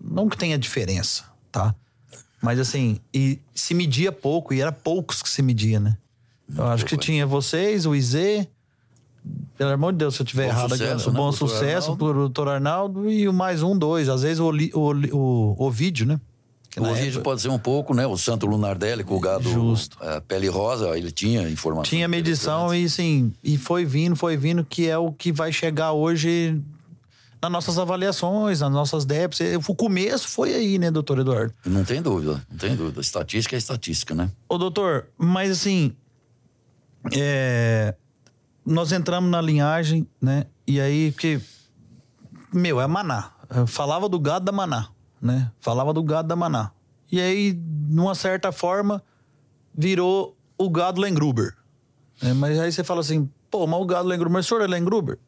Não 0.00 0.28
que 0.28 0.38
tenha 0.38 0.56
diferença, 0.56 1.24
tá? 1.50 1.74
Mas 2.40 2.60
assim, 2.60 3.00
e 3.12 3.40
se 3.52 3.74
media 3.74 4.12
pouco, 4.12 4.54
e 4.54 4.60
era 4.60 4.70
poucos 4.70 5.20
que 5.20 5.28
se 5.28 5.42
media, 5.42 5.80
né? 5.80 5.96
Eu 6.56 6.64
acho 6.66 6.84
que 6.84 6.96
tinha 6.96 7.26
vocês, 7.26 7.86
o 7.86 7.94
Izê, 7.94 8.48
pelo 9.56 9.70
amor 9.70 9.92
de 9.92 9.98
Deus, 9.98 10.14
se 10.14 10.22
eu 10.22 10.26
tiver 10.26 10.44
bom 10.44 10.50
errado 10.50 10.70
sucesso, 10.70 11.08
aqui, 11.08 11.10
né? 11.10 11.16
bom 11.16 11.32
sucesso 11.32 11.96
pro 11.96 12.12
doutor 12.12 12.48
Arnaldo 12.48 13.10
e 13.10 13.28
o 13.28 13.32
mais 13.32 13.62
um, 13.62 13.76
dois, 13.76 14.08
às 14.08 14.22
vezes 14.22 14.40
o, 14.40 14.50
o, 14.50 15.16
o, 15.16 15.66
o 15.66 15.70
vídeo, 15.70 16.06
né? 16.06 16.20
o 16.76 16.94
vídeo 16.94 17.20
pode 17.22 17.40
ser 17.40 17.48
um 17.48 17.58
pouco, 17.58 17.94
né? 17.94 18.06
O 18.06 18.16
Santo 18.16 18.46
Lunardelli 18.46 19.04
com 19.04 19.14
o 19.14 19.20
gado 19.20 19.48
Justo. 19.48 19.96
É, 20.00 20.20
pele 20.20 20.48
rosa, 20.48 20.96
ele 20.98 21.12
tinha 21.12 21.48
informação. 21.48 21.84
Tinha 21.84 22.08
medição 22.08 22.74
e 22.74 22.88
sim, 22.88 23.32
e 23.42 23.56
foi 23.56 23.84
vindo, 23.84 24.16
foi 24.16 24.36
vindo, 24.36 24.64
que 24.64 24.88
é 24.88 24.98
o 24.98 25.12
que 25.12 25.30
vai 25.30 25.52
chegar 25.52 25.92
hoje 25.92 26.60
nas 27.40 27.52
nossas 27.52 27.78
avaliações, 27.78 28.60
nas 28.60 28.72
nossas 28.72 29.04
DEPs. 29.04 29.40
O 29.68 29.74
começo 29.74 30.28
foi 30.28 30.54
aí, 30.54 30.78
né, 30.78 30.90
doutor 30.90 31.18
Eduardo? 31.18 31.54
Não 31.64 31.84
tem 31.84 32.02
dúvida, 32.02 32.44
não 32.50 32.58
tem 32.58 32.74
dúvida. 32.74 33.00
Estatística 33.00 33.54
é 33.54 33.58
estatística, 33.58 34.14
né? 34.14 34.30
Ô, 34.48 34.58
doutor, 34.58 35.06
mas 35.16 35.50
assim. 35.50 35.92
É... 37.12 37.94
Nós 38.64 38.92
entramos 38.92 39.30
na 39.30 39.40
linhagem, 39.40 40.06
né? 40.20 40.46
E 40.66 40.80
aí, 40.80 41.12
que. 41.12 41.40
Meu, 42.52 42.80
é 42.80 42.86
Maná. 42.86 43.32
Eu 43.54 43.66
falava 43.66 44.08
do 44.08 44.18
gado 44.18 44.44
da 44.44 44.52
Maná, 44.52 44.88
né? 45.20 45.50
Falava 45.60 45.92
do 45.92 46.02
gado 46.02 46.28
da 46.28 46.36
Maná. 46.36 46.70
E 47.10 47.20
aí, 47.20 47.52
numa 47.88 48.14
certa 48.14 48.50
forma, 48.50 49.02
virou 49.76 50.36
o 50.56 50.70
gado 50.70 51.00
Lengruber. 51.00 51.54
É, 52.22 52.32
mas 52.32 52.58
aí 52.58 52.72
você 52.72 52.82
fala 52.82 53.00
assim, 53.00 53.28
pô, 53.50 53.66
mas 53.66 53.80
o 53.80 53.84
gado 53.84 54.08
Lengruber, 54.08 54.32
mas 54.32 54.46
o 54.46 54.48
senhor 54.48 54.62
é 54.62 54.66
Lengruber? 54.66 55.18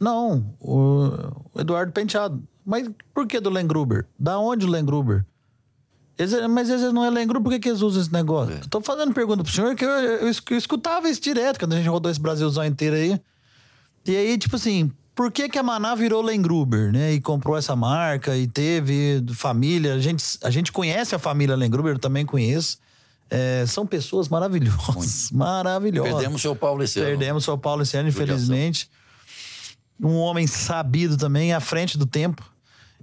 Não, 0.00 0.54
o 0.60 1.12
Eduardo 1.56 1.92
Penteado. 1.92 2.42
Mas 2.64 2.90
por 3.14 3.26
que 3.26 3.40
do 3.40 3.50
Lengruber? 3.50 4.06
Da 4.18 4.38
onde 4.38 4.66
o 4.66 4.68
Lengruber? 4.68 5.24
Mas 6.50 6.68
esse 6.68 6.92
não 6.92 7.04
é 7.04 7.10
Lengruber, 7.10 7.42
por 7.42 7.60
que, 7.60 7.68
eles 7.68 7.80
usam 7.80 8.02
esse 8.02 8.12
negócio? 8.12 8.54
É. 8.54 8.60
Tô 8.68 8.80
fazendo 8.80 9.12
pergunta 9.12 9.42
pro 9.42 9.52
senhor 9.52 9.74
que 9.74 9.84
eu, 9.84 9.90
eu, 9.90 10.32
eu, 10.50 10.56
escutava 10.58 11.08
isso 11.08 11.20
direto 11.20 11.58
quando 11.58 11.72
a 11.72 11.76
gente 11.76 11.88
rodou 11.88 12.10
esse 12.10 12.20
Brasilzão 12.20 12.64
inteiro 12.64 12.96
aí. 12.96 13.20
E 14.06 14.16
aí, 14.16 14.38
tipo 14.38 14.56
assim, 14.56 14.90
por 15.14 15.30
que, 15.30 15.48
que 15.48 15.58
a 15.58 15.62
Maná 15.62 15.94
virou 15.94 16.22
Lengruber, 16.22 16.92
né? 16.92 17.12
E 17.12 17.20
comprou 17.20 17.56
essa 17.56 17.74
marca 17.74 18.36
e 18.36 18.46
teve 18.46 19.22
família. 19.34 19.94
A 19.94 19.98
gente, 19.98 20.24
a 20.42 20.50
gente 20.50 20.72
conhece 20.72 21.14
a 21.14 21.18
família 21.18 21.56
Lengruber, 21.56 21.94
eu 21.94 21.98
também 21.98 22.26
conheço. 22.26 22.78
É, 23.30 23.64
são 23.66 23.86
pessoas 23.86 24.28
maravilhosas. 24.28 25.30
Muito. 25.30 25.36
Maravilhosas. 25.38 26.12
Perdemos 26.12 26.40
o 26.40 26.42
seu 26.42 26.54
Paulo 26.54 26.82
esse 26.82 26.98
ano. 27.00 27.08
Perdemos 27.08 27.42
o 27.42 27.44
seu 27.44 27.56
Paulo 27.56 27.82
esse 27.82 27.96
ano, 27.96 28.08
infelizmente 28.08 28.90
um 30.02 30.16
homem 30.16 30.46
sabido 30.46 31.16
também, 31.16 31.52
à 31.52 31.60
frente 31.60 31.96
do 31.96 32.04
tempo. 32.04 32.44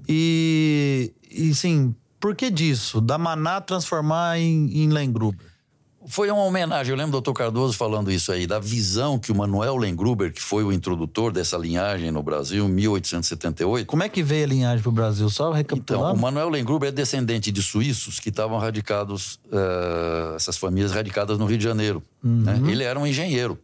E, 0.08 1.14
e 1.30 1.54
sim, 1.54 1.96
por 2.20 2.36
que 2.36 2.50
disso? 2.50 3.00
Da 3.00 3.18
Maná 3.18 3.62
transformar 3.62 4.40
em, 4.40 4.84
em 4.84 4.90
Lengruber? 4.90 5.50
Foi 6.08 6.32
uma 6.32 6.44
homenagem, 6.44 6.92
eu 6.92 6.98
lembro 6.98 7.12
do 7.12 7.22
doutor 7.22 7.34
Cardoso 7.34 7.78
falando 7.78 8.10
isso 8.10 8.32
aí, 8.32 8.48
da 8.48 8.58
visão 8.58 9.20
que 9.20 9.32
o 9.32 9.36
Manuel 9.36 9.76
Lengruber, 9.76 10.34
que 10.34 10.42
foi 10.42 10.64
o 10.64 10.72
introdutor 10.72 11.32
dessa 11.32 11.58
linhagem 11.58 12.10
no 12.10 12.24
Brasil 12.24 12.66
em 12.66 12.72
1878. 12.72 13.86
Como 13.86 14.02
é 14.02 14.08
que 14.08 14.24
veio 14.24 14.46
a 14.46 14.48
linhagem 14.48 14.82
para 14.82 14.90
o 14.90 14.94
Brasil? 14.94 15.30
Só 15.30 15.52
recapitulando. 15.52 16.06
Então, 16.06 16.16
o 16.16 16.20
Manuel 16.20 16.50
Lengruber 16.50 16.88
é 16.88 16.92
descendente 16.92 17.52
de 17.52 17.62
suíços 17.62 18.18
que 18.20 18.30
estavam 18.30 18.58
radicados, 18.58 19.40
uh, 19.48 20.36
essas 20.36 20.58
famílias 20.58 20.94
radicadas 20.94 21.38
no 21.38 21.46
Rio 21.46 21.58
de 21.58 21.64
Janeiro. 21.66 22.02
Uhum. 22.24 22.44
Né? 22.44 22.62
Ele 22.72 22.84
era 22.84 22.98
um 22.98 23.06
engenheiro. 23.06 23.60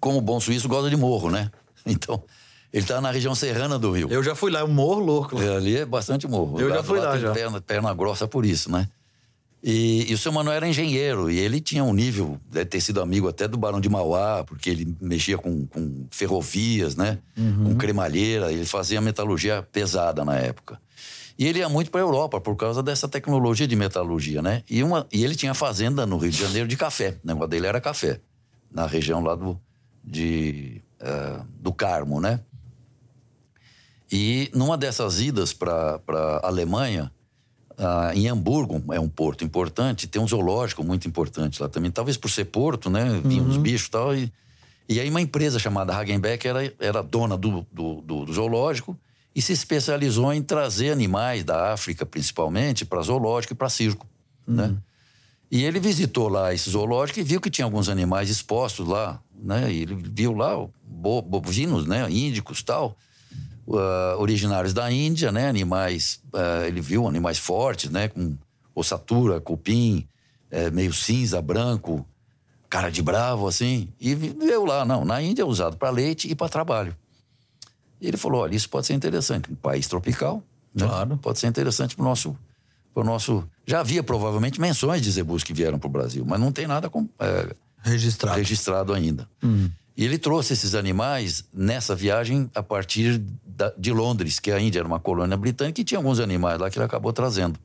Como 0.00 0.20
bom 0.20 0.40
suíço, 0.40 0.68
gosta 0.68 0.90
de 0.90 0.96
morro, 0.96 1.30
né? 1.30 1.50
Então, 1.86 2.22
ele 2.72 2.84
está 2.84 3.00
na 3.00 3.10
região 3.10 3.34
serrana 3.34 3.78
do 3.78 3.90
Rio. 3.92 4.08
Eu 4.10 4.22
já 4.22 4.34
fui 4.34 4.50
lá, 4.50 4.60
é 4.60 4.64
um 4.64 4.68
morro 4.68 5.00
louco. 5.00 5.40
É, 5.40 5.56
ali 5.56 5.76
é 5.76 5.84
bastante 5.84 6.28
morro. 6.28 6.60
Eu 6.60 6.68
já 6.68 6.82
fui 6.82 6.98
lá, 6.98 7.10
lá 7.10 7.18
já. 7.18 7.32
Perna, 7.32 7.60
perna 7.60 7.94
grossa 7.94 8.28
por 8.28 8.46
isso, 8.46 8.70
né? 8.70 8.88
E, 9.62 10.10
e, 10.10 10.14
o 10.14 10.18
seu 10.18 10.32
Manuel 10.32 10.56
era 10.56 10.66
engenheiro, 10.66 11.30
e 11.30 11.38
ele 11.38 11.60
tinha 11.60 11.84
um 11.84 11.92
nível, 11.92 12.40
deve 12.50 12.64
ter 12.64 12.80
sido 12.80 13.00
amigo 13.00 13.28
até 13.28 13.46
do 13.46 13.58
Barão 13.58 13.78
de 13.78 13.90
Mauá, 13.90 14.42
porque 14.42 14.70
ele 14.70 14.96
mexia 14.98 15.36
com, 15.36 15.66
com 15.66 16.06
ferrovias, 16.10 16.96
né? 16.96 17.18
Uhum. 17.36 17.64
Com 17.64 17.74
cremalheira, 17.76 18.50
ele 18.50 18.64
fazia 18.64 19.02
metalurgia 19.02 19.62
pesada 19.70 20.24
na 20.24 20.36
época. 20.36 20.80
E 21.38 21.46
ele 21.46 21.58
ia 21.58 21.68
muito 21.68 21.90
para 21.90 22.00
a 22.00 22.04
Europa 22.04 22.40
por 22.40 22.56
causa 22.56 22.82
dessa 22.82 23.06
tecnologia 23.06 23.66
de 23.66 23.76
metalurgia, 23.76 24.40
né? 24.40 24.62
E, 24.68 24.82
uma, 24.82 25.06
e 25.12 25.24
ele 25.24 25.34
tinha 25.34 25.52
fazenda 25.52 26.06
no 26.06 26.16
Rio 26.16 26.30
de 26.30 26.38
Janeiro 26.38 26.66
de 26.66 26.76
café. 26.76 27.18
O 27.22 27.26
negócio 27.26 27.48
dele 27.48 27.66
era 27.66 27.80
café, 27.82 28.20
na 28.70 28.86
região 28.86 29.22
lá 29.22 29.34
do, 29.34 29.60
de, 30.02 30.80
uh, 31.02 31.44
do 31.58 31.72
Carmo, 31.72 32.18
né? 32.18 32.40
E 34.10 34.50
numa 34.54 34.76
dessas 34.76 35.20
idas 35.20 35.52
para 35.52 36.00
a 36.08 36.46
Alemanha, 36.46 37.12
ah, 37.78 38.12
em 38.14 38.28
Hamburgo, 38.28 38.82
é 38.92 38.98
um 38.98 39.08
porto 39.08 39.44
importante, 39.44 40.08
tem 40.08 40.20
um 40.20 40.26
zoológico 40.26 40.82
muito 40.82 41.06
importante 41.06 41.62
lá 41.62 41.68
também. 41.68 41.90
Talvez 41.90 42.16
por 42.16 42.28
ser 42.28 42.46
porto, 42.46 42.90
né? 42.90 43.20
Vinham 43.24 43.44
uhum. 43.44 43.50
os 43.50 43.56
bichos 43.56 43.86
e 43.86 43.90
tal. 43.90 44.14
E, 44.14 44.32
e 44.88 44.98
aí 44.98 45.08
uma 45.08 45.20
empresa 45.20 45.58
chamada 45.58 45.96
Hagenbeck 45.96 46.46
era, 46.46 46.74
era 46.80 47.02
dona 47.02 47.38
do, 47.38 47.66
do, 47.72 48.00
do, 48.00 48.24
do 48.24 48.32
zoológico 48.32 48.98
e 49.34 49.40
se 49.40 49.52
especializou 49.52 50.32
em 50.32 50.42
trazer 50.42 50.90
animais 50.90 51.44
da 51.44 51.72
África, 51.72 52.04
principalmente, 52.04 52.84
para 52.84 53.00
zoológico 53.00 53.52
e 53.52 53.56
para 53.56 53.68
circo, 53.68 54.06
uhum. 54.46 54.56
né? 54.56 54.76
E 55.52 55.64
ele 55.64 55.80
visitou 55.80 56.28
lá 56.28 56.52
esse 56.54 56.70
zoológico 56.70 57.18
e 57.18 57.22
viu 57.24 57.40
que 57.40 57.50
tinha 57.50 57.64
alguns 57.64 57.88
animais 57.88 58.28
expostos 58.28 58.86
lá, 58.86 59.20
né? 59.34 59.72
E 59.72 59.82
ele 59.82 59.94
viu 59.94 60.32
lá 60.32 60.54
bovinos, 60.84 61.86
né? 61.86 62.10
Índicos 62.10 62.62
tal 62.62 62.96
uh, 63.66 64.18
originários 64.18 64.72
da 64.72 64.90
Índia, 64.90 65.30
né? 65.30 65.48
Animais, 65.48 66.20
uh, 66.34 66.66
ele 66.66 66.80
viu 66.80 67.06
animais 67.06 67.38
fortes, 67.38 67.90
né? 67.90 68.08
Com 68.08 68.36
ossatura, 68.74 69.40
cupim, 69.40 70.06
é, 70.50 70.70
meio 70.70 70.92
cinza, 70.92 71.40
branco, 71.40 72.04
cara 72.68 72.90
de 72.90 73.02
bravo, 73.02 73.46
assim. 73.46 73.88
E 74.00 74.14
viu 74.14 74.64
lá, 74.64 74.84
não, 74.84 75.04
na 75.04 75.22
Índia 75.22 75.42
é 75.42 75.44
usado 75.44 75.76
para 75.76 75.90
leite 75.90 76.30
e 76.30 76.34
para 76.34 76.48
trabalho. 76.48 76.96
E 78.00 78.08
ele 78.08 78.16
falou, 78.16 78.42
olha, 78.42 78.54
isso 78.54 78.68
pode 78.68 78.86
ser 78.86 78.94
interessante. 78.94 79.52
Um 79.52 79.54
país 79.54 79.86
tropical, 79.86 80.42
né? 80.74 80.86
claro. 80.86 81.16
pode 81.18 81.38
ser 81.38 81.48
interessante 81.48 81.94
para 81.94 82.02
o 82.02 82.08
nosso, 82.08 82.36
pro 82.94 83.04
nosso... 83.04 83.44
Já 83.66 83.80
havia 83.80 84.02
provavelmente 84.02 84.60
menções 84.60 85.02
de 85.02 85.10
zebus 85.10 85.44
que 85.44 85.52
vieram 85.52 85.78
para 85.78 85.86
o 85.86 85.90
Brasil, 85.90 86.24
mas 86.26 86.40
não 86.40 86.50
tem 86.50 86.66
nada 86.66 86.88
com, 86.88 87.06
é, 87.18 87.54
registrado. 87.82 88.38
registrado 88.38 88.94
ainda. 88.94 89.28
Hum. 89.42 89.68
E 90.00 90.04
ele 90.04 90.16
trouxe 90.16 90.54
esses 90.54 90.74
animais 90.74 91.44
nessa 91.52 91.94
viagem 91.94 92.50
a 92.54 92.62
partir 92.62 93.18
da, 93.44 93.70
de 93.76 93.92
Londres, 93.92 94.40
que 94.40 94.50
a 94.50 94.58
Índia 94.58 94.78
era 94.78 94.88
uma 94.88 94.98
colônia 94.98 95.36
britânica 95.36 95.78
e 95.78 95.84
tinha 95.84 95.98
alguns 95.98 96.18
animais 96.18 96.58
lá 96.58 96.70
que 96.70 96.78
ele 96.78 96.86
acabou 96.86 97.12
trazendo. 97.12 97.60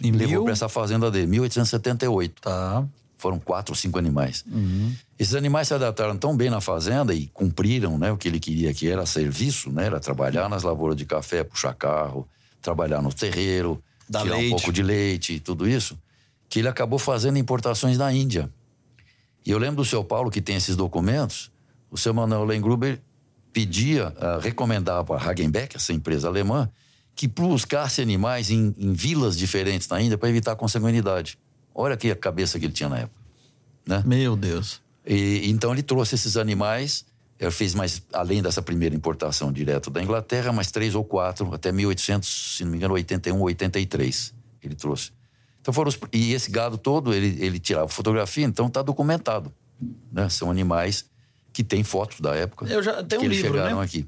E 0.00 0.10
Levou 0.10 0.26
mil... 0.26 0.44
para 0.44 0.54
essa 0.54 0.70
fazenda 0.70 1.10
dele, 1.10 1.26
1878. 1.26 2.40
Tá. 2.40 2.82
Foram 3.18 3.38
quatro 3.38 3.72
ou 3.72 3.76
cinco 3.76 3.98
animais. 3.98 4.42
Uhum. 4.50 4.90
Esses 5.18 5.34
animais 5.34 5.68
se 5.68 5.74
adaptaram 5.74 6.16
tão 6.16 6.34
bem 6.34 6.48
na 6.48 6.62
fazenda 6.62 7.12
e 7.12 7.26
cumpriram 7.26 7.98
né, 7.98 8.10
o 8.10 8.16
que 8.16 8.26
ele 8.26 8.40
queria, 8.40 8.72
que 8.72 8.88
era 8.88 9.04
serviço, 9.04 9.70
né, 9.70 9.84
era 9.84 10.00
trabalhar 10.00 10.48
nas 10.48 10.62
lavouras 10.62 10.96
de 10.96 11.04
café, 11.04 11.44
puxar 11.44 11.74
carro, 11.74 12.26
trabalhar 12.62 13.02
no 13.02 13.12
terreiro, 13.12 13.82
da 14.08 14.22
tirar 14.22 14.36
leite. 14.36 14.46
um 14.46 14.56
pouco 14.56 14.72
de 14.72 14.82
leite 14.82 15.34
e 15.34 15.40
tudo 15.40 15.68
isso, 15.68 15.98
que 16.48 16.58
ele 16.58 16.68
acabou 16.68 16.98
fazendo 16.98 17.36
importações 17.36 17.98
da 17.98 18.10
Índia. 18.10 18.48
E 19.44 19.50
eu 19.50 19.58
lembro 19.58 19.76
do 19.76 19.84
seu 19.84 20.02
Paulo, 20.02 20.30
que 20.30 20.40
tem 20.40 20.56
esses 20.56 20.74
documentos, 20.74 21.54
o 21.90 21.96
seu 21.96 22.12
Manuel 22.12 22.44
Lengruber 22.44 23.00
pedia, 23.52 24.08
uh, 24.08 24.38
recomendava 24.40 25.16
a 25.16 25.22
Hagenbeck, 25.22 25.76
essa 25.76 25.92
empresa 25.92 26.28
alemã, 26.28 26.70
que 27.14 27.26
buscasse 27.26 28.02
animais 28.02 28.50
em, 28.50 28.74
em 28.76 28.92
vilas 28.92 29.36
diferentes 29.36 29.88
na 29.88 30.00
Índia 30.00 30.18
para 30.18 30.28
evitar 30.28 30.52
a 30.52 30.56
consanguinidade. 30.56 31.38
Olha 31.74 31.94
aqui 31.94 32.10
a 32.10 32.16
cabeça 32.16 32.58
que 32.58 32.66
ele 32.66 32.74
tinha 32.74 32.90
na 32.90 32.98
época. 32.98 33.18
Né? 33.86 34.02
Meu 34.04 34.36
Deus. 34.36 34.82
E, 35.06 35.48
então 35.48 35.72
ele 35.72 35.82
trouxe 35.82 36.14
esses 36.16 36.36
animais, 36.36 37.06
ele 37.38 37.50
fez 37.50 37.74
mais, 37.74 38.02
além 38.12 38.42
dessa 38.42 38.60
primeira 38.60 38.94
importação 38.94 39.50
direto 39.50 39.88
da 39.88 40.02
Inglaterra, 40.02 40.52
mais 40.52 40.70
três 40.70 40.94
ou 40.94 41.04
quatro, 41.04 41.54
até 41.54 41.72
1800, 41.72 42.56
se 42.58 42.64
não 42.64 42.72
me 42.72 42.76
engano, 42.76 42.92
81, 42.94 43.40
83, 43.40 44.34
ele 44.62 44.74
trouxe. 44.74 45.12
Então 45.62 45.72
foram 45.72 45.88
os, 45.88 45.98
e 46.12 46.34
esse 46.34 46.50
gado 46.50 46.76
todo, 46.76 47.14
ele, 47.14 47.42
ele 47.42 47.58
tirava 47.58 47.88
fotografia, 47.88 48.44
então 48.44 48.66
está 48.66 48.82
documentado. 48.82 49.50
Né? 50.12 50.28
São 50.28 50.50
animais 50.50 51.06
que 51.56 51.64
tem 51.64 51.82
fotos 51.82 52.20
da 52.20 52.34
época. 52.34 52.66
Eu 52.66 52.82
já 52.82 53.02
tenho 53.02 53.22
que 53.22 53.26
um 53.26 53.30
eles 53.30 53.38
livro, 53.38 53.56
chegaram 53.56 53.78
né? 53.78 53.82
aqui. 53.82 54.06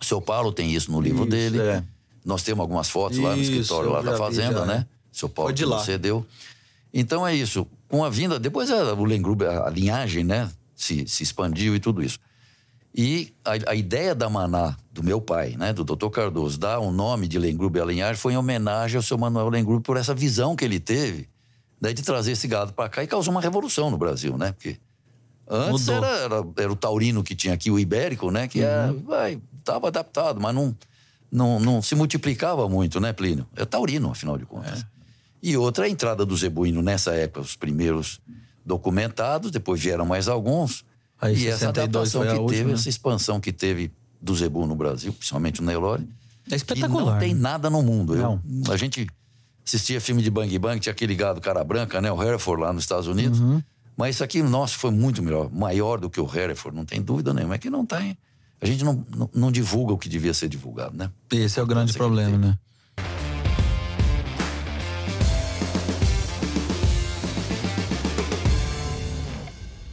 O 0.00 0.04
seu 0.04 0.20
Paulo 0.20 0.50
tem 0.50 0.74
isso 0.74 0.90
no 0.90 1.00
livro 1.00 1.20
isso, 1.20 1.30
dele. 1.30 1.60
É. 1.60 1.84
Nós 2.24 2.42
temos 2.42 2.60
algumas 2.62 2.90
fotos 2.90 3.16
isso, 3.16 3.24
lá 3.24 3.36
no 3.36 3.42
escritório 3.42 3.90
lá 3.90 4.02
da 4.02 4.16
fazenda, 4.16 4.66
né? 4.66 4.84
O 5.12 5.16
seu 5.16 5.28
Paulo 5.28 5.52
de 5.52 5.64
lá. 5.64 5.78
cedeu. 5.84 6.26
Então 6.92 7.24
é 7.24 7.32
isso. 7.32 7.64
Com 7.86 8.04
a 8.04 8.10
vinda, 8.10 8.40
depois 8.40 8.72
a, 8.72 8.92
o 8.92 9.04
Lengruber, 9.04 9.48
a 9.48 9.70
linhagem, 9.70 10.24
né? 10.24 10.50
Se, 10.74 11.06
se 11.06 11.22
expandiu 11.22 11.76
e 11.76 11.78
tudo 11.78 12.02
isso. 12.02 12.18
E 12.92 13.32
a, 13.44 13.70
a, 13.70 13.74
ideia 13.76 14.12
da 14.12 14.28
Maná, 14.28 14.76
do 14.90 15.04
meu 15.04 15.20
pai, 15.20 15.54
né, 15.56 15.72
do 15.72 15.84
Dr. 15.84 16.08
Cardoso, 16.08 16.58
dar 16.58 16.80
o 16.80 16.88
um 16.88 16.92
nome 16.92 17.28
de 17.28 17.38
Lengruber 17.38 17.82
à 17.82 17.86
linhagem 17.86 18.16
foi 18.16 18.32
em 18.32 18.36
homenagem 18.36 18.96
ao 18.96 19.02
seu 19.02 19.16
Manuel 19.16 19.48
Lengruber 19.48 19.82
por 19.82 19.96
essa 19.96 20.12
visão 20.12 20.56
que 20.56 20.64
ele 20.64 20.80
teve 20.80 21.28
né, 21.80 21.92
de 21.92 22.02
trazer 22.02 22.32
esse 22.32 22.48
gado 22.48 22.72
para 22.72 22.88
cá 22.88 23.04
e 23.04 23.06
causou 23.06 23.30
uma 23.30 23.40
revolução 23.40 23.90
no 23.90 23.96
Brasil, 23.96 24.36
né? 24.36 24.50
Porque 24.50 24.78
Antes 25.50 25.88
era, 25.88 26.06
era, 26.06 26.46
era, 26.56 26.72
o 26.72 26.76
taurino 26.76 27.22
que 27.22 27.34
tinha 27.34 27.54
aqui, 27.54 27.70
o 27.70 27.78
ibérico, 27.78 28.30
né? 28.30 28.46
Que 28.46 28.58
estava 28.58 29.80
uhum. 29.80 29.86
adaptado, 29.86 30.40
mas 30.40 30.54
não, 30.54 30.76
não, 31.32 31.58
não 31.58 31.82
se 31.82 31.94
multiplicava 31.94 32.68
muito, 32.68 33.00
né, 33.00 33.12
Plínio? 33.12 33.46
É 33.56 33.64
taurino, 33.64 34.10
afinal 34.10 34.36
de 34.36 34.44
contas. 34.44 34.80
É. 34.80 34.84
E 35.42 35.56
outra, 35.56 35.86
a 35.86 35.88
entrada 35.88 36.26
do 36.26 36.36
zebuíno 36.36 36.82
nessa 36.82 37.12
época, 37.12 37.40
os 37.40 37.56
primeiros 37.56 38.20
documentados, 38.64 39.50
depois 39.50 39.80
vieram 39.80 40.04
mais 40.04 40.28
alguns. 40.28 40.84
Aí, 41.20 41.36
e 41.36 41.48
essa 41.48 41.70
adaptação 41.70 42.22
que 42.22 42.28
última, 42.28 42.48
teve, 42.48 42.64
né? 42.64 42.74
essa 42.74 42.88
expansão 42.88 43.40
que 43.40 43.52
teve 43.52 43.90
do 44.20 44.34
zebu 44.34 44.66
no 44.66 44.74
Brasil, 44.74 45.12
principalmente 45.12 45.60
no 45.60 45.66
Nelore. 45.66 46.06
É 46.50 46.56
espetacular. 46.56 47.14
não 47.14 47.18
tem 47.18 47.34
né? 47.34 47.40
nada 47.40 47.70
no 47.70 47.82
mundo. 47.82 48.14
Eu, 48.14 48.40
a 48.70 48.76
gente 48.76 49.06
assistia 49.66 50.00
filme 50.00 50.22
de 50.22 50.30
Bang 50.30 50.58
Bang, 50.58 50.80
tinha 50.80 50.92
aquele 50.92 51.14
gado 51.14 51.40
cara 51.40 51.62
branca, 51.64 52.00
né? 52.00 52.10
O 52.10 52.22
Hereford 52.22 52.62
lá 52.62 52.72
nos 52.72 52.84
Estados 52.84 53.06
Unidos. 53.06 53.40
Uhum. 53.40 53.62
Mas 53.98 54.14
isso 54.14 54.22
aqui 54.22 54.40
nosso 54.40 54.78
foi 54.78 54.92
muito 54.92 55.20
melhor, 55.20 55.50
maior 55.50 55.98
do 55.98 56.08
que 56.08 56.20
o 56.20 56.30
Hereford, 56.32 56.76
não 56.76 56.84
tem 56.84 57.02
dúvida 57.02 57.34
nenhuma. 57.34 57.56
É 57.56 57.58
que 57.58 57.68
não 57.68 57.84
tem. 57.84 58.16
A 58.60 58.66
gente 58.66 58.84
não, 58.84 59.04
não, 59.14 59.30
não, 59.34 59.52
divulga 59.52 59.92
o 59.92 59.98
que 59.98 60.08
devia 60.08 60.32
ser 60.32 60.48
divulgado, 60.48 60.96
né? 60.96 61.10
Esse 61.32 61.58
é 61.58 61.62
o 61.62 61.66
grande 61.66 61.92
problema, 61.92 62.38
né? 62.38 62.58